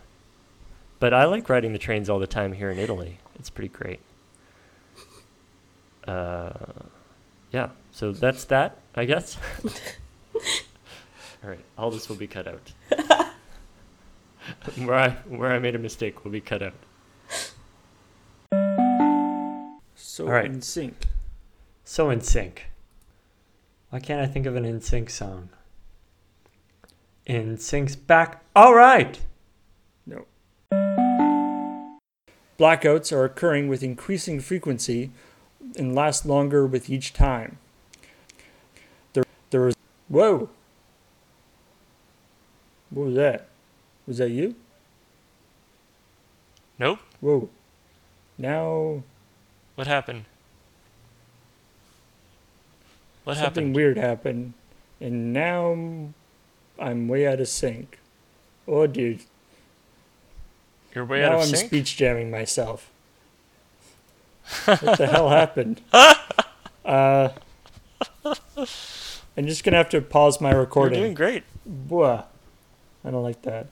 But 1.02 1.16
I 1.16 1.26
like 1.26 1.50
riding 1.50 1.74
the 1.74 1.80
trains 1.80 2.12
all 2.12 2.20
the 2.20 2.28
time 2.28 2.54
here 2.54 2.70
in 2.70 2.78
Italy. 2.78 3.18
It's 3.40 3.50
pretty 3.50 3.70
great. 3.70 4.00
Uh, 6.08 6.52
yeah, 7.52 7.70
so 7.90 8.12
that's 8.12 8.44
that, 8.46 8.78
I 8.94 9.06
guess. 9.06 9.36
all 10.36 11.50
right, 11.50 11.66
all 11.76 11.90
this 11.90 12.08
will 12.08 12.18
be 12.18 12.28
cut 12.28 12.48
out. 12.48 12.72
where 14.78 14.94
I 14.94 15.10
where 15.28 15.52
I 15.52 15.58
made 15.58 15.74
a 15.74 15.80
mistake 15.80 16.24
will 16.24 16.30
be 16.30 16.40
cut 16.40 16.62
out. 16.62 16.74
So 19.96 20.28
All 20.28 20.34
right. 20.34 20.46
in 20.46 20.62
sync. 20.62 21.08
So 21.84 22.12
in 22.12 22.22
sync. 22.22 22.68
Why 23.90 24.00
can't 24.00 24.22
I 24.22 24.28
think 24.28 24.46
of 24.46 24.56
an 24.56 24.66
in 24.66 24.82
sync 24.82 25.10
song? 25.10 25.50
In 27.26 27.58
sync's 27.58 27.96
back. 27.96 28.44
All 28.56 28.76
right. 28.76 29.20
Blackouts 32.62 33.12
are 33.12 33.26
occurring 33.26 33.70
with 33.70 33.82
increasing 33.82 34.40
frequency 34.40 35.10
and 35.76 35.96
last 35.96 36.28
longer 36.28 36.68
with 36.68 36.92
each 36.92 37.12
time. 37.12 37.58
There, 39.14 39.24
there 39.50 39.62
was. 39.62 39.76
Whoa! 40.10 40.48
What 42.92 43.06
was 43.08 43.16
that? 43.16 43.48
Was 44.06 44.20
that 44.20 44.30
you? 44.30 44.54
Nope. 46.78 47.00
Whoa. 47.20 47.50
Now 48.38 49.02
What 49.74 49.88
happened? 49.88 50.26
What 53.24 53.38
happened? 53.38 53.46
something 53.46 53.64
happened? 53.64 53.76
weird 53.76 53.98
happened, 53.98 54.54
and 55.00 55.34
now 55.34 56.14
I'm 56.78 57.08
way 57.08 57.26
out 57.26 57.40
of 57.40 57.48
sync. 57.48 57.98
Oh, 58.68 58.86
dude. 58.86 59.22
You're 60.94 61.06
way 61.06 61.22
now 61.22 61.28
out 61.28 61.34
of 61.34 61.40
I'm 61.42 61.48
sync? 61.48 61.68
speech 61.68 61.98
jamming 61.98 62.30
myself. 62.32 62.92
what 64.66 64.98
the 64.98 65.08
hell 65.12 65.30
happened? 65.30 65.82
Uh, 66.84 67.30
I'm 69.38 69.48
just 69.48 69.64
gonna 69.64 69.78
have 69.78 69.90
to 69.90 70.02
pause 70.02 70.42
my 70.42 70.52
recording. 70.52 71.00
You're 71.00 71.08
doing 71.08 71.16
great. 71.16 71.44
Bwah. 71.68 72.26
I 73.06 73.12
don't 73.12 73.24
like 73.24 73.42
that. 73.44 73.68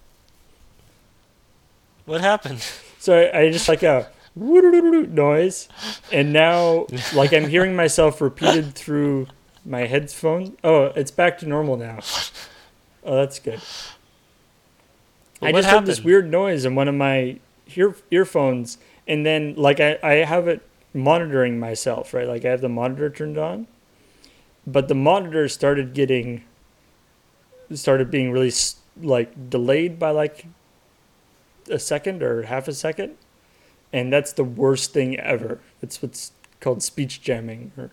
What 2.05 2.22
happened? 2.22 2.65
So 2.99 3.17
I, 3.17 3.41
I 3.41 3.51
just 3.51 3.67
like 3.67 3.84
a 3.84 4.09
noise, 4.36 5.67
and 6.11 6.32
now 6.34 6.88
like 7.13 7.34
I'm 7.34 7.49
hearing 7.49 7.76
myself 7.76 8.22
repeated 8.22 8.74
through 8.76 9.28
my 9.65 9.86
headphones. 9.86 10.51
Oh, 10.63 10.86
it's 10.95 11.11
back 11.11 11.38
to 11.39 11.45
normal 11.47 11.78
now. 11.78 11.99
Oh, 13.03 13.15
that's 13.17 13.39
good. 13.39 13.61
Well, 15.42 15.50
I 15.50 15.52
just 15.54 15.70
heard 15.70 15.86
this 15.86 16.02
weird 16.02 16.30
noise 16.30 16.66
in 16.66 16.76
one 16.76 16.88
of 16.88 16.96
my 16.96 17.40
ear 17.76 17.96
earphones, 18.12 18.78
and 19.08 19.26
then 19.26 19.56
like 19.56 19.80
I, 19.80 19.98
I 20.04 20.14
have 20.26 20.48
it 20.48 20.62
monitoring 20.94 21.60
myself, 21.60 22.14
right? 22.14 22.28
Like 22.28 22.46
I 22.46 22.50
have 22.50 22.62
the 22.62 22.70
monitor 22.70 23.10
turned 23.10 23.38
on, 23.38 23.68
but 24.66 24.88
the 24.88 24.96
monitor 24.96 25.48
started 25.48 25.94
getting 25.94 26.44
started 27.74 28.10
being 28.10 28.32
really 28.32 28.52
like 29.02 29.50
delayed 29.50 30.00
by 30.00 30.12
like 30.12 30.46
a 31.70 31.80
second 31.80 32.22
or 32.24 32.44
half 32.44 32.68
a 32.68 32.74
second, 32.74 33.16
and 33.94 34.12
that's 34.12 34.34
the 34.34 34.44
worst 34.44 34.94
thing 34.94 35.18
ever. 35.20 35.60
It's 35.82 36.02
what's 36.02 36.32
called 36.60 36.84
speech 36.84 37.22
jamming, 37.22 37.72
or, 37.78 37.92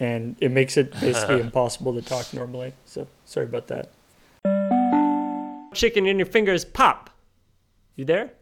and 0.00 0.36
it 0.40 0.50
makes 0.50 0.76
it 0.76 0.98
basically 1.00 1.40
impossible 1.48 1.94
to 1.94 2.02
talk 2.02 2.32
normally. 2.34 2.72
So 2.84 3.06
sorry 3.24 3.46
about 3.46 3.68
that. 3.68 4.73
Chicken 5.74 6.06
in 6.06 6.18
your 6.18 6.26
fingers 6.26 6.64
pop. 6.64 7.10
You 7.96 8.04
there? 8.04 8.32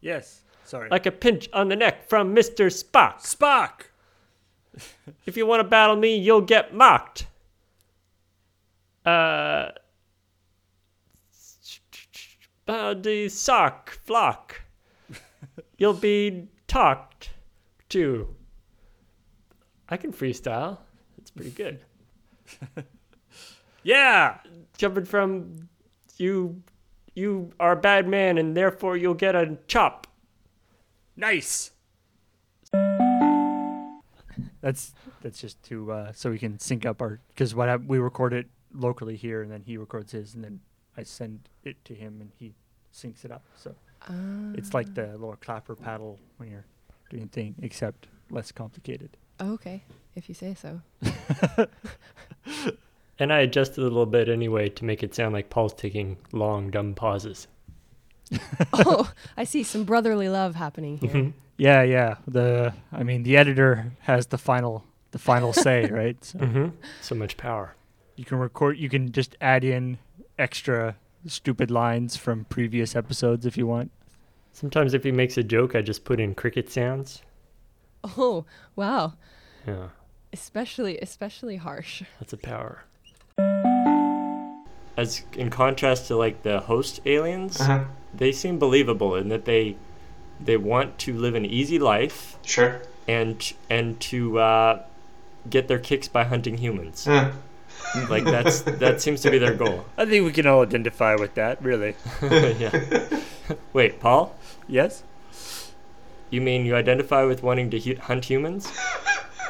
Yes. 0.00 0.42
Sorry. 0.64 0.88
Like 0.88 1.06
a 1.06 1.10
pinch 1.10 1.48
on 1.52 1.68
the 1.68 1.76
neck 1.76 2.08
from 2.08 2.34
Mr. 2.34 2.66
Spock. 2.66 3.20
Spock! 3.22 3.90
if 5.26 5.36
you 5.36 5.46
want 5.46 5.60
to 5.60 5.68
battle 5.68 5.96
me, 5.96 6.16
you'll 6.16 6.40
get 6.40 6.74
mocked. 6.74 7.26
Uh. 9.04 9.70
the 12.66 13.28
sock 13.28 13.98
flock. 14.04 14.60
You'll 15.78 15.94
be 15.94 16.48
talked 16.68 17.30
to. 17.88 18.28
I 19.88 19.96
can 19.96 20.12
freestyle. 20.12 20.78
It's 21.18 21.30
pretty 21.30 21.50
good. 21.50 21.80
yeah. 23.82 24.38
Jumping 24.76 25.06
from 25.06 25.68
you 26.20 26.62
you 27.14 27.52
are 27.58 27.72
a 27.72 27.76
bad 27.76 28.06
man 28.06 28.38
and 28.38 28.56
therefore 28.56 28.96
you'll 28.96 29.14
get 29.14 29.34
a 29.34 29.56
chop. 29.66 30.06
Nice. 31.16 31.72
That's 34.60 34.92
that's 35.22 35.40
just 35.40 35.62
to 35.64 35.90
uh, 35.90 36.12
so 36.12 36.30
we 36.30 36.38
can 36.38 36.58
sync 36.58 36.86
up 36.86 37.00
our 37.00 37.20
because 37.28 37.54
what 37.54 37.68
hap- 37.68 37.84
we 37.84 37.98
record 37.98 38.32
it 38.32 38.46
locally 38.72 39.16
here 39.16 39.42
and 39.42 39.50
then 39.50 39.62
he 39.66 39.76
records 39.76 40.12
his 40.12 40.34
and 40.34 40.44
then 40.44 40.60
I 40.96 41.02
send 41.02 41.48
it 41.64 41.84
to 41.86 41.94
him 41.94 42.20
and 42.20 42.30
he 42.38 42.54
syncs 42.94 43.24
it 43.24 43.32
up. 43.32 43.42
So 43.56 43.74
it's 44.54 44.74
like 44.74 44.94
the 44.94 45.08
little 45.12 45.36
clapper 45.36 45.74
paddle 45.74 46.18
when 46.36 46.50
you're 46.50 46.66
doing 47.10 47.28
thing, 47.28 47.54
except 47.62 48.06
less 48.30 48.52
complicated. 48.52 49.16
Okay, 49.40 49.82
if 50.14 50.28
you 50.28 50.34
say 50.34 50.54
so. 50.54 50.80
And 53.20 53.32
I 53.32 53.40
adjusted 53.40 53.80
a 53.80 53.84
little 53.84 54.06
bit 54.06 54.28
anyway 54.28 54.68
to 54.70 54.84
make 54.84 55.02
it 55.02 55.14
sound 55.14 55.32
like 55.34 55.50
Paul's 55.50 55.74
taking 55.74 56.16
long, 56.32 56.70
dumb 56.70 56.94
pauses. 56.94 57.46
oh, 58.72 59.12
I 59.36 59.44
see 59.44 59.62
some 59.62 59.84
brotherly 59.84 60.28
love 60.28 60.54
happening 60.54 60.98
here. 60.98 61.10
Mhm. 61.10 61.32
Yeah, 61.58 61.82
yeah. 61.82 62.16
The 62.26 62.72
I 62.92 63.02
mean 63.02 63.22
the 63.22 63.36
editor 63.36 63.92
has 64.00 64.26
the 64.28 64.38
final 64.38 64.84
the 65.10 65.18
final 65.18 65.52
say, 65.52 65.86
right? 65.90 66.16
So 66.24 66.38
Mhm. 66.38 66.72
So 67.02 67.14
much 67.14 67.36
power. 67.36 67.74
You 68.16 68.24
can 68.24 68.38
record 68.38 68.78
you 68.78 68.88
can 68.88 69.12
just 69.12 69.36
add 69.40 69.64
in 69.64 69.98
extra 70.38 70.96
stupid 71.26 71.70
lines 71.70 72.16
from 72.16 72.44
previous 72.46 72.96
episodes 72.96 73.44
if 73.44 73.58
you 73.58 73.66
want. 73.66 73.90
Sometimes 74.52 74.94
if 74.94 75.04
he 75.04 75.12
makes 75.12 75.36
a 75.36 75.42
joke, 75.42 75.74
I 75.76 75.82
just 75.82 76.04
put 76.04 76.18
in 76.20 76.34
cricket 76.34 76.70
sounds. 76.70 77.22
Oh, 78.16 78.46
wow. 78.76 79.14
Yeah, 79.66 79.88
Especially, 80.32 80.98
especially 80.98 81.56
harsh. 81.56 82.02
that's 82.18 82.32
a 82.32 82.36
power. 82.38 82.84
As 84.96 85.22
in 85.34 85.48
contrast 85.50 86.08
to 86.08 86.16
like 86.16 86.42
the 86.42 86.60
host 86.60 87.00
aliens, 87.06 87.60
Uh-huh. 87.60 87.84
they 88.12 88.32
seem 88.32 88.58
believable 88.58 89.16
in 89.16 89.28
that 89.28 89.44
they 89.46 89.76
they 90.38 90.56
want 90.56 90.98
to 90.98 91.16
live 91.16 91.34
an 91.34 91.44
easy 91.46 91.78
life. 91.78 92.36
Sure. 92.44 92.82
And 93.08 93.40
and 93.70 93.98
to 94.12 94.38
uh, 94.38 94.82
get 95.48 95.68
their 95.68 95.78
kicks 95.78 96.08
by 96.08 96.24
hunting 96.24 96.58
humans. 96.58 97.06
Uh. 97.08 97.32
like 98.10 98.24
that's 98.24 98.60
that 98.62 99.00
seems 99.00 99.22
to 99.22 99.30
be 99.30 99.38
their 99.38 99.54
goal. 99.54 99.84
I 99.96 100.04
think 100.04 100.24
we 100.26 100.32
can 100.32 100.46
all 100.46 100.62
identify 100.62 101.14
with 101.14 101.34
that, 101.34 101.62
really. 101.64 101.94
yeah. 102.22 102.70
Wait, 103.72 104.00
Paul? 104.00 104.36
Yes? 104.68 105.02
You 106.28 106.40
mean 106.42 106.66
you 106.66 106.76
identify 106.76 107.24
with 107.24 107.42
wanting 107.42 107.70
to 107.70 107.80
hu- 107.80 107.96
hunt 107.96 108.26
humans? 108.26 108.70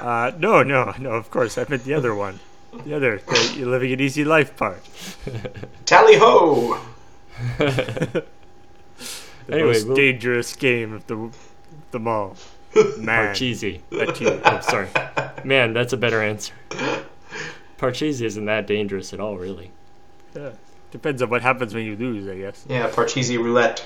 Uh, 0.01 0.31
no, 0.39 0.63
no, 0.63 0.95
no. 0.99 1.11
Of 1.11 1.31
course, 1.31 1.59
I 1.59 1.67
meant 1.69 1.85
the 1.85 1.93
other 1.95 2.15
one. 2.15 2.39
The 2.85 2.95
other, 2.95 3.21
the 3.27 3.55
you're 3.57 3.69
living 3.69 3.93
an 3.93 4.01
easy 4.01 4.25
life 4.25 4.57
part. 4.57 4.83
Tally 5.85 6.17
ho! 6.17 6.81
the 7.59 8.25
Anyway, 9.49 9.69
most 9.69 9.87
we'll- 9.87 9.97
dangerous 9.97 10.55
game 10.55 10.93
of 10.93 11.07
the 11.07 11.31
them 11.91 12.07
all. 12.07 12.37
Man, 12.99 13.35
Parcheesi. 13.35 13.81
That. 13.91 14.41
I'm 14.45 14.57
oh, 14.57 14.61
sorry. 14.61 14.89
Man, 15.45 15.73
that's 15.73 15.93
a 15.93 15.97
better 15.97 16.23
answer. 16.23 16.55
Parcheesi 17.79 18.23
isn't 18.23 18.45
that 18.45 18.67
dangerous 18.67 19.13
at 19.13 19.21
all, 19.21 19.37
really. 19.37 19.73
Yeah. 20.37 20.51
Depends 20.93 21.23
on 21.23 21.31
what 21.31 21.43
happens 21.43 21.75
when 21.75 21.85
you 21.85 21.97
lose, 21.97 22.29
I 22.29 22.37
guess. 22.37 22.65
Yeah, 22.69 22.89
Parcheesi 22.91 23.39
roulette. 23.39 23.85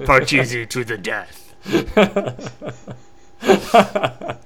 Parcheesi 0.00 0.68
to 0.68 0.84
the 0.84 0.98
death. 0.98 1.54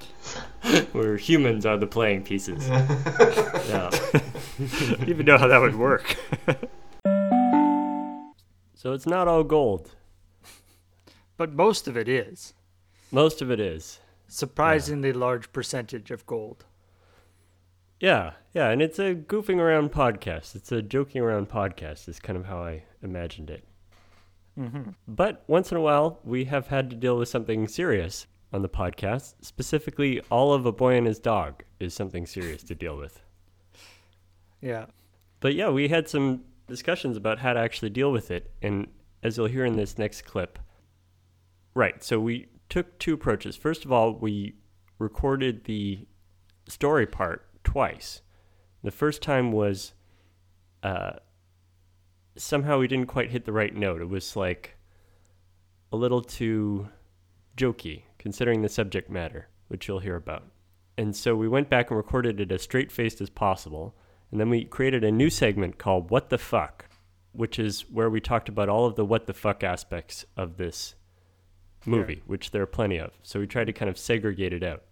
Where 0.92 1.16
humans 1.16 1.66
are 1.66 1.76
the 1.76 1.86
playing 1.86 2.24
pieces. 2.24 2.68
yeah. 2.68 3.90
Didn't 4.58 5.08
even 5.08 5.26
know 5.26 5.38
how 5.38 5.48
that 5.48 5.60
would 5.60 5.74
work. 5.76 6.16
So 8.74 8.92
it's 8.92 9.06
not 9.06 9.28
all 9.28 9.44
gold. 9.44 9.92
But 11.36 11.52
most 11.52 11.88
of 11.88 11.96
it 11.96 12.08
is. 12.08 12.54
Most 13.10 13.42
of 13.42 13.50
it 13.50 13.60
is. 13.60 14.00
Surprisingly 14.28 15.12
large 15.12 15.52
percentage 15.52 16.10
of 16.10 16.26
gold. 16.26 16.64
Yeah, 18.00 18.32
yeah, 18.52 18.70
and 18.70 18.82
it's 18.82 18.98
a 18.98 19.14
goofing 19.14 19.58
around 19.58 19.92
podcast. 19.92 20.56
It's 20.56 20.72
a 20.72 20.82
joking 20.82 21.22
around 21.22 21.48
podcast, 21.48 22.08
is 22.08 22.18
kind 22.18 22.36
of 22.36 22.46
how 22.46 22.58
I 22.62 22.82
imagined 23.02 23.50
it. 23.50 23.64
Mhm. 24.58 24.94
But 25.06 25.44
once 25.46 25.70
in 25.70 25.76
a 25.76 25.80
while, 25.80 26.18
we 26.24 26.46
have 26.46 26.66
had 26.68 26.90
to 26.90 26.96
deal 26.96 27.16
with 27.16 27.28
something 27.28 27.68
serious 27.68 28.26
on 28.52 28.62
the 28.62 28.68
podcast. 28.68 29.34
Specifically, 29.40 30.20
all 30.30 30.52
of 30.52 30.66
a 30.66 30.72
boy 30.72 30.96
and 30.96 31.06
his 31.06 31.18
dog 31.18 31.64
is 31.80 31.94
something 31.94 32.26
serious 32.26 32.62
to 32.64 32.74
deal 32.74 32.96
with. 32.96 33.20
Yeah. 34.60 34.86
But 35.40 35.54
yeah, 35.54 35.70
we 35.70 35.88
had 35.88 36.08
some 36.08 36.44
discussions 36.68 37.16
about 37.16 37.38
how 37.38 37.52
to 37.52 37.60
actually 37.60 37.90
deal 37.90 38.12
with 38.12 38.30
it. 38.30 38.50
And 38.62 38.88
as 39.22 39.36
you'll 39.36 39.46
hear 39.46 39.64
in 39.64 39.76
this 39.76 39.98
next 39.98 40.22
clip, 40.22 40.58
right, 41.74 42.02
so 42.02 42.20
we 42.20 42.48
took 42.68 42.98
two 42.98 43.14
approaches. 43.14 43.56
First 43.56 43.84
of 43.84 43.92
all, 43.92 44.14
we 44.14 44.54
recorded 44.98 45.64
the 45.64 46.06
story 46.68 47.06
part 47.06 47.46
twice. 47.64 48.22
The 48.82 48.90
first 48.90 49.22
time 49.22 49.52
was 49.52 49.92
uh, 50.82 51.12
somehow 52.36 52.78
we 52.78 52.88
didn't 52.88 53.06
quite 53.06 53.30
hit 53.30 53.44
the 53.44 53.52
right 53.52 53.74
note. 53.74 54.00
It 54.00 54.08
was 54.08 54.36
like 54.36 54.76
a 55.92 55.96
little 55.96 56.22
too 56.22 56.88
jokey, 57.56 58.04
considering 58.22 58.62
the 58.62 58.68
subject 58.68 59.10
matter, 59.10 59.48
which 59.66 59.88
you'll 59.88 59.98
hear 59.98 60.14
about. 60.14 60.44
And 60.96 61.16
so 61.16 61.34
we 61.34 61.48
went 61.48 61.68
back 61.68 61.90
and 61.90 61.96
recorded 61.96 62.40
it 62.40 62.52
as 62.52 62.62
straight 62.62 62.92
faced 62.92 63.20
as 63.20 63.28
possible. 63.28 63.96
And 64.30 64.38
then 64.38 64.48
we 64.48 64.64
created 64.64 65.02
a 65.02 65.10
new 65.10 65.28
segment 65.28 65.76
called 65.76 66.08
What 66.08 66.30
the 66.30 66.38
Fuck, 66.38 66.86
which 67.32 67.58
is 67.58 67.82
where 67.90 68.08
we 68.08 68.20
talked 68.20 68.48
about 68.48 68.68
all 68.68 68.86
of 68.86 68.94
the 68.94 69.04
what 69.04 69.26
the 69.26 69.34
fuck 69.34 69.64
aspects 69.64 70.24
of 70.36 70.56
this 70.56 70.94
movie, 71.84 72.22
which 72.26 72.52
there 72.52 72.62
are 72.62 72.66
plenty 72.66 72.98
of. 72.98 73.10
So 73.24 73.40
we 73.40 73.48
tried 73.48 73.66
to 73.66 73.72
kind 73.72 73.88
of 73.88 73.98
segregate 73.98 74.52
it 74.52 74.62
out. 74.62 74.84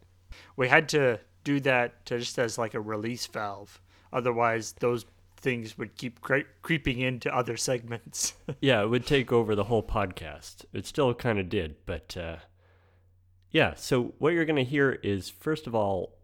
We 0.56 0.66
had 0.66 0.88
to 0.90 1.20
do 1.44 1.60
that 1.60 2.04
to 2.06 2.18
just 2.18 2.36
as 2.36 2.58
like 2.58 2.74
a 2.74 2.80
release 2.80 3.26
valve. 3.26 3.80
Otherwise, 4.12 4.74
those 4.80 5.06
things 5.36 5.78
would 5.78 5.96
keep 5.96 6.20
cre- 6.20 6.50
creeping 6.62 6.98
into 6.98 7.34
other 7.34 7.56
segments. 7.56 8.34
yeah, 8.60 8.82
it 8.82 8.90
would 8.90 9.06
take 9.06 9.32
over 9.32 9.54
the 9.54 9.64
whole 9.64 9.84
podcast. 9.84 10.64
It 10.72 10.84
still 10.84 11.14
kind 11.14 11.38
of 11.38 11.48
did, 11.48 11.76
but 11.86 12.16
uh, 12.16 12.36
yeah. 13.50 13.74
So 13.74 14.14
what 14.18 14.32
you're 14.32 14.44
going 14.44 14.64
to 14.64 14.70
hear 14.70 14.92
is 15.02 15.28
first 15.30 15.66
of 15.66 15.74
all, 15.74 16.16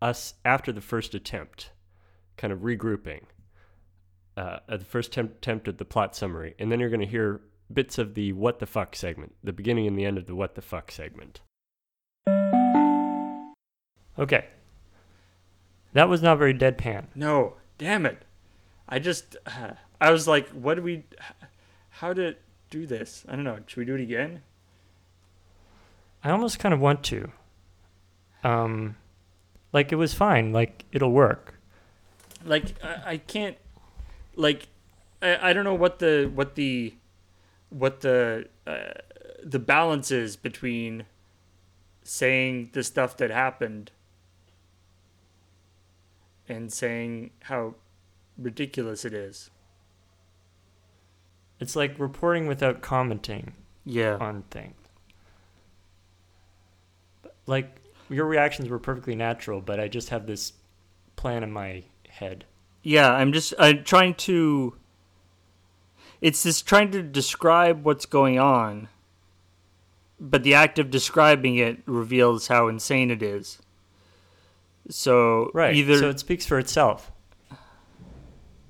us 0.00 0.34
after 0.44 0.72
the 0.72 0.80
first 0.80 1.14
attempt, 1.14 1.70
kind 2.36 2.52
of 2.52 2.60
regrouping 2.60 3.22
uh, 4.36 4.58
at 4.68 4.78
the 4.80 4.84
first 4.84 5.12
temp- 5.12 5.36
attempt 5.36 5.68
at 5.68 5.78
the 5.78 5.84
plot 5.84 6.14
summary, 6.14 6.54
and 6.58 6.70
then 6.70 6.80
you're 6.80 6.90
going 6.90 7.00
to 7.00 7.06
hear 7.06 7.40
bits 7.72 7.98
of 7.98 8.14
the 8.14 8.32
what 8.32 8.58
the 8.58 8.66
fuck 8.66 8.94
segment, 8.94 9.34
the 9.42 9.52
beginning 9.52 9.86
and 9.86 9.98
the 9.98 10.04
end 10.04 10.18
of 10.18 10.26
the 10.26 10.34
what 10.34 10.54
the 10.54 10.62
fuck 10.62 10.90
segment. 10.90 11.40
Okay. 14.18 14.46
That 15.92 16.08
was 16.08 16.22
not 16.22 16.38
very 16.38 16.54
deadpan. 16.54 17.06
no, 17.14 17.54
damn 17.78 18.06
it. 18.06 18.22
I 18.88 18.98
just, 18.98 19.36
uh, 19.46 19.72
I 20.00 20.10
was 20.10 20.28
like, 20.28 20.48
what 20.50 20.74
do 20.74 20.82
we, 20.82 21.04
how 21.88 22.12
to 22.12 22.36
do 22.70 22.86
this? 22.86 23.24
I 23.28 23.34
don't 23.34 23.44
know. 23.44 23.58
Should 23.66 23.78
we 23.78 23.84
do 23.84 23.94
it 23.94 24.00
again? 24.02 24.42
I 26.26 26.32
almost 26.32 26.58
kind 26.58 26.74
of 26.74 26.80
want 26.80 27.04
to. 27.04 27.30
Um, 28.42 28.96
like 29.72 29.92
it 29.92 29.94
was 29.94 30.12
fine. 30.12 30.52
Like 30.52 30.84
it'll 30.90 31.12
work. 31.12 31.54
like 32.44 32.74
I, 32.82 33.12
I 33.12 33.16
can't 33.18 33.56
like 34.34 34.66
I, 35.22 35.50
I 35.50 35.52
don't 35.52 35.62
know 35.62 35.74
what 35.74 36.00
the 36.00 36.28
what 36.34 36.56
the 36.56 36.94
what 37.70 38.00
the 38.00 38.48
uh, 38.66 39.00
the 39.44 39.60
balance 39.60 40.10
is 40.10 40.34
between 40.34 41.04
saying 42.02 42.70
the 42.72 42.82
stuff 42.82 43.16
that 43.18 43.30
happened 43.30 43.92
and 46.48 46.72
saying 46.72 47.30
how 47.44 47.76
ridiculous 48.36 49.04
it 49.04 49.14
is. 49.14 49.48
It's 51.60 51.76
like 51.76 51.96
reporting 52.00 52.48
without 52.48 52.82
commenting. 52.82 53.52
Yeah. 53.84 54.16
On 54.16 54.42
things. 54.50 54.85
Like 57.46 57.80
your 58.08 58.26
reactions 58.26 58.68
were 58.68 58.78
perfectly 58.78 59.14
natural, 59.14 59.60
but 59.60 59.80
I 59.80 59.88
just 59.88 60.10
have 60.10 60.26
this 60.26 60.52
plan 61.16 61.42
in 61.42 61.52
my 61.52 61.84
head. 62.08 62.44
Yeah, 62.82 63.10
I'm 63.10 63.32
just 63.32 63.54
I'm 63.58 63.84
trying 63.84 64.14
to 64.14 64.74
it's 66.20 66.42
just 66.42 66.66
trying 66.66 66.90
to 66.92 67.02
describe 67.02 67.84
what's 67.84 68.06
going 68.06 68.38
on. 68.38 68.88
But 70.18 70.44
the 70.44 70.54
act 70.54 70.78
of 70.78 70.90
describing 70.90 71.56
it 71.56 71.82
reveals 71.84 72.46
how 72.48 72.68
insane 72.68 73.10
it 73.10 73.22
is. 73.22 73.58
So 74.88 75.50
Right. 75.52 75.74
either 75.74 75.98
So 75.98 76.08
it 76.10 76.18
speaks 76.20 76.46
for 76.46 76.58
itself. 76.58 77.10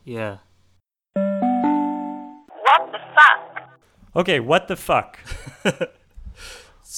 Yeah. 0.04 0.38
What 1.14 2.92
the 2.92 2.98
fuck? 3.14 3.70
Okay, 4.16 4.40
what 4.40 4.68
the 4.68 4.76
fuck? 4.76 5.18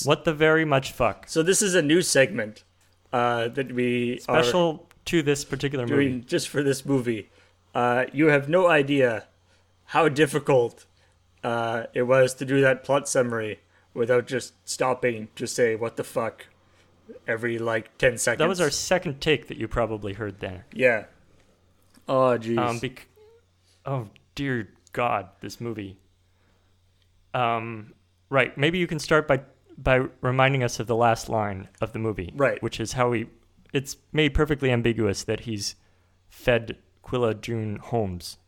what 0.05 0.25
the 0.25 0.35
very 0.35 0.65
much 0.65 0.93
fuck? 0.93 1.29
So 1.29 1.43
this 1.43 1.63
is 1.63 1.75
a 1.75 1.83
new 1.83 2.03
segment 2.03 2.65
uh, 3.13 3.49
that 3.49 3.73
we 3.73 4.19
Special 4.19 4.89
to 5.07 5.23
this 5.23 5.45
particular 5.45 5.87
movie. 5.87 6.21
just 6.21 6.49
for 6.49 6.63
this 6.63 6.85
movie. 6.85 7.31
Uh, 7.75 8.05
you 8.13 8.27
have 8.27 8.49
no 8.49 8.69
idea 8.69 9.27
how 9.87 10.09
difficult 10.09 10.85
uh, 11.43 11.85
it 11.95 12.03
was 12.03 12.35
to 12.35 12.45
do 12.45 12.61
that 12.61 12.85
plot 12.85 13.09
summary 13.09 13.61
without 13.95 14.27
just 14.27 14.53
stopping 14.69 15.29
to 15.37 15.47
say 15.47 15.75
what 15.75 15.97
the 15.97 16.05
fuck 16.05 16.47
every 17.27 17.59
like 17.59 17.97
10 17.99 18.19
seconds. 18.19 18.39
That 18.39 18.49
was 18.49 18.61
our 18.61 18.71
second 18.71 19.21
take 19.21 19.49
that 19.49 19.57
you 19.57 19.67
probably 19.69 20.13
heard 20.13 20.41
there. 20.41 20.67
Yeah. 20.73 21.05
Oh, 22.09 22.39
jeez. 22.39 22.59
Um, 22.59 22.79
bec- 22.79 23.07
oh 23.87 24.09
dear 24.35 24.69
God, 24.93 25.29
this 25.41 25.61
movie. 25.61 25.97
Um, 27.35 27.93
right. 28.31 28.57
Maybe 28.57 28.79
you 28.79 28.87
can 28.87 28.99
start 28.99 29.29
by 29.29 29.41
by 29.79 30.07
reminding 30.21 30.63
us 30.63 30.81
of 30.81 30.89
the 30.89 30.97
last 30.97 31.29
line 31.29 31.69
of 31.81 31.93
the 31.93 31.99
movie. 31.99 32.33
Right. 32.35 32.63
Which 32.63 32.81
is 32.81 32.93
how 32.93 33.13
he. 33.13 33.27
It's 33.73 33.97
made 34.13 34.35
perfectly 34.35 34.71
ambiguous 34.71 35.25
that 35.25 35.41
he's 35.41 35.77
fed 36.29 36.77
Quilla 37.05 37.41
June 37.41 37.77
Holmes 37.77 38.39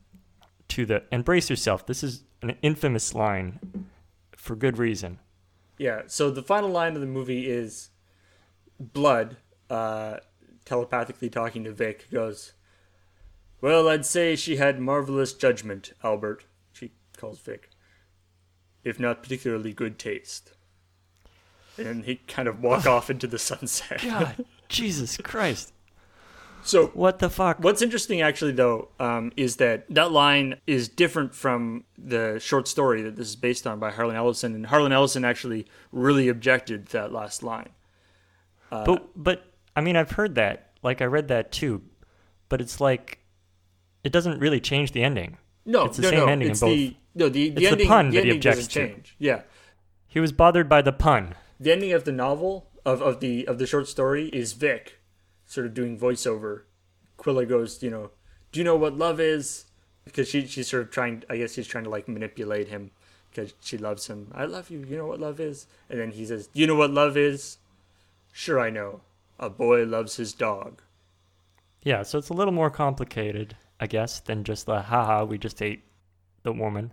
to 0.69 0.85
the. 0.85 1.05
embrace 1.11 1.25
brace 1.47 1.51
yourself. 1.51 1.87
This 1.87 2.03
is 2.03 2.25
an 2.43 2.57
infamous 2.63 3.15
line, 3.15 3.87
for 4.37 4.57
good 4.57 4.79
reason. 4.79 5.19
Yeah, 5.79 6.03
so 6.07 6.31
the 6.31 6.43
final 6.43 6.71
line 6.71 6.95
of 6.95 7.01
the 7.01 7.07
movie 7.07 7.49
is 7.49 7.91
Blood, 8.79 9.37
uh, 9.69 10.19
telepathically 10.65 11.31
talking 11.31 11.65
to 11.65 11.73
Vic, 11.73 12.11
goes, 12.11 12.53
Well, 13.61 13.89
I'd 13.89 14.07
say 14.07 14.37
she 14.37 14.57
had 14.57 14.81
marvelous 14.81 15.33
judgment, 15.33 15.93
Albert, 16.03 16.45
she 16.73 16.93
calls 17.17 17.39
Vic, 17.41 17.71
if 18.85 18.99
not 18.99 19.23
particularly 19.23 19.73
good 19.73 19.99
taste. 19.99 20.53
And 21.81 22.05
he 22.05 22.17
kind 22.17 22.49
of 22.49 22.63
walk 22.63 22.87
off 22.87 23.11
into 23.11 23.27
the 23.27 23.39
sunset. 23.39 24.01
God, 24.03 24.45
Jesus 24.69 25.17
Christ. 25.19 25.73
So 26.63 26.89
what 26.89 27.21
the 27.21 27.31
fuck? 27.31 27.59
What's 27.61 27.81
interesting, 27.81 28.21
actually, 28.21 28.53
though, 28.53 28.89
um, 29.01 29.33
is 29.37 29.57
that 29.57 29.87
that 29.95 30.13
line 30.13 30.61
is 30.67 30.89
different 30.89 31.35
from 31.35 31.85
the 31.97 32.39
short 32.39 32.69
story 32.69 33.01
that 33.03 33.17
this 33.17 33.29
is 33.29 33.37
based 33.37 33.67
on 33.67 33.79
by 33.79 33.91
Harlan 33.91 34.15
Ellison, 34.17 34.55
and 34.55 34.67
Harlan 34.67 34.93
Ellison 34.93 35.25
actually 35.25 35.67
really 35.91 36.29
objected 36.29 36.87
to 36.89 36.93
that 36.99 37.13
last 37.13 37.43
line. 37.43 37.71
Uh, 38.71 38.85
but 38.85 39.09
but 39.17 39.45
I 39.75 39.81
mean 39.81 39.97
I've 39.97 40.11
heard 40.13 40.35
that. 40.35 40.73
Like 40.83 41.01
I 41.01 41.07
read 41.07 41.29
that 41.29 41.51
too. 41.51 41.83
But 42.51 42.61
it's 42.61 42.79
like 42.81 43.21
it 44.05 44.13
doesn't 44.13 44.39
really 44.39 44.61
change 44.61 44.93
the 44.93 45.03
ending. 45.03 45.39
no, 45.65 45.87
it's 45.87 45.97
the 45.97 46.03
no, 46.03 46.11
same 46.11 46.19
no, 46.21 46.27
ending 46.27 46.51
it's 46.51 46.61
in 46.63 46.69
both. 46.69 46.77
the 46.77 46.97
no 47.15 47.29
the, 47.31 47.51
the 47.51 47.63
it's 47.65 47.73
ending. 47.73 47.87
the 47.87 47.89
pun 47.89 48.11
the 48.11 48.17
that 48.19 48.25
he 48.27 48.31
objects 48.33 48.67
to. 48.67 48.75
change. 48.75 49.17
Yeah, 49.19 49.43
He 50.09 50.21
was 50.21 50.33
bothered 50.33 50.69
by 50.69 50.83
the 50.83 50.93
pun. 50.93 51.35
The 51.61 51.71
ending 51.71 51.93
of 51.93 52.05
the 52.05 52.13
novel 52.13 52.67
of, 52.85 53.03
of 53.03 53.21
the 53.21 53.47
of 53.47 53.59
the 53.59 53.67
short 53.67 53.87
story 53.87 54.29
is 54.31 54.55
Vic, 54.55 54.99
sort 55.47 55.67
of 55.67 55.75
doing 55.75 55.99
voiceover. 55.99 56.63
Quilla 57.19 57.47
goes, 57.47 57.83
you 57.83 57.91
know, 57.91 58.11
do 58.51 58.59
you 58.59 58.65
know 58.65 58.77
what 58.77 58.97
love 58.97 59.21
is? 59.21 59.67
Because 60.05 60.29
she 60.29 60.47
she's 60.47 60.69
sort 60.69 60.83
of 60.83 60.91
trying. 60.91 61.23
I 61.29 61.37
guess 61.37 61.53
she's 61.53 61.67
trying 61.67 61.85
to 61.85 61.91
like 61.91 62.09
manipulate 62.09 62.69
him 62.69 62.91
because 63.31 63.53
she 63.61 63.77
loves 63.77 64.07
him. 64.07 64.33
I 64.35 64.47
love 64.47 64.71
you. 64.71 64.85
You 64.89 64.97
know 64.97 65.07
what 65.07 65.21
love 65.21 65.39
is? 65.39 65.67
And 65.91 66.01
then 66.01 66.13
he 66.13 66.25
says, 66.25 66.49
you 66.55 66.67
know 66.67 66.75
what 66.75 66.91
love 66.91 67.17
is?" 67.17 67.59
Sure, 68.33 68.59
I 68.59 68.71
know. 68.71 69.03
A 69.39 69.51
boy 69.51 69.85
loves 69.85 70.17
his 70.17 70.33
dog. 70.33 70.83
Yeah, 71.83 72.03
so 72.03 72.19
it's 72.19 72.29
a 72.29 72.35
little 72.35 72.53
more 72.53 72.71
complicated, 72.71 73.57
I 73.81 73.87
guess, 73.87 74.21
than 74.21 74.45
just 74.45 74.67
the 74.67 74.83
haha, 74.83 75.25
we 75.25 75.39
just 75.39 75.61
ate 75.63 75.83
the 76.43 76.53
woman. 76.53 76.93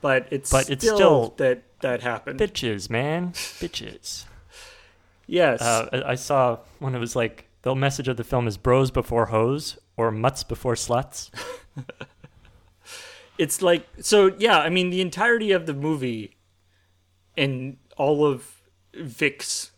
But 0.00 0.28
it's 0.30 0.50
but 0.50 0.70
it's 0.70 0.84
still, 0.84 0.96
still 0.96 1.34
that 1.38 1.62
that 1.80 2.02
happened. 2.02 2.38
bitches, 2.38 2.88
man. 2.88 3.32
bitches. 3.32 4.24
Yes. 5.26 5.60
Uh, 5.60 5.88
I 5.92 6.12
I 6.12 6.14
saw 6.14 6.58
when 6.78 6.94
it 6.94 6.98
was 6.98 7.16
like 7.16 7.48
the 7.62 7.74
message 7.74 8.08
of 8.08 8.16
the 8.16 8.24
film 8.24 8.46
is 8.46 8.56
bros 8.56 8.90
before 8.90 9.26
hoes 9.26 9.78
or 9.96 10.10
mutts 10.10 10.44
before 10.44 10.74
sluts. 10.74 11.30
it's 13.38 13.62
like 13.62 13.86
so 14.00 14.34
yeah 14.38 14.58
i 14.58 14.68
mean 14.68 14.90
the 14.90 15.00
entirety 15.00 15.52
of 15.52 15.66
the 15.66 15.72
movie 15.72 16.36
and 17.36 17.76
all 17.96 18.26
of 18.26 18.60
vic's 18.94 19.70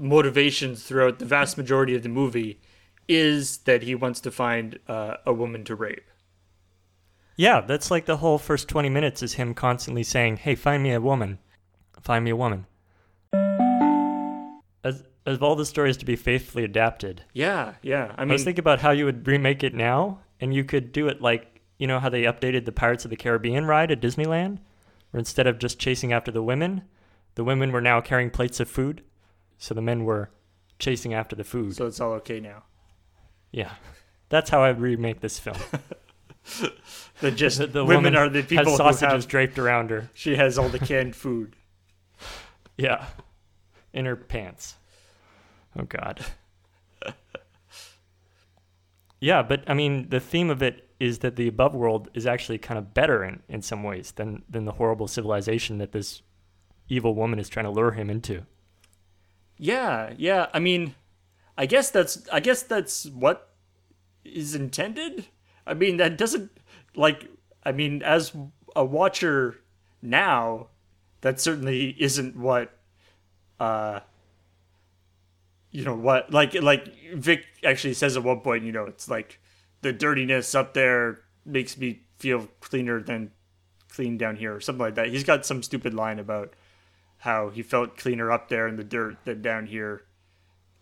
motivations 0.00 0.84
throughout 0.84 1.18
the 1.18 1.24
vast 1.24 1.58
majority 1.58 1.94
of 1.94 2.02
the 2.02 2.08
movie 2.08 2.60
is 3.08 3.58
that 3.58 3.82
he 3.82 3.94
wants 3.94 4.20
to 4.20 4.30
find 4.30 4.78
uh, 4.88 5.16
a 5.26 5.32
woman 5.32 5.64
to 5.64 5.74
rape 5.74 6.08
Yeah, 7.36 7.60
that's 7.60 7.90
like 7.90 8.06
the 8.06 8.18
whole 8.18 8.38
first 8.38 8.68
20 8.68 8.88
minutes 8.88 9.22
is 9.22 9.34
him 9.34 9.54
constantly 9.54 10.02
saying, 10.04 10.38
"Hey, 10.38 10.54
find 10.54 10.82
me 10.82 10.92
a 10.92 11.00
woman. 11.00 11.38
Find 12.00 12.24
me 12.24 12.30
a 12.30 12.36
woman." 12.36 12.66
As 14.84 15.02
as 15.26 15.38
all 15.38 15.56
the 15.56 15.64
stories 15.64 15.96
to 15.96 16.04
be 16.04 16.16
faithfully 16.16 16.64
adapted. 16.64 17.24
yeah 17.32 17.74
yeah 17.82 18.14
i 18.18 18.22
I, 18.22 18.26
was 18.26 18.44
thinking 18.44 18.60
about 18.60 18.80
how 18.80 18.90
you 18.90 19.06
would 19.06 19.26
remake 19.26 19.64
it 19.64 19.74
now, 19.74 20.20
and 20.40 20.54
you 20.54 20.64
could 20.64 20.92
do 20.92 21.08
it 21.08 21.20
like 21.22 21.62
you 21.78 21.86
know 21.86 21.98
how 21.98 22.08
they 22.10 22.22
updated 22.24 22.66
the 22.66 22.72
Pirates 22.72 23.04
of 23.04 23.10
the 23.10 23.16
Caribbean 23.16 23.64
ride 23.64 23.90
at 23.90 24.00
Disneyland, 24.00 24.58
where 25.10 25.18
instead 25.18 25.46
of 25.46 25.58
just 25.58 25.78
chasing 25.78 26.12
after 26.12 26.30
the 26.30 26.42
women, 26.42 26.82
the 27.34 27.44
women 27.44 27.72
were 27.72 27.80
now 27.80 28.00
carrying 28.00 28.30
plates 28.30 28.60
of 28.60 28.68
food, 28.68 29.02
so 29.58 29.74
the 29.74 29.80
men 29.82 30.04
were 30.04 30.30
chasing 30.78 31.14
after 31.14 31.34
the 31.34 31.44
food. 31.44 31.74
so 31.74 31.86
it's 31.86 32.00
all 32.00 32.12
okay 32.12 32.38
now 32.40 32.62
Yeah, 33.50 33.72
that's 34.28 34.50
how 34.50 34.62
I 34.62 34.70
remake 34.70 35.20
this 35.20 35.38
film. 35.38 35.56
that 37.20 37.32
just 37.32 37.58
The- 37.58 37.66
the 37.66 37.84
women 37.84 38.04
woman 38.12 38.16
are 38.16 38.28
the 38.28 38.40
has 38.40 38.48
people 38.48 38.72
who 38.72 38.76
sausages 38.76 39.12
have 39.12 39.28
draped 39.28 39.58
around 39.58 39.90
her. 39.90 40.10
she 40.14 40.36
has 40.36 40.58
all 40.58 40.68
the 40.68 40.78
canned 40.78 41.16
food 41.16 41.56
Yeah, 42.76 43.06
in 43.92 44.04
her 44.06 44.16
pants. 44.16 44.74
Oh 45.78 45.84
God. 45.84 46.24
yeah, 49.20 49.42
but 49.42 49.64
I 49.66 49.74
mean, 49.74 50.08
the 50.10 50.20
theme 50.20 50.50
of 50.50 50.62
it 50.62 50.88
is 51.00 51.20
that 51.20 51.36
the 51.36 51.48
above 51.48 51.74
world 51.74 52.08
is 52.14 52.26
actually 52.26 52.58
kind 52.58 52.78
of 52.78 52.94
better 52.94 53.24
in, 53.24 53.42
in 53.48 53.62
some 53.62 53.82
ways 53.82 54.12
than 54.12 54.42
than 54.48 54.64
the 54.64 54.72
horrible 54.72 55.08
civilization 55.08 55.78
that 55.78 55.92
this 55.92 56.22
evil 56.88 57.14
woman 57.14 57.38
is 57.38 57.48
trying 57.48 57.64
to 57.64 57.70
lure 57.70 57.92
him 57.92 58.10
into. 58.10 58.44
Yeah, 59.56 60.12
yeah. 60.18 60.46
I 60.52 60.58
mean, 60.58 60.94
I 61.56 61.66
guess 61.66 61.90
that's 61.90 62.28
I 62.30 62.40
guess 62.40 62.62
that's 62.62 63.06
what 63.06 63.50
is 64.24 64.54
intended. 64.54 65.26
I 65.66 65.74
mean, 65.74 65.96
that 65.98 66.18
doesn't 66.18 66.50
like 66.94 67.28
I 67.64 67.72
mean, 67.72 68.02
as 68.02 68.32
a 68.76 68.84
watcher 68.84 69.56
now, 70.02 70.68
that 71.22 71.40
certainly 71.40 71.96
isn't 71.98 72.36
what 72.36 72.76
uh 73.60 74.00
you 75.70 75.84
know 75.84 75.94
what 75.94 76.32
like 76.32 76.54
like 76.54 76.86
Vic 77.14 77.44
actually 77.64 77.94
says 77.94 78.16
at 78.16 78.22
one 78.22 78.40
point, 78.40 78.64
you 78.64 78.72
know, 78.72 78.84
it's 78.84 79.08
like 79.08 79.40
the 79.82 79.92
dirtiness 79.92 80.54
up 80.54 80.74
there 80.74 81.20
makes 81.44 81.76
me 81.76 82.00
feel 82.18 82.48
cleaner 82.60 83.02
than 83.02 83.30
clean 83.88 84.16
down 84.16 84.36
here 84.36 84.54
or 84.54 84.60
something 84.60 84.80
like 84.82 84.94
that. 84.94 85.08
He's 85.08 85.24
got 85.24 85.44
some 85.46 85.62
stupid 85.62 85.94
line 85.94 86.18
about 86.18 86.54
how 87.18 87.48
he 87.50 87.62
felt 87.62 87.96
cleaner 87.96 88.30
up 88.30 88.48
there 88.48 88.66
in 88.68 88.76
the 88.76 88.84
dirt 88.84 89.16
than 89.24 89.40
down 89.42 89.66
here, 89.66 90.02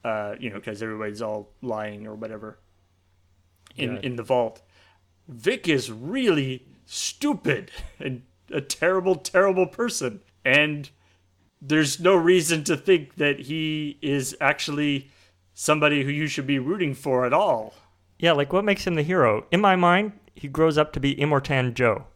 uh, 0.04 0.34
you 0.40 0.50
know, 0.50 0.56
because 0.56 0.82
everybody's 0.82 1.22
all 1.22 1.50
lying 1.62 2.06
or 2.06 2.14
whatever 2.14 2.58
in 3.76 3.94
Yeah. 3.94 4.00
in 4.02 4.16
the 4.16 4.22
vault. 4.22 4.62
Vic 5.28 5.68
is 5.68 5.90
really 5.90 6.66
stupid 6.86 7.70
and 7.98 8.22
a 8.50 8.60
terrible, 8.60 9.14
terrible 9.16 9.66
person, 9.66 10.20
and 10.44 10.90
there's 11.60 12.00
no 12.00 12.14
reason 12.14 12.64
to 12.64 12.76
think 12.76 13.14
that 13.16 13.40
he 13.40 13.98
is 14.02 14.36
actually 14.40 15.10
somebody 15.54 16.02
who 16.02 16.10
you 16.10 16.26
should 16.26 16.46
be 16.46 16.58
rooting 16.58 16.94
for 16.94 17.24
at 17.24 17.32
all. 17.32 17.74
Yeah, 18.18 18.32
like 18.32 18.52
what 18.52 18.64
makes 18.64 18.86
him 18.86 18.94
the 18.94 19.02
hero? 19.02 19.46
In 19.50 19.60
my 19.60 19.76
mind, 19.76 20.12
he 20.34 20.48
grows 20.48 20.76
up 20.78 20.92
to 20.92 21.00
be 21.00 21.14
Immortan 21.14 21.74
Joe. 21.74 22.06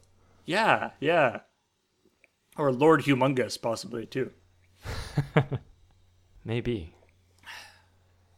Yeah, 0.45 0.91
yeah. 1.01 1.41
Or 2.57 2.73
Lord 2.73 3.03
Humungus, 3.03 3.61
possibly 3.61 4.07
too. 4.07 4.31
Maybe. 6.45 6.95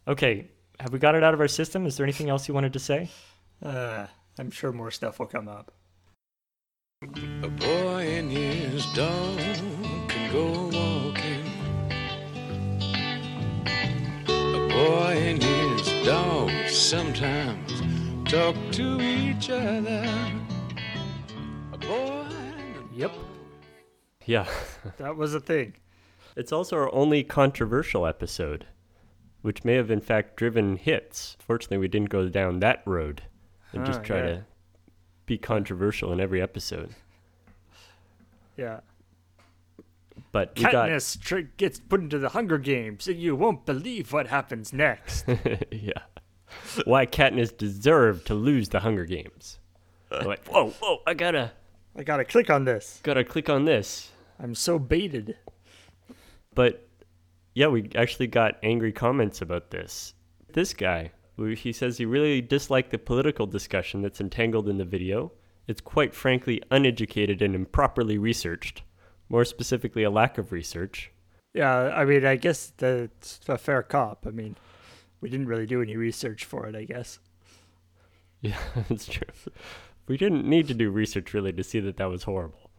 Okay, 0.07 0.49
have 0.81 0.93
we 0.93 0.99
got 0.99 1.15
it 1.15 1.23
out 1.23 1.35
of 1.35 1.41
our 1.41 1.49
system? 1.49 1.87
Is 1.87 1.97
there 1.97 2.05
anything 2.05 2.31
else 2.31 2.49
you 2.49 2.55
wanted 2.55 2.73
to 2.73 2.79
say? 2.79 3.11
Uh, 3.63 4.07
I'm 4.41 4.53
sure 4.53 4.71
more 4.71 4.93
stuff 4.93 5.19
will 5.19 5.27
come 5.27 5.49
up. 5.49 5.73
A 7.03 7.49
boy 7.49 8.07
and 8.09 8.31
his 8.31 8.87
dog 8.93 9.39
can 10.09 10.33
go 10.33 10.71
walking. 10.73 11.45
A 14.29 14.69
boy 14.69 15.15
and 15.17 15.43
his 15.43 16.07
dog 16.07 16.51
sometimes 16.69 17.83
talk 18.31 18.55
to 18.73 19.01
each 19.01 19.51
other. 19.51 20.07
A 21.73 21.79
boy. 21.79 22.27
Yep. 22.95 23.13
Yeah. 24.25 24.47
That 24.99 25.17
was 25.17 25.35
a 25.35 25.41
thing. 25.41 25.75
It's 26.37 26.53
also 26.53 26.77
our 26.77 26.95
only 26.95 27.25
controversial 27.25 28.07
episode, 28.07 28.67
which 29.43 29.65
may 29.65 29.75
have 29.75 29.91
in 29.91 30.01
fact 30.01 30.37
driven 30.37 30.77
hits. 30.77 31.37
Fortunately, 31.41 31.79
we 31.79 31.89
didn't 31.89 32.11
go 32.11 32.29
down 32.29 32.61
that 32.61 32.83
road 32.87 33.23
and 33.73 33.87
just 33.87 34.03
try 34.03 34.19
yeah. 34.19 34.27
to 34.27 34.45
be 35.27 35.39
controversial 35.39 36.13
in 36.13 36.21
every 36.21 36.41
episode. 36.41 36.95
Yeah. 38.57 38.81
But 40.33 40.53
we 40.57 40.65
got 40.65 40.89
Katniss 40.89 41.21
tr- 41.21 41.39
gets 41.57 41.79
put 41.79 42.01
into 42.01 42.19
the 42.19 42.31
Hunger 42.31 42.59
Games, 42.59 43.07
and 43.07 43.21
you 43.21 43.37
won't 43.37 43.65
believe 43.65 44.13
what 44.13 44.27
happens 44.27 44.73
next. 44.73 45.25
yeah. 45.71 46.03
Why 46.85 47.07
Katniss 47.07 47.57
deserved 47.57 48.27
to 48.27 48.35
lose 48.35 48.69
the 48.69 48.81
Hunger 48.81 49.05
Games. 49.05 49.59
I'm 50.11 50.27
like, 50.27 50.47
whoa, 50.47 50.71
whoa, 50.71 50.99
I 51.07 51.15
gotta, 51.15 51.53
I 51.97 52.03
gotta 52.03 52.25
click 52.25 52.51
on 52.51 52.65
this. 52.65 53.01
gotta 53.03 53.25
click 53.25 53.49
on 53.49 53.65
this. 53.65 54.11
I'm 54.41 54.55
so 54.55 54.79
baited. 54.79 55.37
But 56.55 56.89
yeah, 57.55 57.69
we 57.69 57.91
actually 57.95 58.27
got 58.27 58.59
angry 58.63 58.93
comments 58.93 59.43
about 59.43 59.71
this. 59.71 60.15
This 60.53 60.73
guy, 60.73 61.13
he 61.47 61.73
says 61.73 61.99
he 61.99 62.05
really 62.05 62.41
disliked 62.41 62.91
the 62.91 62.99
political 62.99 63.47
discussion 63.47 64.03
that's 64.03 64.21
entangled 64.21 64.69
in 64.69 64.79
the 64.79 64.85
video. 64.85 65.33
It's 65.67 65.81
quite 65.81 66.15
frankly 66.15 66.63
uneducated 66.71 67.43
and 67.43 67.55
improperly 67.55 68.19
researched. 68.19 68.83
More 69.29 69.45
specifically, 69.45 70.03
a 70.03 70.11
lack 70.11 70.39
of 70.39 70.53
research. 70.53 71.13
Yeah, 71.55 71.93
I 71.95 72.05
mean, 72.05 72.25
I 72.25 72.37
guess 72.37 72.73
that's 72.77 73.41
a 73.49 73.59
fair 73.59 73.83
cop. 73.83 74.27
I 74.27 74.31
mean, 74.31 74.57
we 75.21 75.29
didn't 75.29 75.47
really 75.47 75.67
do 75.67 75.83
any 75.83 75.97
research 75.97 76.45
for 76.45 76.67
it, 76.67 76.75
I 76.75 76.85
guess. 76.85 77.19
Yeah, 78.41 78.59
that's 78.89 79.07
true. 79.07 79.29
We 80.07 80.17
didn't 80.17 80.49
need 80.49 80.69
to 80.69 80.75
do 80.75 80.91
research 80.91 81.35
really 81.35 81.53
to 81.53 81.65
see 81.65 81.81
that 81.81 81.97
that 81.99 82.11
was 82.11 82.23
horrible. 82.23 82.71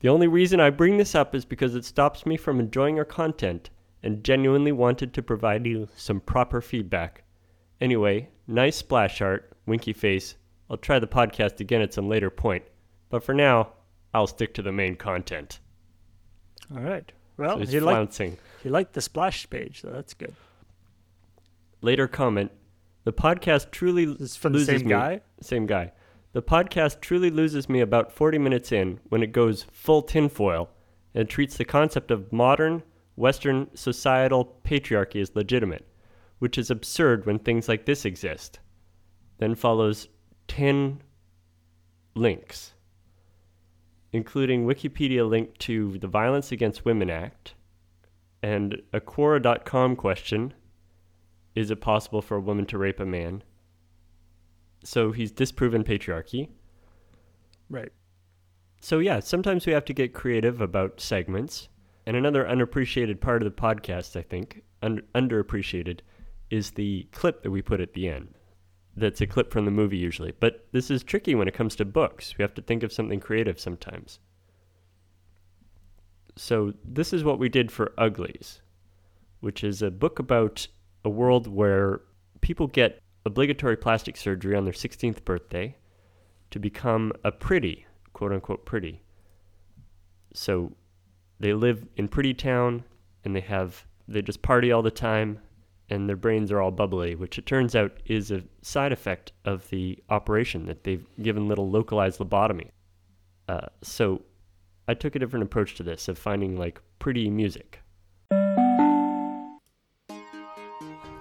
The 0.00 0.08
only 0.08 0.28
reason 0.28 0.60
I 0.60 0.70
bring 0.70 0.96
this 0.96 1.14
up 1.14 1.34
is 1.34 1.44
because 1.44 1.74
it 1.74 1.84
stops 1.84 2.24
me 2.24 2.36
from 2.36 2.60
enjoying 2.60 2.98
our 2.98 3.04
content 3.04 3.70
and 4.02 4.24
genuinely 4.24 4.72
wanted 4.72 5.12
to 5.12 5.22
provide 5.22 5.66
you 5.66 5.88
some 5.96 6.20
proper 6.20 6.60
feedback. 6.60 7.24
Anyway, 7.80 8.28
nice 8.46 8.76
splash 8.76 9.20
art, 9.20 9.52
winky 9.66 9.92
face. 9.92 10.34
I'll 10.68 10.76
try 10.76 10.98
the 10.98 11.06
podcast 11.06 11.60
again 11.60 11.80
at 11.80 11.92
some 11.94 12.08
later 12.08 12.30
point, 12.30 12.64
but 13.08 13.24
for 13.24 13.34
now, 13.34 13.72
I'll 14.14 14.26
stick 14.26 14.54
to 14.54 14.62
the 14.62 14.72
main 14.72 14.96
content. 14.96 15.58
All 16.74 16.80
right. 16.82 17.10
Well, 17.36 17.54
So 17.54 17.60
he's 17.60 17.72
he 17.72 17.80
liked, 17.80 18.12
flouncing. 18.12 18.36
he 18.62 18.68
liked 18.68 18.92
the 18.92 19.00
splash 19.00 19.48
page, 19.48 19.80
so 19.80 19.90
that's 19.90 20.14
good. 20.14 20.34
Later 21.80 22.06
comment: 22.06 22.50
The 23.04 23.12
podcast 23.12 23.70
truly 23.70 24.04
This 24.04 24.20
is 24.32 24.36
from 24.36 24.52
the 24.52 24.64
same 24.64 24.82
me- 24.82 24.88
guy? 24.90 25.20
Same 25.40 25.66
guy. 25.66 25.92
The 26.32 26.42
podcast 26.42 27.00
truly 27.00 27.30
loses 27.30 27.68
me 27.68 27.80
about 27.80 28.12
40 28.12 28.38
minutes 28.38 28.70
in 28.70 29.00
when 29.08 29.22
it 29.22 29.32
goes 29.32 29.64
full 29.72 30.02
tinfoil 30.02 30.70
and 31.12 31.28
treats 31.28 31.56
the 31.56 31.64
concept 31.64 32.12
of 32.12 32.32
modern 32.32 32.84
Western 33.16 33.66
societal 33.74 34.56
patriarchy 34.62 35.20
as 35.20 35.34
legitimate, 35.34 35.84
which 36.40 36.58
is 36.58 36.70
absurd 36.70 37.24
when 37.24 37.38
things 37.38 37.68
like 37.68 37.86
this 37.86 38.04
exist. 38.04 38.58
Then 39.38 39.54
follows 39.54 40.08
10 40.48 41.00
links, 42.14 42.74
including 44.12 44.66
Wikipedia 44.66 45.26
link 45.26 45.56
to 45.58 45.96
the 45.98 46.08
Violence 46.08 46.50
Against 46.50 46.84
Women 46.84 47.08
Act 47.08 47.54
and 48.42 48.82
a 48.92 49.00
Quora.com 49.00 49.96
question 49.96 50.54
is 51.54 51.70
it 51.70 51.80
possible 51.80 52.22
for 52.22 52.36
a 52.36 52.40
woman 52.40 52.64
to 52.66 52.78
rape 52.78 53.00
a 53.00 53.06
man? 53.06 53.42
So 54.84 55.10
he's 55.12 55.32
disproven 55.32 55.82
patriarchy. 55.82 56.48
Right. 57.68 57.92
So 58.80 58.98
yeah, 58.98 59.20
sometimes 59.20 59.66
we 59.66 59.72
have 59.72 59.84
to 59.86 59.92
get 59.92 60.14
creative 60.14 60.60
about 60.60 61.00
segments. 61.00 61.68
And 62.06 62.16
another 62.16 62.48
unappreciated 62.48 63.20
part 63.20 63.42
of 63.42 63.44
the 63.44 63.60
podcast, 63.60 64.16
I 64.16 64.22
think, 64.22 64.62
un- 64.82 65.02
underappreciated, 65.14 66.00
is 66.50 66.72
the 66.72 67.06
clip 67.12 67.42
that 67.42 67.50
we 67.50 67.62
put 67.62 67.80
at 67.80 67.94
the 67.94 68.08
end. 68.08 68.34
That's 68.96 69.20
a 69.20 69.26
clip 69.26 69.52
from 69.52 69.64
the 69.64 69.70
movie 69.70 69.96
usually, 69.96 70.32
but 70.38 70.66
this 70.72 70.90
is 70.90 71.02
tricky 71.02 71.34
when 71.34 71.48
it 71.48 71.54
comes 71.54 71.76
to 71.76 71.84
books. 71.84 72.36
We 72.36 72.42
have 72.42 72.54
to 72.54 72.62
think 72.62 72.82
of 72.82 72.92
something 72.92 73.20
creative 73.20 73.60
sometimes. 73.60 74.18
So 76.36 76.74
this 76.84 77.12
is 77.12 77.24
what 77.24 77.38
we 77.38 77.48
did 77.48 77.70
for 77.70 77.92
Uglies, 77.96 78.62
which 79.40 79.62
is 79.62 79.82
a 79.82 79.90
book 79.90 80.18
about 80.18 80.66
a 81.04 81.10
world 81.10 81.46
where 81.46 82.00
people 82.40 82.66
get 82.66 83.00
obligatory 83.24 83.76
plastic 83.76 84.16
surgery 84.16 84.56
on 84.56 84.64
their 84.64 84.72
16th 84.72 85.24
birthday 85.24 85.76
to 86.50 86.58
become 86.58 87.12
a 87.24 87.30
pretty, 87.30 87.86
quote 88.12 88.32
unquote 88.32 88.64
pretty. 88.64 89.02
So 90.34 90.72
they 91.38 91.52
live 91.52 91.86
in 91.96 92.08
pretty 92.08 92.34
town 92.34 92.84
and 93.24 93.34
they 93.34 93.40
have 93.40 93.86
they 94.08 94.22
just 94.22 94.42
party 94.42 94.72
all 94.72 94.82
the 94.82 94.90
time 94.90 95.38
and 95.90 96.08
their 96.08 96.16
brains 96.16 96.52
are 96.52 96.60
all 96.60 96.70
bubbly, 96.70 97.16
which 97.16 97.36
it 97.36 97.46
turns 97.46 97.74
out 97.74 97.92
is 98.06 98.30
a 98.30 98.42
side 98.62 98.92
effect 98.92 99.32
of 99.44 99.68
the 99.70 99.98
operation 100.08 100.66
that 100.66 100.84
they've 100.84 101.04
given 101.20 101.48
little 101.48 101.68
localized 101.68 102.20
lobotomy. 102.20 102.70
Uh, 103.48 103.66
so 103.82 104.22
I 104.86 104.94
took 104.94 105.16
a 105.16 105.18
different 105.18 105.42
approach 105.42 105.74
to 105.74 105.82
this 105.82 106.06
of 106.08 106.16
finding 106.16 106.56
like 106.56 106.80
pretty 107.00 107.28
music. 107.28 107.80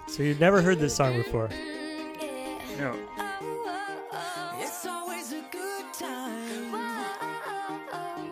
So 0.08 0.24
you've 0.24 0.40
never 0.40 0.62
heard 0.62 0.80
this 0.80 0.96
song 0.96 1.18
before? 1.18 1.50
No. 2.78 2.96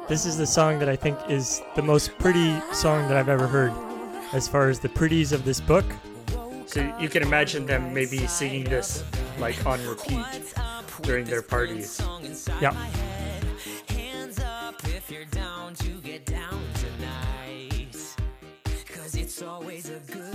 This 0.07 0.25
is 0.25 0.38
the 0.38 0.47
song 0.47 0.79
that 0.79 0.88
I 0.88 0.95
think 0.95 1.19
is 1.27 1.61
the 1.75 1.81
most 1.81 2.17
pretty 2.17 2.57
song 2.71 3.09
that 3.09 3.17
I've 3.17 3.27
ever 3.27 3.45
heard, 3.45 3.73
as 4.31 4.47
far 4.47 4.69
as 4.69 4.79
the 4.79 4.88
pretties 4.88 5.33
of 5.33 5.43
this 5.43 5.59
book. 5.59 5.85
So 6.78 6.95
you 6.99 7.09
can 7.09 7.23
imagine 7.23 7.65
them 7.65 7.91
maybe 7.91 8.28
singing 8.28 8.63
this 8.63 9.03
like 9.39 9.65
on 9.65 9.84
repeat 9.88 10.53
during 11.01 11.25
their 11.25 11.41
parties. 11.41 11.99
Yeah. 12.61 12.71
Hands 13.88 14.39
up 14.41 14.75
if 14.84 15.09
you're 15.09 15.25
down 15.25 15.73
to 15.73 15.89
get 16.01 16.28
down 16.28 16.61
tonight. 16.75 17.97
Cause 18.93 19.15
it's 19.15 19.41
always 19.41 19.89
a 19.89 19.99
good 20.01 20.26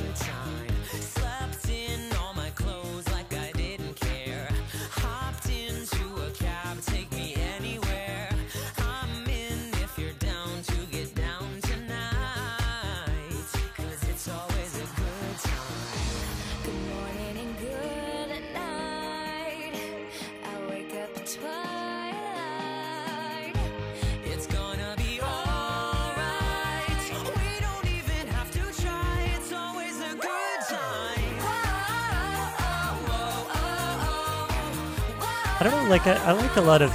I 35.63 35.67
don't 35.67 35.85
know, 35.85 35.91
like 35.91 36.09
I, 36.09 36.15
I 36.15 36.33
like 36.33 36.57
a 36.57 36.61
lot 36.61 36.83
of 36.83 36.91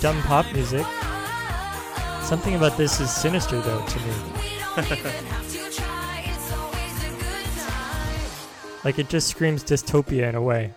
dumb 0.00 0.20
pop 0.22 0.44
music. 0.52 0.84
Something 2.20 2.56
about 2.56 2.76
this 2.76 2.98
is 2.98 3.12
sinister 3.12 3.60
though 3.60 3.80
to 3.80 3.98
me. 4.00 4.12
like 8.84 8.98
it 8.98 9.08
just 9.08 9.28
screams 9.28 9.62
dystopia 9.62 10.28
in 10.28 10.34
a 10.34 10.42
way. 10.42 10.74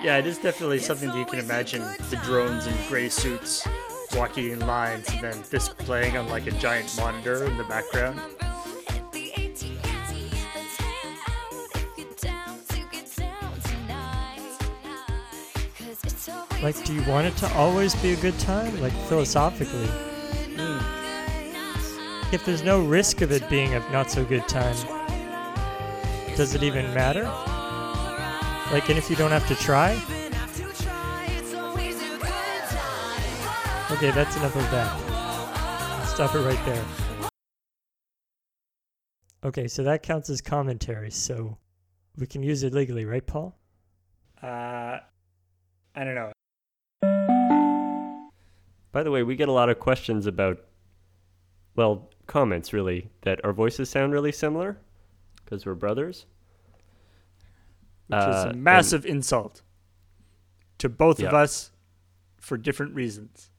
Yeah, 0.00 0.18
it 0.18 0.28
is 0.28 0.38
definitely 0.38 0.78
something 0.78 1.08
that 1.08 1.18
you 1.18 1.24
can 1.24 1.40
imagine 1.40 1.82
the 2.10 2.20
drones 2.22 2.68
in 2.68 2.74
gray 2.86 3.08
suits 3.08 3.66
walking 4.14 4.52
in 4.52 4.60
lines 4.60 5.08
and 5.08 5.24
then 5.24 5.42
this 5.50 5.70
playing 5.70 6.16
on 6.16 6.28
like 6.28 6.46
a 6.46 6.52
giant 6.52 6.96
monitor 6.96 7.46
in 7.46 7.56
the 7.56 7.64
background. 7.64 8.20
Like, 16.62 16.84
do 16.84 16.92
you 16.94 17.02
want 17.04 17.26
it 17.26 17.36
to 17.38 17.52
always 17.54 17.94
be 17.96 18.12
a 18.12 18.16
good 18.16 18.38
time? 18.38 18.78
Like 18.80 18.92
philosophically. 19.08 19.88
If 22.32 22.44
there's 22.44 22.62
no 22.62 22.84
risk 22.84 23.22
of 23.22 23.32
it 23.32 23.48
being 23.48 23.74
a 23.74 23.80
not 23.90 24.10
so 24.10 24.24
good 24.24 24.46
time, 24.46 24.76
does 26.36 26.54
it 26.54 26.62
even 26.62 26.92
matter? 26.94 27.24
Like, 28.72 28.88
and 28.88 28.98
if 28.98 29.10
you 29.10 29.16
don't 29.16 29.32
have 29.32 29.48
to 29.48 29.54
try? 29.56 29.92
Okay, 33.90 34.10
that's 34.12 34.36
enough 34.36 34.54
of 34.54 34.70
that. 34.70 36.06
Stop 36.06 36.34
it 36.34 36.40
right 36.40 36.64
there. 36.66 36.84
Okay, 39.42 39.66
so 39.66 39.82
that 39.82 40.02
counts 40.02 40.30
as 40.30 40.40
commentary, 40.40 41.10
so 41.10 41.56
we 42.16 42.26
can 42.26 42.42
use 42.42 42.62
it 42.62 42.74
legally, 42.74 43.06
right, 43.06 43.26
Paul? 43.26 43.56
Uh, 44.42 44.98
I 45.96 46.04
don't 46.04 46.14
know. 46.14 46.30
By 48.92 49.02
the 49.02 49.10
way, 49.10 49.22
we 49.22 49.36
get 49.36 49.48
a 49.48 49.52
lot 49.52 49.68
of 49.68 49.78
questions 49.78 50.26
about, 50.26 50.58
well, 51.76 52.10
comments 52.26 52.72
really, 52.72 53.10
that 53.22 53.44
our 53.44 53.52
voices 53.52 53.88
sound 53.88 54.12
really 54.12 54.32
similar 54.32 54.78
because 55.44 55.64
we're 55.66 55.74
brothers. 55.74 56.26
Which 58.08 58.18
is 58.18 58.24
Uh, 58.24 58.44
a 58.46 58.50
and- 58.50 58.62
massive 58.64 59.06
insult 59.06 59.62
to 60.78 60.88
both 60.88 61.20
of 61.22 61.32
us 61.34 61.70
for 62.38 62.56
different 62.56 62.94
reasons. 62.94 63.50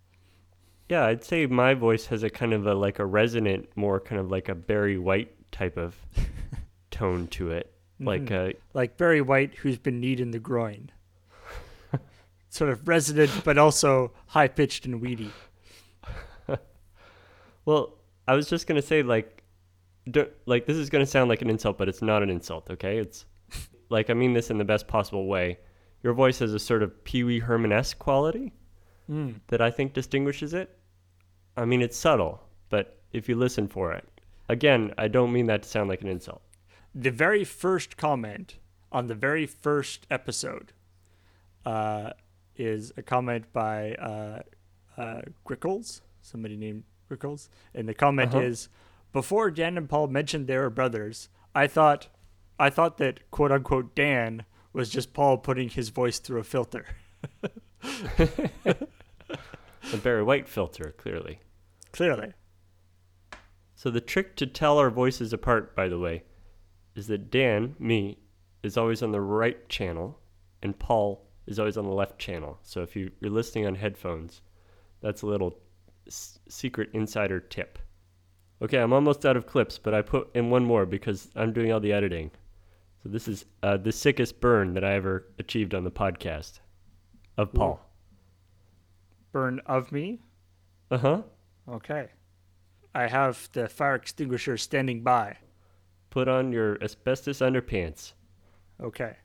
Yeah, 0.89 1.05
I'd 1.05 1.23
say 1.23 1.45
my 1.45 1.73
voice 1.73 2.07
has 2.07 2.23
a 2.23 2.29
kind 2.29 2.51
of 2.51 2.67
a 2.67 2.73
like 2.73 2.99
a 2.99 3.05
resonant, 3.05 3.69
more 3.77 3.99
kind 4.01 4.19
of 4.19 4.29
like 4.29 4.49
a 4.49 4.55
Barry 4.55 4.97
White 4.97 5.33
type 5.51 5.77
of 5.77 5.95
tone 6.91 7.27
to 7.27 7.51
it. 7.51 7.73
Like 7.99 8.23
Mhm. 8.23 8.55
uh, 8.55 8.57
like 8.73 8.97
Barry 8.97 9.21
White, 9.21 9.55
who's 9.55 9.77
been 9.77 10.01
kneed 10.01 10.19
in 10.19 10.31
the 10.31 10.39
groin. 10.39 10.91
Sort 12.51 12.69
of 12.69 12.87
resonant, 12.87 13.31
but 13.43 13.57
also 13.57 14.11
high 14.27 14.47
pitched 14.47 14.85
and 14.85 15.01
weedy. 15.01 15.31
Well, 17.65 17.97
I 18.27 18.33
was 18.35 18.49
just 18.49 18.65
gonna 18.67 18.81
say 18.81 19.03
like, 19.03 19.43
like 20.45 20.65
this 20.65 20.77
is 20.77 20.89
gonna 20.89 21.05
sound 21.05 21.29
like 21.29 21.41
an 21.41 21.49
insult, 21.49 21.77
but 21.77 21.87
it's 21.87 22.01
not 22.01 22.23
an 22.23 22.29
insult. 22.29 22.69
Okay, 22.71 22.97
it's 22.97 23.25
like 23.89 24.09
I 24.09 24.13
mean 24.13 24.33
this 24.33 24.49
in 24.49 24.57
the 24.57 24.63
best 24.65 24.87
possible 24.87 25.27
way. 25.27 25.59
Your 26.03 26.13
voice 26.13 26.39
has 26.39 26.53
a 26.53 26.59
sort 26.59 26.81
of 26.81 27.03
Pee 27.03 27.23
Wee 27.23 27.39
Herman 27.39 27.71
esque 27.71 27.99
quality 27.99 28.53
Mm. 29.09 29.41
that 29.47 29.61
I 29.61 29.69
think 29.71 29.93
distinguishes 29.93 30.53
it. 30.53 30.77
I 31.57 31.65
mean, 31.65 31.81
it's 31.81 31.97
subtle, 31.97 32.41
but 32.69 32.99
if 33.11 33.27
you 33.27 33.35
listen 33.35 33.67
for 33.67 33.91
it, 33.91 34.07
again, 34.47 34.93
I 34.97 35.07
don't 35.09 35.33
mean 35.33 35.47
that 35.47 35.63
to 35.63 35.69
sound 35.69 35.89
like 35.89 36.01
an 36.01 36.07
insult. 36.07 36.41
The 36.95 37.11
very 37.11 37.43
first 37.43 37.97
comment 37.97 38.55
on 38.91 39.07
the 39.07 39.15
very 39.15 39.45
first 39.45 40.07
episode 40.09 40.71
uh, 41.65 42.11
is 42.61 42.91
a 42.97 43.01
comment 43.01 43.51
by 43.53 43.93
uh, 43.95 44.41
uh, 44.97 45.21
Grickles, 45.43 46.01
somebody 46.21 46.55
named 46.57 46.83
Grickles, 47.07 47.49
and 47.73 47.87
the 47.87 47.93
comment 47.93 48.33
Uh-huh. 48.35 48.43
is, 48.45 48.69
"Before 49.13 49.49
Dan 49.51 49.77
and 49.77 49.89
Paul 49.89 50.07
mentioned 50.07 50.47
they 50.47 50.57
were 50.57 50.69
brothers, 50.69 51.29
I 51.55 51.67
thought, 51.67 52.07
I 52.59 52.69
thought 52.69 52.97
that 52.97 53.29
quote 53.31 53.51
unquote 53.51 53.95
Dan 53.95 54.45
was 54.73 54.89
just 54.89 55.13
Paul 55.13 55.37
putting 55.37 55.69
his 55.69 55.89
voice 55.89 56.19
through 56.19 56.39
a 56.39 56.43
filter." 56.43 56.85
The 59.91 59.97
Barry 59.97 60.21
White 60.23 60.47
filter, 60.47 60.93
clearly. 60.97 61.39
Clearly. 61.91 62.33
So 63.75 63.89
the 63.89 63.99
trick 63.99 64.35
to 64.35 64.45
tell 64.45 64.77
our 64.77 64.91
voices 64.91 65.33
apart, 65.33 65.75
by 65.75 65.87
the 65.89 65.97
way, 65.97 66.23
is 66.95 67.07
that 67.07 67.31
Dan, 67.31 67.75
me, 67.79 68.19
is 68.61 68.77
always 68.77 69.01
on 69.01 69.11
the 69.11 69.19
right 69.21 69.67
channel, 69.69 70.19
and 70.61 70.77
Paul 70.77 71.25
is 71.51 71.59
always 71.59 71.77
on 71.77 71.85
the 71.85 71.91
left 71.91 72.17
channel. 72.17 72.57
So 72.63 72.81
if 72.81 72.95
you, 72.95 73.11
you're 73.19 73.31
listening 73.31 73.67
on 73.67 73.75
headphones, 73.75 74.41
that's 75.01 75.21
a 75.21 75.27
little 75.27 75.59
s- 76.07 76.39
secret 76.49 76.89
insider 76.93 77.39
tip. 77.39 77.77
Okay, 78.61 78.77
I'm 78.77 78.93
almost 78.93 79.25
out 79.25 79.37
of 79.37 79.47
clips, 79.47 79.77
but 79.77 79.93
I 79.93 80.01
put 80.01 80.29
in 80.35 80.49
one 80.49 80.63
more 80.65 80.85
because 80.85 81.29
I'm 81.35 81.51
doing 81.53 81.71
all 81.71 81.79
the 81.79 81.93
editing. 81.93 82.31
So 83.03 83.09
this 83.09 83.27
is 83.27 83.45
uh, 83.63 83.77
the 83.77 83.91
sickest 83.91 84.39
burn 84.39 84.73
that 84.75 84.83
I 84.83 84.93
ever 84.93 85.27
achieved 85.39 85.73
on 85.73 85.83
the 85.83 85.91
podcast 85.91 86.59
of 87.37 87.51
Paul. 87.53 87.81
Burn 89.31 89.61
of 89.65 89.91
me. 89.91 90.19
Uh 90.91 90.97
huh. 90.97 91.21
Okay. 91.67 92.09
I 92.93 93.07
have 93.07 93.49
the 93.53 93.67
fire 93.69 93.95
extinguisher 93.95 94.57
standing 94.57 95.01
by. 95.01 95.37
Put 96.09 96.27
on 96.27 96.51
your 96.51 96.77
asbestos 96.83 97.39
underpants. 97.39 98.11
Okay. 98.83 99.15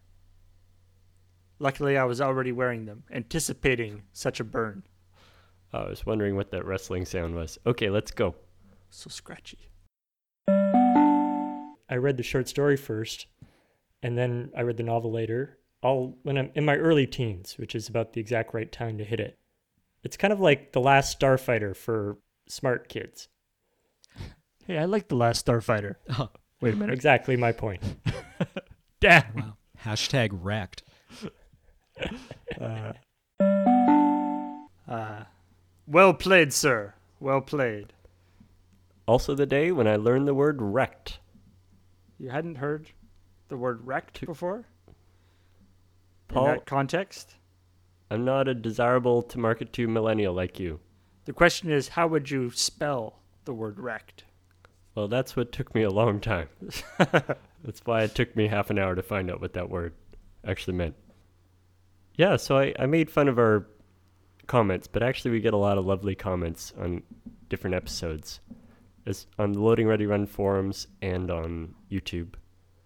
Luckily, 1.59 1.97
I 1.97 2.05
was 2.05 2.21
already 2.21 2.53
wearing 2.53 2.85
them, 2.85 3.05
anticipating 3.11 4.03
such 4.13 4.41
a 4.41 4.45
burn. 4.45 4.83
I 5.73 5.85
was 5.85 6.05
wondering 6.05 6.37
what 6.37 6.51
that 6.51 6.65
rustling 6.65 7.05
sound 7.05 7.35
was. 7.35 7.59
Okay, 7.67 7.91
let's 7.91 8.11
go. 8.11 8.35
So 8.91 9.09
scratchy. 9.09 9.71
I 10.49 11.97
read 11.97 12.17
the 12.17 12.23
short 12.23 12.49
story 12.49 12.77
first, 12.77 13.27
and 14.03 14.19
then 14.19 14.51
I 14.57 14.63
read 14.63 14.77
the 14.77 14.83
novel 14.83 15.13
later. 15.13 15.59
All 15.83 16.19
when 16.23 16.37
I'm 16.37 16.51
in 16.55 16.65
my 16.65 16.77
early 16.77 17.07
teens, 17.07 17.55
which 17.59 17.75
is 17.75 17.89
about 17.89 18.13
the 18.13 18.21
exact 18.21 18.55
right 18.55 18.71
time 18.71 18.99
to 18.99 19.05
hit 19.05 19.21
it. 19.21 19.39
It's 20.03 20.17
kind 20.17 20.33
of 20.33 20.41
like 20.41 20.73
the 20.73 20.81
last 20.81 21.19
Starfighter 21.19 21.75
for 21.77 22.19
smart 22.49 22.89
kids. 22.89 23.29
Hey, 24.67 24.79
I 24.79 24.85
like 24.85 25.09
the 25.09 25.17
last 25.17 25.47
Starfighter. 25.47 25.97
Wait 26.61 26.75
a 26.75 26.77
minute. 26.77 26.93
Exactly 26.93 27.37
my 27.37 27.53
point. 27.53 27.83
Damn. 29.01 29.35
Wow. 29.35 29.57
Hashtag 29.85 30.31
wrecked. 30.33 30.83
Uh, 32.61 32.93
uh, 34.89 35.25
well 35.87 36.15
played, 36.15 36.53
sir. 36.53 36.95
Well 37.21 37.41
played. 37.41 37.93
Also, 39.07 39.35
the 39.35 39.47
day 39.47 39.71
when 39.73 39.87
I 39.87 39.97
learned 39.97 40.27
the 40.27 40.35
word 40.35 40.61
wrecked. 40.61 41.21
You 42.19 42.31
hadn't 42.31 42.57
heard 42.57 42.91
the 43.49 43.57
word 43.57 43.87
wrecked 43.87 44.25
before? 44.25 44.65
Paul- 46.29 46.47
In 46.49 46.55
that 46.55 46.67
context? 46.67 47.35
I'm 48.11 48.25
not 48.25 48.49
a 48.49 48.55
desirable 48.55 49.23
to 49.23 49.39
market 49.39 49.73
to 49.75 49.89
millennial 49.89 50.33
like 50.35 50.59
you. 50.61 50.81
The 51.25 51.33
question 51.33 51.71
is, 51.71 51.89
how 51.89 52.07
would 52.07 52.31
you 52.31 52.51
spell 52.51 53.19
the 53.45 53.53
word 53.55 53.81
wrecked? 53.81 54.25
Well, 54.95 55.09
that's 55.09 55.37
what 55.37 55.53
took 55.53 55.75
me 55.75 55.83
a 55.83 55.91
long 55.91 56.21
time. 56.21 56.49
that's 56.99 57.81
why 57.85 58.03
it 58.03 58.15
took 58.15 58.35
me 58.37 58.47
half 58.47 58.71
an 58.71 58.79
hour 58.79 58.95
to 58.95 59.03
find 59.03 59.31
out 59.31 59.41
what 59.41 59.53
that 59.55 59.69
word 59.69 59.93
actually 60.47 60.75
meant. 60.77 60.95
Yeah, 62.17 62.37
so 62.37 62.57
I, 62.59 62.75
I 62.79 62.87
made 62.87 63.11
fun 63.11 63.29
of 63.29 63.39
our 63.39 63.67
comments, 64.47 64.87
but 64.87 65.03
actually 65.03 65.33
we 65.33 65.41
get 65.41 65.55
a 65.55 65.59
lot 65.59 65.77
of 65.79 65.85
lovely 65.87 66.15
comments 66.15 66.73
on 66.79 67.03
different 67.49 67.75
episodes. 67.75 68.41
As 69.07 69.27
on 69.39 69.53
the 69.53 69.61
Loading 69.61 69.87
Ready 69.87 70.05
Run 70.07 70.27
forums 70.27 70.89
and 71.01 71.31
on 71.31 71.75
YouTube. 71.93 72.35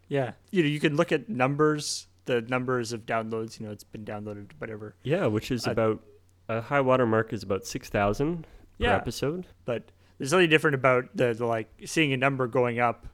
Yeah. 0.09 0.33
You 0.51 0.63
know, 0.63 0.69
you 0.69 0.79
can 0.79 0.95
look 0.95 1.13
at 1.13 1.31
numbers, 1.31 2.09
the 2.27 2.43
numbers 2.43 2.93
of 2.93 3.07
downloads, 3.07 3.59
you 3.59 3.65
know, 3.67 3.73
it's 3.73 3.85
been 3.85 4.05
downloaded, 4.05 4.51
whatever. 4.59 4.97
Yeah, 5.03 5.27
which 5.27 5.51
is 5.51 5.67
Uh, 5.67 5.71
about 5.71 6.03
a 6.49 6.61
high 6.61 6.83
water 6.83 7.07
mark 7.07 7.33
is 7.33 7.43
about 7.43 7.65
six 7.67 7.89
thousand 7.89 8.43
per 8.43 8.49
Yeah. 8.85 8.97
episode. 8.97 9.47
But 9.65 9.93
there's 10.19 10.29
something 10.29 10.51
different 10.51 10.75
about 10.75 11.17
the, 11.17 11.33
the 11.33 11.47
like 11.47 11.71
seeing 11.87 12.13
a 12.13 12.19
number 12.19 12.47
going 12.47 12.81
up 12.81 13.07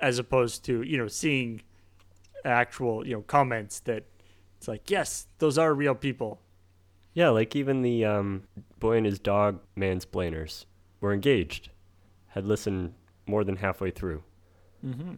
as 0.00 0.18
opposed 0.18 0.64
to, 0.64 0.82
you 0.82 0.96
know, 0.96 1.06
seeing 1.06 1.62
actual, 2.44 3.06
you 3.06 3.14
know, 3.14 3.22
comments 3.22 3.78
that 3.80 4.06
it's 4.60 4.68
like, 4.68 4.90
yes, 4.90 5.26
those 5.38 5.56
are 5.56 5.72
real 5.72 5.94
people. 5.94 6.38
Yeah, 7.14 7.30
like 7.30 7.56
even 7.56 7.80
the 7.80 8.04
um, 8.04 8.42
boy 8.78 8.98
and 8.98 9.06
his 9.06 9.18
dog 9.18 9.58
mansplainers 9.74 10.66
were 11.00 11.14
engaged, 11.14 11.70
had 12.26 12.44
listened 12.44 12.92
more 13.26 13.42
than 13.42 13.56
halfway 13.56 13.90
through. 13.90 14.22
Mm-hmm. 14.84 15.14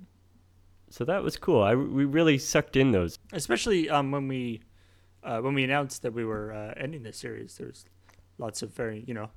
So 0.91 1.05
that 1.07 1.25
was 1.25 1.37
cool. 1.37 1.61
I 1.61 1.75
we 1.75 2.05
really 2.05 2.39
sucked 2.39 2.77
in 2.77 2.93
those. 2.93 3.19
Especially 3.33 3.91
um, 3.91 4.13
when 4.13 4.29
we 4.29 4.61
uh, 5.25 5.41
when 5.41 5.55
we 5.55 5.65
announced 5.65 6.03
that 6.03 6.13
we 6.13 6.25
were 6.25 6.53
uh, 6.53 6.75
ending 6.77 7.03
this 7.03 7.17
series, 7.17 7.57
there's 7.59 7.85
lots 8.39 8.63
of 8.63 8.73
very, 8.73 9.03
you 9.09 9.15
know, 9.15 9.31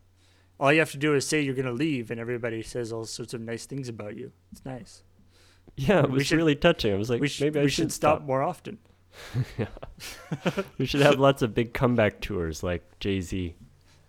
all 0.60 0.72
you 0.72 0.80
have 0.80 0.92
to 0.92 0.98
do 0.98 1.16
is 1.16 1.26
say 1.28 1.42
you're 1.42 1.56
going 1.56 1.66
to 1.66 1.72
leave, 1.72 2.12
and 2.12 2.20
everybody 2.20 2.62
says 2.62 2.94
all 2.94 3.06
sorts 3.06 3.34
of 3.34 3.42
nice 3.42 3.66
things 3.66 3.90
about 3.90 4.16
you. 4.16 4.32
It's 4.52 4.64
nice. 4.66 5.02
Yeah, 5.78 6.02
it 6.04 6.10
We 6.12 6.18
was 6.20 6.28
should- 6.28 6.38
really 6.38 6.56
touching. 6.56 6.94
I 6.94 6.98
was 6.98 7.10
like, 7.10 7.22
we 7.22 7.28
sh- 7.28 7.42
maybe 7.42 7.60
I 7.60 7.64
we 7.64 7.70
should 7.70 7.86
should 7.86 7.92
stop 7.92 8.22
more 8.22 8.44
often. 8.44 8.78
yeah. 9.58 9.68
we 10.78 10.86
should 10.86 11.02
have 11.02 11.20
lots 11.20 11.42
of 11.42 11.54
big 11.54 11.74
comeback 11.74 12.22
tours 12.22 12.64
like 12.64 12.84
Jay 13.00 13.22
Z. 13.22 13.56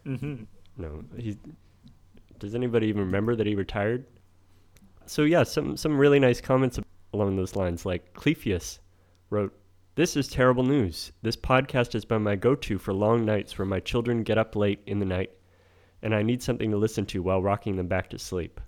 Mhm. 0.06 0.46
No, 0.76 1.04
he. 1.16 1.36
Does 2.38 2.54
anybody 2.54 2.86
even 2.88 3.00
remember 3.02 3.34
that 3.34 3.46
he 3.46 3.54
retired? 3.54 4.04
So 5.06 5.22
yeah, 5.22 5.42
some 5.42 5.76
some 5.76 5.98
really 5.98 6.18
nice 6.18 6.40
comments 6.40 6.78
along 7.12 7.36
those 7.36 7.56
lines. 7.56 7.86
Like 7.86 8.12
Clefius 8.14 8.78
wrote, 9.30 9.56
"This 9.94 10.16
is 10.16 10.28
terrible 10.28 10.64
news. 10.64 11.12
This 11.22 11.36
podcast 11.36 11.92
has 11.94 12.04
been 12.04 12.22
my 12.22 12.36
go-to 12.36 12.78
for 12.78 12.92
long 12.92 13.24
nights 13.24 13.56
where 13.58 13.66
my 13.66 13.80
children 13.80 14.22
get 14.22 14.38
up 14.38 14.54
late 14.54 14.80
in 14.86 14.98
the 14.98 15.06
night, 15.06 15.30
and 16.02 16.14
I 16.14 16.22
need 16.22 16.42
something 16.42 16.70
to 16.70 16.76
listen 16.76 17.06
to 17.06 17.22
while 17.22 17.42
rocking 17.42 17.76
them 17.76 17.88
back 17.88 18.10
to 18.10 18.18
sleep." 18.18 18.60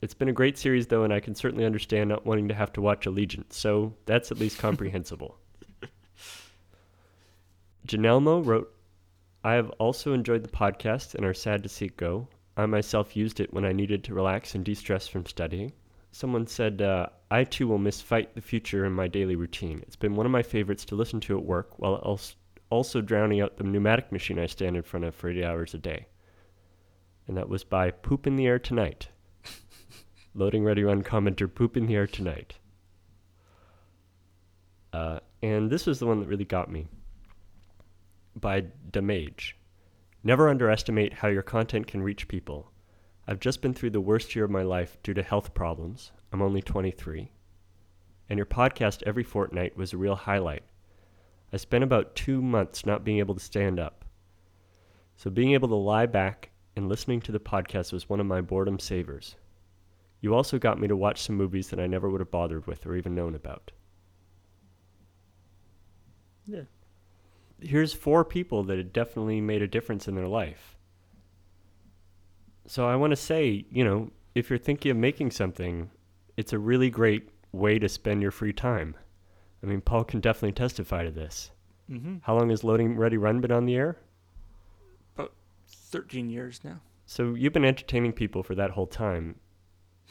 It's 0.00 0.14
been 0.14 0.28
a 0.28 0.32
great 0.32 0.56
series, 0.56 0.86
though, 0.86 1.02
and 1.02 1.12
I 1.12 1.18
can 1.18 1.34
certainly 1.34 1.64
understand 1.64 2.08
not 2.08 2.24
wanting 2.24 2.48
to 2.48 2.54
have 2.54 2.72
to 2.74 2.80
watch 2.80 3.06
Allegiant, 3.06 3.52
so 3.52 3.94
that's 4.06 4.30
at 4.30 4.38
least 4.38 4.58
comprehensible. 4.66 5.36
Janelmo 7.86 8.44
wrote, 8.44 8.72
I 9.42 9.54
have 9.54 9.70
also 9.78 10.12
enjoyed 10.12 10.42
the 10.42 10.48
podcast 10.48 11.14
and 11.14 11.24
are 11.24 11.34
sad 11.34 11.62
to 11.62 11.68
see 11.68 11.86
it 11.86 11.96
go. 11.96 12.28
I 12.56 12.66
myself 12.66 13.16
used 13.16 13.40
it 13.40 13.52
when 13.52 13.64
I 13.64 13.72
needed 13.72 14.04
to 14.04 14.14
relax 14.14 14.54
and 14.54 14.64
de 14.64 14.74
stress 14.74 15.08
from 15.08 15.26
studying. 15.26 15.72
Someone 16.10 16.46
said, 16.46 16.82
uh, 16.82 17.06
I 17.30 17.44
too 17.44 17.66
will 17.66 17.78
miss 17.78 18.00
Fight 18.00 18.34
the 18.34 18.40
Future 18.40 18.84
in 18.84 18.92
my 18.92 19.08
daily 19.08 19.36
routine. 19.36 19.80
It's 19.86 19.96
been 19.96 20.16
one 20.16 20.26
of 20.26 20.32
my 20.32 20.42
favorites 20.42 20.84
to 20.86 20.96
listen 20.96 21.20
to 21.20 21.38
at 21.38 21.44
work 21.44 21.78
while 21.78 22.18
also 22.70 23.00
drowning 23.00 23.40
out 23.40 23.56
the 23.56 23.64
pneumatic 23.64 24.12
machine 24.12 24.38
I 24.38 24.46
stand 24.46 24.76
in 24.76 24.82
front 24.82 25.04
of 25.04 25.14
for 25.14 25.28
eight 25.28 25.44
hours 25.44 25.74
a 25.74 25.78
day. 25.78 26.06
And 27.26 27.36
that 27.36 27.48
was 27.48 27.64
by 27.64 27.90
Poop 27.90 28.26
in 28.26 28.36
the 28.36 28.46
Air 28.46 28.58
Tonight. 28.58 29.08
Loading 30.34 30.64
Ready 30.64 30.84
Run 30.84 31.02
commenter 31.02 31.52
Poop 31.52 31.76
in 31.76 31.86
the 31.86 31.94
Air 31.94 32.06
Tonight. 32.06 32.54
Uh, 34.92 35.20
and 35.42 35.70
this 35.70 35.86
was 35.86 35.98
the 35.98 36.06
one 36.06 36.20
that 36.20 36.28
really 36.28 36.44
got 36.44 36.70
me 36.70 36.86
by 38.36 38.64
Damage. 38.90 39.56
Never 40.22 40.48
underestimate 40.48 41.12
how 41.12 41.28
your 41.28 41.42
content 41.42 41.86
can 41.86 42.02
reach 42.02 42.28
people. 42.28 42.70
I've 43.26 43.40
just 43.40 43.62
been 43.62 43.74
through 43.74 43.90
the 43.90 44.00
worst 44.00 44.34
year 44.34 44.44
of 44.44 44.50
my 44.50 44.62
life 44.62 44.98
due 45.02 45.14
to 45.14 45.22
health 45.22 45.54
problems. 45.54 46.12
I'm 46.32 46.42
only 46.42 46.62
23. 46.62 47.30
And 48.28 48.36
your 48.36 48.46
podcast 48.46 49.02
every 49.04 49.24
fortnight 49.24 49.76
was 49.76 49.92
a 49.92 49.98
real 49.98 50.14
highlight. 50.14 50.62
I 51.52 51.56
spent 51.56 51.84
about 51.84 52.14
two 52.14 52.42
months 52.42 52.84
not 52.84 53.04
being 53.04 53.18
able 53.18 53.34
to 53.34 53.40
stand 53.40 53.80
up. 53.80 54.04
So 55.16 55.30
being 55.30 55.52
able 55.52 55.68
to 55.68 55.74
lie 55.74 56.06
back 56.06 56.50
and 56.76 56.88
listening 56.88 57.20
to 57.22 57.32
the 57.32 57.40
podcast 57.40 57.92
was 57.92 58.08
one 58.08 58.20
of 58.20 58.26
my 58.26 58.40
boredom 58.40 58.78
savers. 58.78 59.36
You 60.20 60.34
also 60.34 60.58
got 60.58 60.80
me 60.80 60.88
to 60.88 60.96
watch 60.96 61.22
some 61.22 61.36
movies 61.36 61.68
that 61.68 61.78
I 61.78 61.86
never 61.86 62.08
would 62.08 62.20
have 62.20 62.30
bothered 62.30 62.66
with 62.66 62.86
or 62.86 62.96
even 62.96 63.14
known 63.14 63.34
about. 63.34 63.70
Yeah. 66.46 66.62
Here's 67.60 67.92
four 67.92 68.24
people 68.24 68.62
that 68.64 68.78
had 68.78 68.92
definitely 68.92 69.40
made 69.40 69.62
a 69.62 69.68
difference 69.68 70.08
in 70.08 70.14
their 70.14 70.28
life. 70.28 70.76
So 72.66 72.86
I 72.86 72.96
want 72.96 73.12
to 73.12 73.16
say, 73.16 73.64
you 73.70 73.84
know, 73.84 74.10
if 74.34 74.50
you're 74.50 74.58
thinking 74.58 74.90
of 74.90 74.96
making 74.96 75.30
something, 75.30 75.90
it's 76.36 76.52
a 76.52 76.58
really 76.58 76.90
great 76.90 77.30
way 77.52 77.78
to 77.78 77.88
spend 77.88 78.22
your 78.22 78.30
free 78.30 78.52
time. 78.52 78.94
I 79.62 79.66
mean, 79.66 79.80
Paul 79.80 80.04
can 80.04 80.20
definitely 80.20 80.52
testify 80.52 81.04
to 81.04 81.10
this. 81.10 81.50
Mhm. 81.90 82.20
How 82.22 82.36
long 82.36 82.50
has 82.50 82.62
Loading 82.62 82.96
Ready 82.96 83.16
Run 83.16 83.40
been 83.40 83.50
on 83.50 83.66
the 83.66 83.74
air? 83.74 83.98
About 85.14 85.32
13 85.66 86.28
years 86.28 86.62
now. 86.62 86.80
So 87.06 87.34
you've 87.34 87.54
been 87.54 87.64
entertaining 87.64 88.12
people 88.12 88.42
for 88.42 88.54
that 88.54 88.70
whole 88.72 88.86
time. 88.86 89.36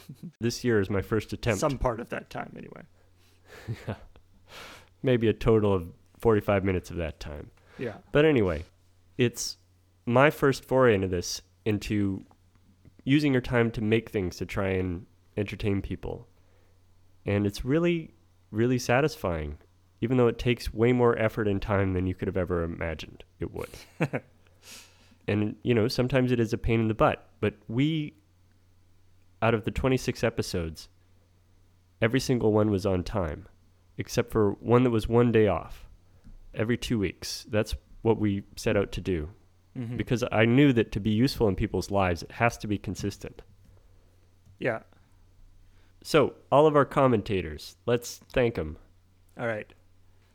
this 0.40 0.64
year 0.64 0.80
is 0.80 0.90
my 0.90 1.02
first 1.02 1.34
attempt. 1.34 1.60
Some 1.60 1.78
part 1.78 2.00
of 2.00 2.10
that 2.10 2.30
time, 2.30 2.54
anyway. 2.58 2.82
Yeah. 3.88 3.96
Maybe 5.04 5.28
a 5.28 5.34
total 5.34 5.74
of 5.74 5.88
45 6.20 6.64
minutes 6.64 6.90
of 6.90 6.98
that 6.98 7.20
time. 7.20 7.52
Yeah. 7.78 7.96
But 8.12 8.26
anyway, 8.26 8.64
it's 9.18 9.58
my 10.06 10.30
first 10.30 10.66
foray 10.66 10.96
into 10.96 11.08
this, 11.08 11.42
into 11.66 12.24
using 13.04 13.32
your 13.32 13.42
time 13.42 13.72
to 13.72 13.82
make 13.82 14.10
things 14.10 14.38
to 14.38 14.46
try 14.46 14.70
and 14.70 15.06
entertain 15.38 15.82
people. 15.82 16.28
And 17.26 17.46
it's 17.46 17.64
really, 17.64 18.14
really 18.52 18.80
satisfying, 18.80 19.58
even 20.02 20.18
though 20.18 20.28
it 20.28 20.40
takes 20.40 20.74
way 20.74 20.94
more 20.94 21.18
effort 21.18 21.48
and 21.48 21.62
time 21.62 21.94
than 21.94 22.08
you 22.08 22.16
could 22.16 22.28
have 22.28 22.38
ever 22.38 22.64
imagined 22.64 23.24
it 23.40 23.54
would. 23.54 23.70
and, 25.28 25.56
you 25.64 25.74
know, 25.74 25.88
sometimes 25.88 26.32
it 26.32 26.40
is 26.40 26.54
a 26.54 26.58
pain 26.58 26.80
in 26.80 26.88
the 26.88 26.94
butt, 26.94 27.30
but 27.40 27.54
we, 27.68 28.14
out 29.42 29.54
of 29.54 29.64
the 29.66 29.72
26 29.72 30.24
episodes, 30.24 30.90
every 32.02 32.20
single 32.20 32.52
one 32.52 32.70
was 32.70 32.86
on 32.86 33.04
time, 33.04 33.48
except 33.98 34.32
for 34.32 34.52
one 34.54 34.84
that 34.84 34.90
was 34.90 35.08
one 35.08 35.32
day 35.32 35.48
off 35.48 35.88
every 36.54 36.78
two 36.78 37.00
weeks. 37.00 37.46
That's 37.50 37.76
what 38.02 38.20
we 38.20 38.44
set 38.56 38.78
out 38.78 38.92
to 38.94 39.02
do. 39.02 39.30
Mhm. 39.76 39.98
Because 39.98 40.24
I 40.32 40.46
knew 40.46 40.74
that 40.74 40.92
to 40.94 41.00
be 41.00 41.12
useful 41.12 41.48
in 41.48 41.56
people's 41.56 41.92
lives, 41.92 42.24
it 42.24 42.34
has 42.34 42.58
to 42.60 42.68
be 42.68 42.78
consistent. 42.78 43.42
Yeah. 44.60 44.84
So, 46.02 46.36
all 46.52 46.66
of 46.66 46.76
our 46.76 46.86
commentators, 46.86 47.78
let's 47.86 48.20
thank 48.32 48.56
them. 48.56 48.78
All 49.38 49.46
right. 49.48 49.72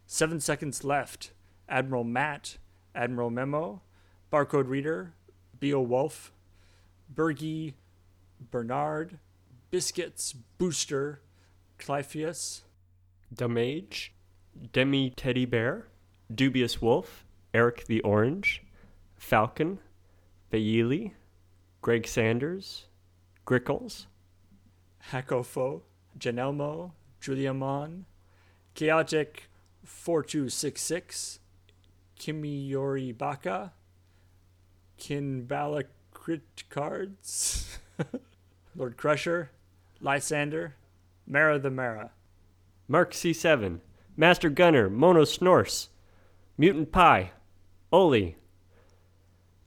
Seven 0.06 0.38
seconds 0.38 0.84
left. 0.84 1.32
Admiral 1.68 2.04
Matt, 2.04 2.58
Admiral 2.94 3.30
Memo, 3.30 3.82
Barcode 4.30 4.68
Reader, 4.68 5.14
Bio 5.58 5.80
Wolf, 5.80 6.32
Bergie, 7.12 7.74
Bernard, 8.50 9.18
Biscuits, 9.70 10.34
Booster, 10.58 11.20
Clypheus, 11.78 12.62
Damage, 13.34 14.12
Demi 14.72 15.10
Teddy 15.10 15.46
Bear, 15.46 15.88
Dubious 16.32 16.80
Wolf, 16.80 17.24
Eric 17.54 17.86
the 17.86 18.00
Orange, 18.02 18.62
Falcon, 19.16 19.78
Bayili, 20.52 21.12
Greg 21.80 22.06
Sanders, 22.06 22.86
Grickles, 23.44 24.06
Hakofo, 25.10 25.82
Janelmo, 26.18 26.92
Juliamon, 27.20 28.04
Chaotic 28.74 29.48
4266, 29.84 31.40
Kimiyori 32.18 33.16
Baka, 33.16 33.72
Kinbala 34.98 35.84
Crit 36.12 36.64
Cards, 36.70 37.78
Lord 38.74 38.96
Crusher, 38.96 39.50
Lysander, 40.00 40.74
Mara 41.26 41.58
the 41.58 41.70
Mara. 41.70 42.10
Mark 42.88 43.12
C7, 43.12 43.80
Master 44.16 44.50
Gunner, 44.50 44.90
Mono 44.90 45.24
Snorse, 45.24 45.88
Mutant 46.58 46.92
Pie, 46.92 47.30
Oli, 47.90 48.36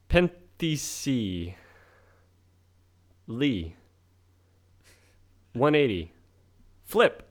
Penthec, 0.10 1.56
Lee, 3.28 3.76
180, 5.53 6.12
Flip, 6.84 7.24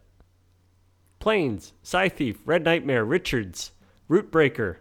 Planes, 1.20 1.72
Scythe 1.82 2.14
Thief, 2.16 2.38
Red 2.44 2.64
Nightmare, 2.64 3.04
Richards, 3.04 3.72
Root 4.08 4.30
Breaker, 4.30 4.80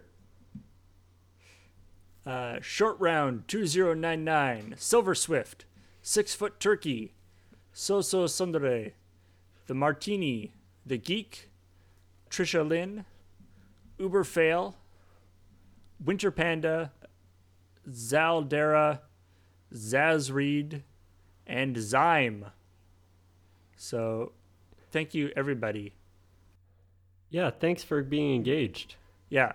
Uh, 2.26 2.58
short 2.62 2.98
round 3.00 3.46
2099, 3.48 4.76
Silver 4.78 5.14
Swift, 5.14 5.66
Six 6.06 6.34
Foot 6.34 6.60
Turkey, 6.60 7.14
Soso 7.74 8.26
Sundere, 8.26 8.92
The 9.68 9.74
Martini, 9.74 10.52
The 10.84 10.98
Geek, 10.98 11.48
Trisha 12.28 12.68
Lynn, 12.68 13.06
Uber 13.98 14.22
Fail, 14.22 14.76
Winter 16.04 16.30
Panda, 16.30 16.92
Zaldera, 17.88 19.00
Zaz 19.72 20.30
Reed, 20.30 20.82
and 21.46 21.76
Zyme. 21.76 22.50
So, 23.74 24.32
thank 24.90 25.14
you, 25.14 25.32
everybody. 25.34 25.94
Yeah, 27.30 27.48
thanks 27.48 27.82
for 27.82 28.02
being 28.02 28.34
engaged. 28.34 28.96
Yeah. 29.30 29.52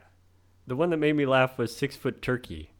The 0.65 0.75
one 0.75 0.89
that 0.89 0.97
made 0.97 1.15
me 1.15 1.27
laugh 1.27 1.59
was 1.59 1.77
Six 1.77 1.95
Foot 1.95 2.23
Turkey 2.23 2.71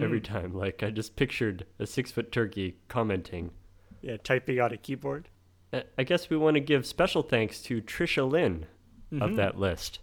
every 0.00 0.20
Mm. 0.20 0.24
time. 0.24 0.54
Like, 0.54 0.82
I 0.82 0.90
just 0.90 1.16
pictured 1.16 1.66
a 1.78 1.86
six 1.86 2.10
foot 2.10 2.30
turkey 2.32 2.76
commenting. 2.88 3.50
Yeah, 4.00 4.16
typing 4.18 4.60
on 4.60 4.72
a 4.72 4.76
keyboard. 4.76 5.28
Uh, 5.72 5.82
I 5.98 6.04
guess 6.04 6.30
we 6.30 6.36
want 6.36 6.54
to 6.54 6.60
give 6.60 6.86
special 6.86 7.22
thanks 7.22 7.60
to 7.62 7.82
Trisha 7.82 8.28
Lynn 8.30 8.66
of 9.12 9.30
Mhm. 9.32 9.36
that 9.36 9.58
list. 9.58 10.00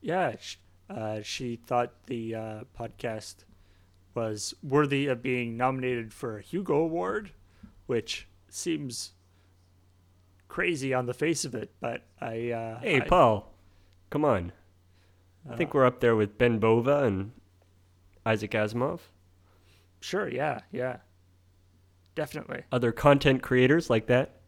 Yeah, 0.00 0.36
uh, 0.88 1.22
she 1.22 1.56
thought 1.56 2.04
the 2.06 2.34
uh, 2.34 2.64
podcast 2.78 3.44
was 4.14 4.54
worthy 4.62 5.06
of 5.08 5.22
being 5.22 5.56
nominated 5.56 6.12
for 6.12 6.38
a 6.38 6.42
Hugo 6.42 6.76
Award, 6.76 7.32
which 7.86 8.28
seems 8.48 9.12
crazy 10.48 10.94
on 10.94 11.06
the 11.06 11.14
face 11.14 11.44
of 11.44 11.54
it. 11.54 11.74
But 11.80 12.04
I, 12.20 12.50
uh, 12.50 12.78
Hey, 12.80 13.00
I- 13.00 13.08
Paul, 13.08 13.52
come 14.10 14.24
on. 14.24 14.52
I 15.48 15.56
think 15.56 15.70
Uh, 15.70 15.72
we're 15.78 15.86
up 15.86 16.00
there 16.00 16.16
with 16.16 16.38
Ben 16.38 16.58
Bova 16.58 17.04
and 17.04 17.32
Isaac 18.26 18.50
Asimov. 18.50 19.00
Sure, 20.00 20.28
yeah, 20.28 20.60
yeah, 20.72 20.98
definitely. 22.14 22.64
Other 22.70 22.92
content 22.92 23.42
creators 23.42 23.88
like 23.88 24.08
that. 24.08 24.40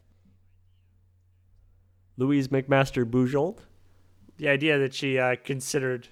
Lois 2.17 2.49
McMaster 2.49 3.09
Bujold. 3.09 3.59
The 4.37 4.49
idea 4.49 4.77
that 4.77 4.93
she 4.93 5.17
uh, 5.17 5.37
considered 5.43 6.09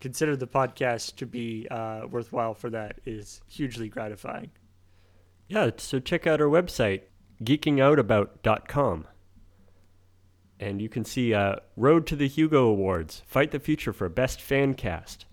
considered 0.00 0.38
the 0.38 0.46
podcast 0.46 1.16
to 1.16 1.24
be 1.26 1.66
uh, 1.70 2.02
worthwhile 2.10 2.52
for 2.52 2.68
that 2.68 3.00
is 3.06 3.40
hugely 3.48 3.88
gratifying. 3.88 4.50
Yeah, 5.48 5.70
so 5.78 5.98
check 5.98 6.26
out 6.26 6.42
our 6.42 6.48
website, 6.48 7.02
geekingoutabout.com. 7.42 9.06
And 10.60 10.80
you 10.80 10.88
can 10.88 11.04
see 11.04 11.32
uh, 11.32 11.56
Road 11.76 12.06
to 12.08 12.16
the 12.16 12.28
Hugo 12.28 12.66
Awards, 12.66 13.22
Fight 13.26 13.50
the 13.50 13.58
Future 13.58 13.92
for 13.92 14.08
Best 14.08 14.40
Fan 14.42 14.74
Cast. 14.74 15.24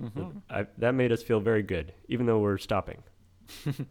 Mhm. 0.00 0.42
I, 0.48 0.66
that 0.78 0.92
made 0.94 1.12
us 1.12 1.22
feel 1.22 1.40
very 1.40 1.62
good, 1.62 1.92
even 2.08 2.26
though 2.26 2.38
we're 2.38 2.58
stopping. 2.58 3.02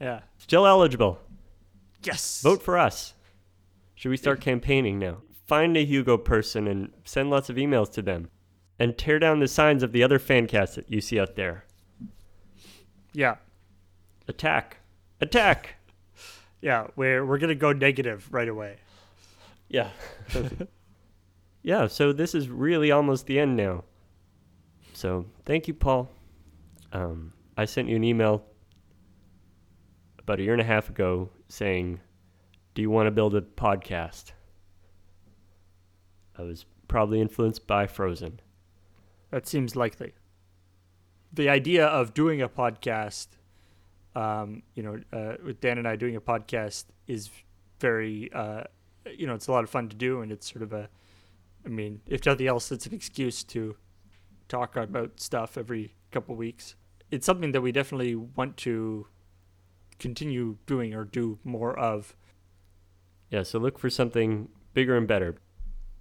Yeah. 0.00 0.20
Still 0.36 0.66
eligible. 0.66 1.18
Yes. 2.02 2.42
Vote 2.42 2.62
for 2.62 2.76
us. 2.76 3.14
Should 3.94 4.10
we 4.10 4.18
start 4.18 4.40
campaigning 4.42 4.98
now? 4.98 5.22
Find 5.46 5.76
a 5.76 5.84
Hugo 5.84 6.18
person 6.18 6.66
and 6.68 6.92
send 7.04 7.30
lots 7.30 7.48
of 7.48 7.56
emails 7.56 7.90
to 7.92 8.02
them. 8.02 8.28
And 8.78 8.98
tear 8.98 9.18
down 9.18 9.40
the 9.40 9.48
signs 9.48 9.82
of 9.82 9.92
the 9.92 10.02
other 10.02 10.18
fan 10.18 10.46
casts 10.48 10.76
that 10.76 10.90
you 10.92 11.00
see 11.00 11.18
out 11.18 11.34
there. 11.34 11.64
Yeah. 13.14 13.36
Attack. 14.28 14.80
Attack. 15.22 15.76
Yeah, 16.60 16.88
we're 16.94 17.24
we're 17.24 17.38
gonna 17.38 17.54
go 17.54 17.72
negative 17.72 18.28
right 18.30 18.48
away. 18.48 18.76
Yeah. 19.68 19.88
yeah, 21.62 21.86
so 21.86 22.12
this 22.12 22.34
is 22.34 22.50
really 22.50 22.90
almost 22.90 23.26
the 23.26 23.38
end 23.38 23.56
now. 23.56 23.84
So 24.96 25.26
thank 25.44 25.68
you, 25.68 25.74
Paul. 25.74 26.10
Um, 26.90 27.34
I 27.54 27.66
sent 27.66 27.90
you 27.90 27.96
an 27.96 28.02
email 28.02 28.46
about 30.18 30.40
a 30.40 30.42
year 30.42 30.54
and 30.54 30.62
a 30.62 30.64
half 30.64 30.88
ago 30.88 31.28
saying, 31.50 32.00
Do 32.74 32.80
you 32.80 32.88
want 32.88 33.06
to 33.06 33.10
build 33.10 33.34
a 33.34 33.42
podcast? 33.42 34.32
I 36.38 36.42
was 36.44 36.64
probably 36.88 37.20
influenced 37.20 37.66
by 37.66 37.86
Frozen. 37.86 38.40
That 39.30 39.46
seems 39.46 39.76
likely. 39.76 40.14
The 41.30 41.50
idea 41.50 41.84
of 41.84 42.14
doing 42.14 42.40
a 42.40 42.48
podcast, 42.48 43.26
um, 44.14 44.62
you 44.74 44.82
know, 44.82 44.98
uh, 45.12 45.34
with 45.44 45.60
Dan 45.60 45.76
and 45.76 45.86
I 45.86 45.96
doing 45.96 46.16
a 46.16 46.22
podcast 46.22 46.86
is 47.06 47.28
very, 47.80 48.32
uh, 48.32 48.62
you 49.14 49.26
know, 49.26 49.34
it's 49.34 49.48
a 49.48 49.52
lot 49.52 49.62
of 49.62 49.68
fun 49.68 49.90
to 49.90 49.96
do, 49.96 50.22
and 50.22 50.32
it's 50.32 50.50
sort 50.50 50.62
of 50.62 50.72
a, 50.72 50.88
I 51.66 51.68
mean, 51.68 52.00
if 52.06 52.24
nothing 52.24 52.46
else, 52.46 52.72
it's 52.72 52.86
an 52.86 52.94
excuse 52.94 53.44
to 53.44 53.76
talk 54.48 54.76
about 54.76 55.20
stuff 55.20 55.56
every 55.58 55.94
couple 56.10 56.34
weeks. 56.36 56.74
It's 57.10 57.26
something 57.26 57.52
that 57.52 57.60
we 57.60 57.72
definitely 57.72 58.14
want 58.14 58.56
to 58.58 59.06
continue 59.98 60.58
doing 60.66 60.94
or 60.94 61.04
do 61.04 61.38
more 61.44 61.78
of. 61.78 62.16
Yeah, 63.30 63.42
so 63.42 63.58
look 63.58 63.78
for 63.78 63.90
something 63.90 64.48
bigger 64.74 64.96
and 64.96 65.06
better. 65.08 65.36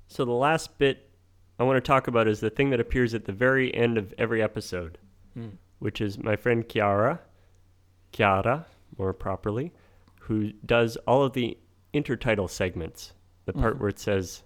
So 0.08 0.26
the 0.26 0.32
last 0.32 0.78
bit 0.78 1.10
I 1.58 1.64
want 1.64 1.78
to 1.78 1.88
talk 1.88 2.08
about 2.08 2.28
is 2.28 2.40
the 2.40 2.50
thing 2.50 2.70
that 2.72 2.80
appears 2.80 3.14
at 3.14 3.26
the 3.26 3.32
very 3.32 3.74
end 3.74 3.98
of 3.98 4.14
every 4.18 4.42
episode, 4.42 4.98
Hmm. 5.34 5.50
which 5.80 6.02
is 6.02 6.18
my 6.22 6.36
friend 6.36 6.68
Chiara, 6.68 7.22
Chiara, 8.12 8.66
more 8.98 9.14
properly, 9.14 9.72
who 10.22 10.52
does 10.66 10.98
all 11.08 11.24
of 11.24 11.34
the 11.34 11.58
intertitle 11.94 12.50
segments. 12.50 13.14
The 13.46 13.54
part 13.54 13.76
Mhm. 13.78 13.80
where 13.80 13.90
it 13.90 14.00
says, 14.00 14.44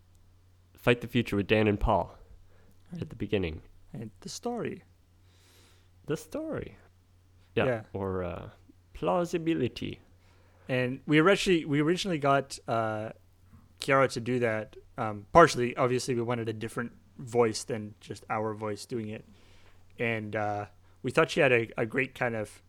Fight 0.74 1.02
the 1.02 1.08
Future 1.08 1.36
with 1.36 1.48
Dan 1.48 1.68
and 1.68 1.80
Paul 1.80 2.16
at 3.00 3.10
the 3.10 3.16
beginning. 3.16 3.62
And 3.94 4.12
the 4.22 4.30
story. 4.30 4.84
The 6.06 6.18
story. 6.18 6.78
Yeah. 7.56 7.66
Yeah. 7.66 7.82
Or 7.94 8.24
uh, 8.24 8.50
plausibility. 8.94 10.00
And 10.68 11.00
we 11.08 11.18
originally 11.20 11.66
we 11.66 11.80
originally 11.82 12.20
got 12.20 12.60
uh, 12.68 13.10
Kiara 13.82 14.12
to 14.12 14.20
do 14.20 14.40
that. 14.40 14.76
Um, 14.98 15.26
partially, 15.34 15.76
obviously, 15.76 16.14
we 16.14 16.22
wanted 16.22 16.48
a 16.50 16.54
different 16.54 16.92
voice 17.18 17.64
than 17.64 17.96
just 18.00 18.24
our 18.30 18.54
voice 18.54 18.86
doing 18.86 19.10
it, 19.10 19.26
and 19.98 20.36
uh, 20.36 20.66
we 21.02 21.10
thought 21.12 21.32
she 21.32 21.40
had 21.40 21.52
a, 21.52 21.70
a 21.78 21.86
great 21.86 22.14
kind 22.14 22.36
of 22.36 22.62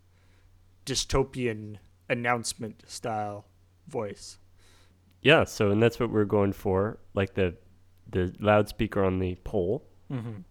dystopian 0.86 1.76
announcement 2.08 2.82
style 2.86 3.44
voice. 3.86 4.38
Yeah, 5.22 5.44
so 5.44 5.70
and 5.70 5.82
that's 5.82 6.00
what 6.00 6.10
we're 6.10 6.24
going 6.24 6.52
for, 6.52 6.98
like 7.14 7.34
the 7.34 7.54
the 8.10 8.32
loudspeaker 8.40 9.04
on 9.04 9.18
the 9.18 9.34
pole. 9.44 9.84
Mhm. 10.10 10.44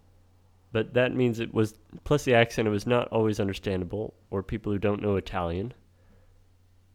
But 0.72 0.94
that 0.94 1.14
means 1.14 1.40
it 1.40 1.52
was 1.52 1.74
plus 2.04 2.24
the 2.24 2.34
accent. 2.34 2.68
It 2.68 2.70
was 2.70 2.86
not 2.86 3.08
always 3.08 3.40
understandable, 3.40 4.14
or 4.30 4.42
people 4.42 4.72
who 4.72 4.78
don't 4.78 5.02
know 5.02 5.16
Italian. 5.16 5.74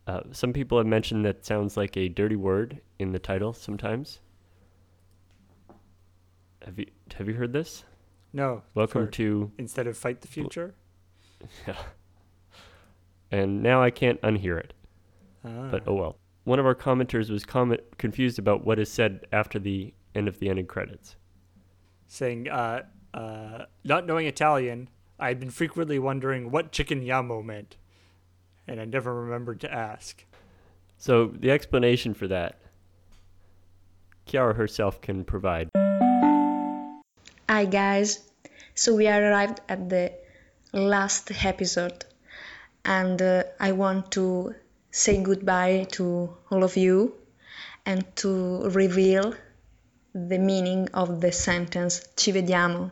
Uh, 0.08 0.22
some 0.32 0.54
people 0.54 0.78
have 0.78 0.88
mentioned 0.88 1.26
that 1.26 1.46
sounds 1.46 1.76
like 1.76 1.98
a 1.98 2.08
dirty 2.08 2.36
word 2.36 2.80
in 3.00 3.12
the 3.12 3.20
title 3.20 3.54
sometimes. 3.54 4.20
Have 6.64 6.80
you 6.80 6.86
have 7.16 7.28
you 7.28 7.34
heard 7.36 7.54
this? 7.54 7.84
No. 8.34 8.64
Welcome 8.74 9.10
to 9.12 9.52
instead 9.58 9.88
of 9.88 9.98
fight 9.98 10.22
the 10.22 10.28
future. 10.28 10.76
yeah. 11.68 11.78
And 13.32 13.62
now 13.62 13.82
I 13.82 13.90
can't 13.92 14.22
unhear 14.22 14.58
it. 14.60 14.74
ah. 15.44 15.70
But 15.70 15.84
oh 15.88 15.94
well. 15.94 16.18
One 16.44 16.60
of 16.60 16.66
our 16.66 16.76
commenters 16.76 17.32
was 17.32 17.44
comment 17.44 17.82
confused 17.98 18.38
about 18.38 18.66
what 18.66 18.78
is 18.78 18.92
said 18.92 19.26
after 19.32 19.58
the 19.58 19.94
end 20.14 20.28
of 20.28 20.40
the 20.40 20.50
ending 20.50 20.68
credits. 20.68 21.16
saying, 22.08 22.48
uh, 22.50 22.84
uh, 23.16 23.66
not 23.86 24.06
knowing 24.06 24.28
Italian, 24.28 24.90
I 25.18 25.30
had 25.30 25.40
been 25.40 25.50
frequently 25.50 26.00
wondering 26.00 26.52
what 26.52 26.74
chicken 26.74 27.02
yamo 27.02 27.44
meant, 27.44 27.78
and 28.68 28.82
I 28.82 28.86
never 28.86 29.16
remembered 29.16 29.62
to 29.62 29.74
ask. 29.74 30.26
So 30.98 31.28
the 31.28 31.52
explanation 31.52 32.14
for 32.14 32.28
that, 32.28 32.60
Kiara 34.28 34.54
herself 34.56 35.00
can 35.00 35.24
provide. 35.24 35.70
Hi 37.48 37.64
guys, 37.64 38.20
so 38.74 38.96
we 38.96 39.08
are 39.08 39.24
arrived 39.24 39.62
at 39.70 39.88
the 39.88 40.12
last 40.74 41.32
episode, 41.46 42.04
and 42.84 43.22
uh, 43.22 43.44
I 43.62 43.72
want 43.72 44.12
to 44.12 44.56
say 44.92 45.24
goodbye 45.24 45.88
to 45.92 46.36
all 46.52 46.66
of 46.66 46.76
you 46.76 47.16
and 47.86 48.04
to 48.18 48.68
reveal 48.72 49.34
the 50.14 50.38
meaning 50.38 50.90
of 50.94 51.22
the 51.22 51.32
sentence 51.32 52.02
ci 52.18 52.34
vediamo. 52.34 52.92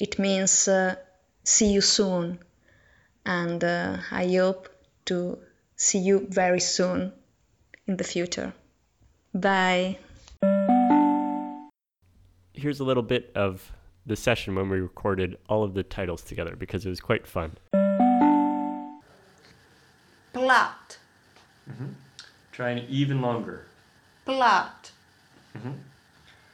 It 0.00 0.16
means 0.16 0.68
uh, 0.68 0.94
see 1.42 1.72
you 1.72 1.80
soon, 1.80 2.38
and 3.26 3.64
uh, 3.64 3.96
I 4.12 4.28
hope 4.28 4.68
to 5.06 5.38
see 5.74 5.98
you 5.98 6.28
very 6.30 6.60
soon 6.60 7.12
in 7.88 7.96
the 7.96 8.04
future. 8.04 8.52
Bye. 9.34 9.98
Here's 12.52 12.78
a 12.78 12.84
little 12.84 13.02
bit 13.02 13.32
of 13.34 13.72
the 14.06 14.14
session 14.14 14.54
when 14.54 14.68
we 14.68 14.78
recorded 14.78 15.36
all 15.48 15.64
of 15.64 15.74
the 15.74 15.82
titles 15.82 16.22
together 16.22 16.54
because 16.54 16.86
it 16.86 16.88
was 16.88 17.00
quite 17.00 17.26
fun. 17.26 17.56
Plot. 20.32 20.98
Try 22.52 22.70
an 22.70 22.86
even 22.88 23.20
longer. 23.20 23.66
Plot. 24.24 24.92
Mm-hmm. 25.56 25.72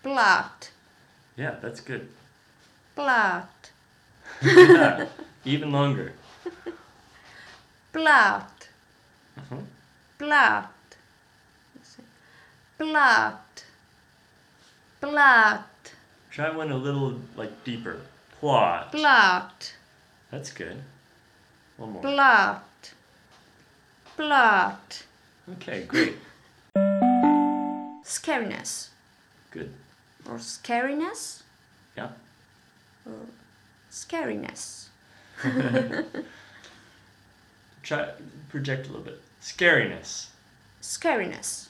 Plot. 0.02 0.70
Yeah, 1.36 1.56
that's 1.60 1.80
good. 1.80 2.08
Plot. 2.94 3.70
yeah, 4.42 5.06
even 5.44 5.72
longer. 5.72 6.12
Plot. 7.92 8.68
Mhm. 9.38 9.64
Plot. 10.18 10.70
Plot. 12.78 13.64
Plot. 15.00 15.92
Try 16.30 16.50
one 16.50 16.70
a 16.70 16.76
little 16.76 17.20
like 17.36 17.64
deeper. 17.64 18.00
Plot. 18.40 18.90
Plot. 18.92 19.74
That's 20.30 20.52
good. 20.52 20.82
One 21.76 21.92
more. 21.92 22.02
Plot. 22.02 22.92
Plot. 24.16 25.04
Okay, 25.52 25.84
great. 25.84 26.16
Scariness. 28.04 28.88
Good. 29.50 29.72
Or 30.28 30.38
scariness. 30.38 31.42
Yeah. 31.96 32.08
Or 33.06 33.26
scariness. 33.90 34.86
Try 37.82 38.08
project 38.48 38.86
a 38.86 38.90
little 38.90 39.04
bit. 39.04 39.20
Scariness. 39.42 40.28
Scariness. 40.80 41.68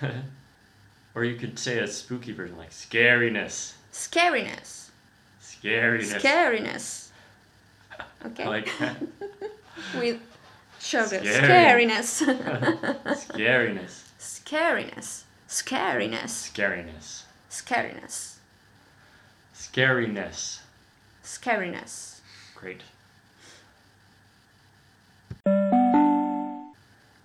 or 1.14 1.24
you 1.24 1.36
could 1.36 1.58
say 1.58 1.78
a 1.78 1.86
spooky 1.86 2.32
version 2.32 2.56
like 2.56 2.70
scariness. 2.70 3.74
Scariness. 3.92 4.90
Scariness. 5.42 6.20
Scariness. 6.20 7.08
Okay. 8.24 8.46
Like 8.46 8.70
that. 8.78 8.96
With 9.94 10.20
sugar. 10.78 11.06
Scary. 11.06 11.86
Scariness. 11.86 12.22
Scariness. 13.16 14.04
Scariness. 14.18 15.24
Scariness. 15.48 16.52
Scariness. 16.52 16.52
Scariness. 16.52 17.24
Scariness. 17.50 18.38
Scariness. 19.54 20.60
Great. 22.54 22.82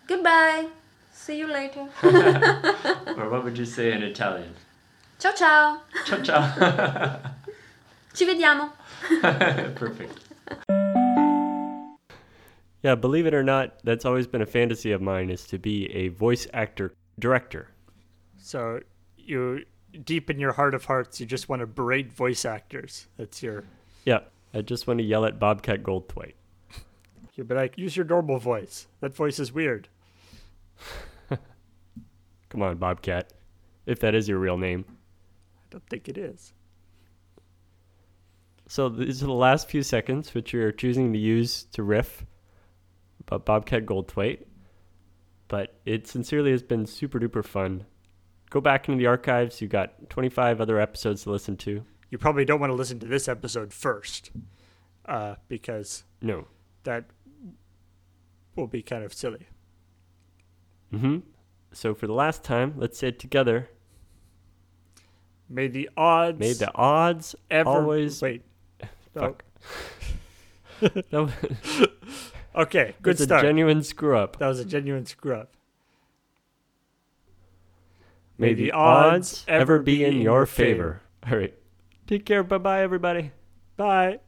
Goodbye. 0.07 0.67
See 1.13 1.37
you 1.37 1.47
later. 1.47 1.87
or 3.17 3.29
what 3.29 3.43
would 3.43 3.57
you 3.57 3.65
say 3.65 3.93
in 3.93 4.03
Italian? 4.03 4.53
ciao 5.23 5.31
ciao. 5.31 5.79
Ciao 6.05 6.21
ciao. 6.21 7.19
Ci 8.13 8.25
vediamo. 8.25 8.71
Perfect. 9.75 10.19
Yeah, 12.83 12.95
believe 12.95 13.25
it 13.25 13.33
or 13.33 13.43
not, 13.43 13.79
that's 13.85 14.03
always 14.03 14.27
been 14.27 14.41
a 14.41 14.45
fantasy 14.45 14.91
of 14.91 15.01
mine 15.01 15.29
is 15.29 15.45
to 15.47 15.57
be 15.57 15.89
a 15.93 16.09
voice 16.09 16.45
actor 16.53 16.93
director. 17.17 17.69
So 18.37 18.81
you, 19.17 19.63
deep 20.03 20.29
in 20.29 20.39
your 20.39 20.51
heart 20.51 20.73
of 20.73 20.83
hearts, 20.83 21.21
you 21.21 21.25
just 21.25 21.47
want 21.47 21.61
to 21.61 21.65
berate 21.65 22.11
voice 22.11 22.43
actors. 22.43 23.07
That's 23.15 23.41
your. 23.41 23.63
Yeah, 24.05 24.19
I 24.53 24.61
just 24.61 24.87
want 24.87 24.99
to 24.99 25.03
yell 25.03 25.25
at 25.25 25.39
Bobcat 25.39 25.83
Goldthwait. 25.83 26.33
Be 27.35 27.55
like, 27.55 27.77
use 27.77 27.95
your 27.95 28.05
normal 28.05 28.37
voice. 28.37 28.87
That 28.99 29.15
voice 29.15 29.39
is 29.39 29.51
weird. 29.51 29.87
Come 31.29 32.61
on, 32.61 32.77
Bobcat. 32.77 33.33
If 33.85 33.99
that 33.99 34.15
is 34.15 34.29
your 34.29 34.39
real 34.39 34.57
name. 34.57 34.85
I 34.87 35.65
don't 35.71 35.89
think 35.89 36.07
it 36.07 36.17
is. 36.17 36.53
So 38.67 38.89
these 38.89 39.21
are 39.21 39.27
the 39.27 39.33
last 39.33 39.69
few 39.69 39.83
seconds 39.83 40.33
which 40.33 40.53
you're 40.53 40.71
choosing 40.71 41.13
to 41.13 41.19
use 41.19 41.63
to 41.73 41.83
riff 41.83 42.25
about 43.19 43.45
Bobcat 43.45 43.85
Goldthwait. 43.85 44.45
But 45.47 45.75
it 45.85 46.07
sincerely 46.07 46.51
has 46.51 46.63
been 46.63 46.85
super 46.85 47.19
duper 47.19 47.43
fun. 47.45 47.85
Go 48.49 48.61
back 48.61 48.87
into 48.87 48.99
the 48.99 49.07
archives. 49.07 49.61
You 49.61 49.67
got 49.67 50.09
25 50.09 50.61
other 50.61 50.79
episodes 50.79 51.23
to 51.23 51.31
listen 51.31 51.57
to. 51.57 51.83
You 52.13 52.19
probably 52.19 52.45
don't 52.45 52.59
want 52.59 52.69
to 52.69 52.75
listen 52.75 52.99
to 52.99 53.07
this 53.07 53.27
episode 53.27 53.73
first, 53.73 54.29
uh, 55.07 55.33
because 55.47 56.03
No. 56.21 56.45
that 56.83 57.05
will 58.55 58.67
be 58.67 58.83
kind 58.83 59.03
of 59.03 59.11
silly. 59.15 59.47
Mm-hmm. 60.93 61.21
So 61.71 61.95
for 61.95 62.05
the 62.05 62.13
last 62.13 62.43
time, 62.43 62.75
let's 62.77 62.99
say 62.99 63.07
it 63.07 63.17
together. 63.17 63.71
May 65.49 65.67
the 65.67 65.89
odds. 65.97 66.37
May 66.39 66.53
the 66.53 66.71
odds 66.75 67.33
ever 67.49 67.67
always 67.67 68.21
wait. 68.21 68.43
Fuck. 69.15 69.43
Was- 71.11 71.31
okay, 72.55 72.93
good 73.01 73.13
That's 73.13 73.21
a 73.21 73.23
start. 73.23 73.41
genuine 73.41 73.81
screw 73.81 74.15
up. 74.19 74.37
That 74.37 74.49
was 74.49 74.59
a 74.59 74.65
genuine 74.65 75.07
screw 75.07 75.33
up. 75.33 75.57
May 78.37 78.53
the 78.53 78.71
odds 78.71 79.43
ever 79.47 79.79
be 79.79 80.05
in 80.05 80.21
your 80.21 80.45
favor. 80.45 81.01
All 81.27 81.39
right. 81.39 81.55
Take 82.07 82.25
care. 82.25 82.43
Bye 82.43 82.57
bye, 82.57 82.81
everybody. 82.81 83.31
Bye. 83.77 84.19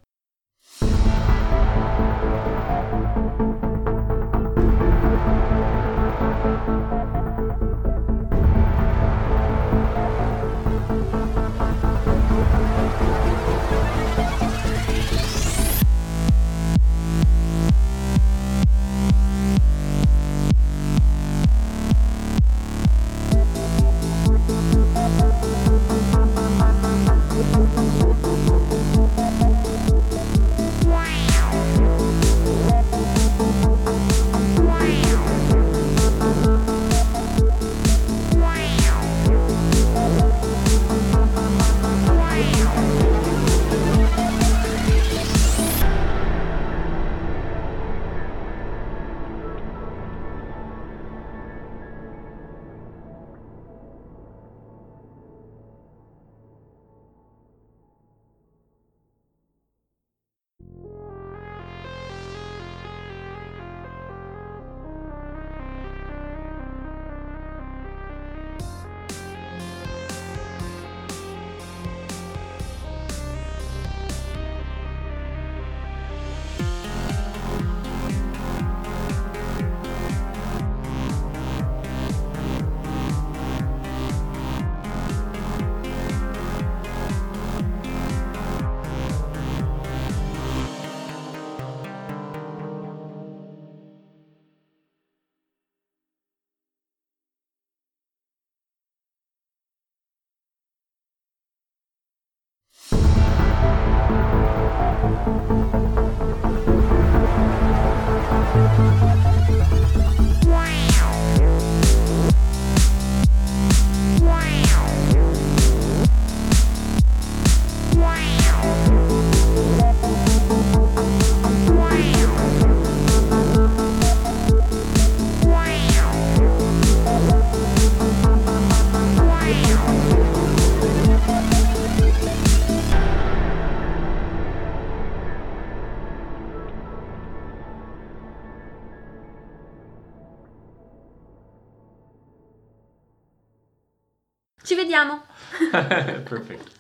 Ci 144.96 145.02
vediamo. 145.02 145.24
Perfect. 146.24 146.75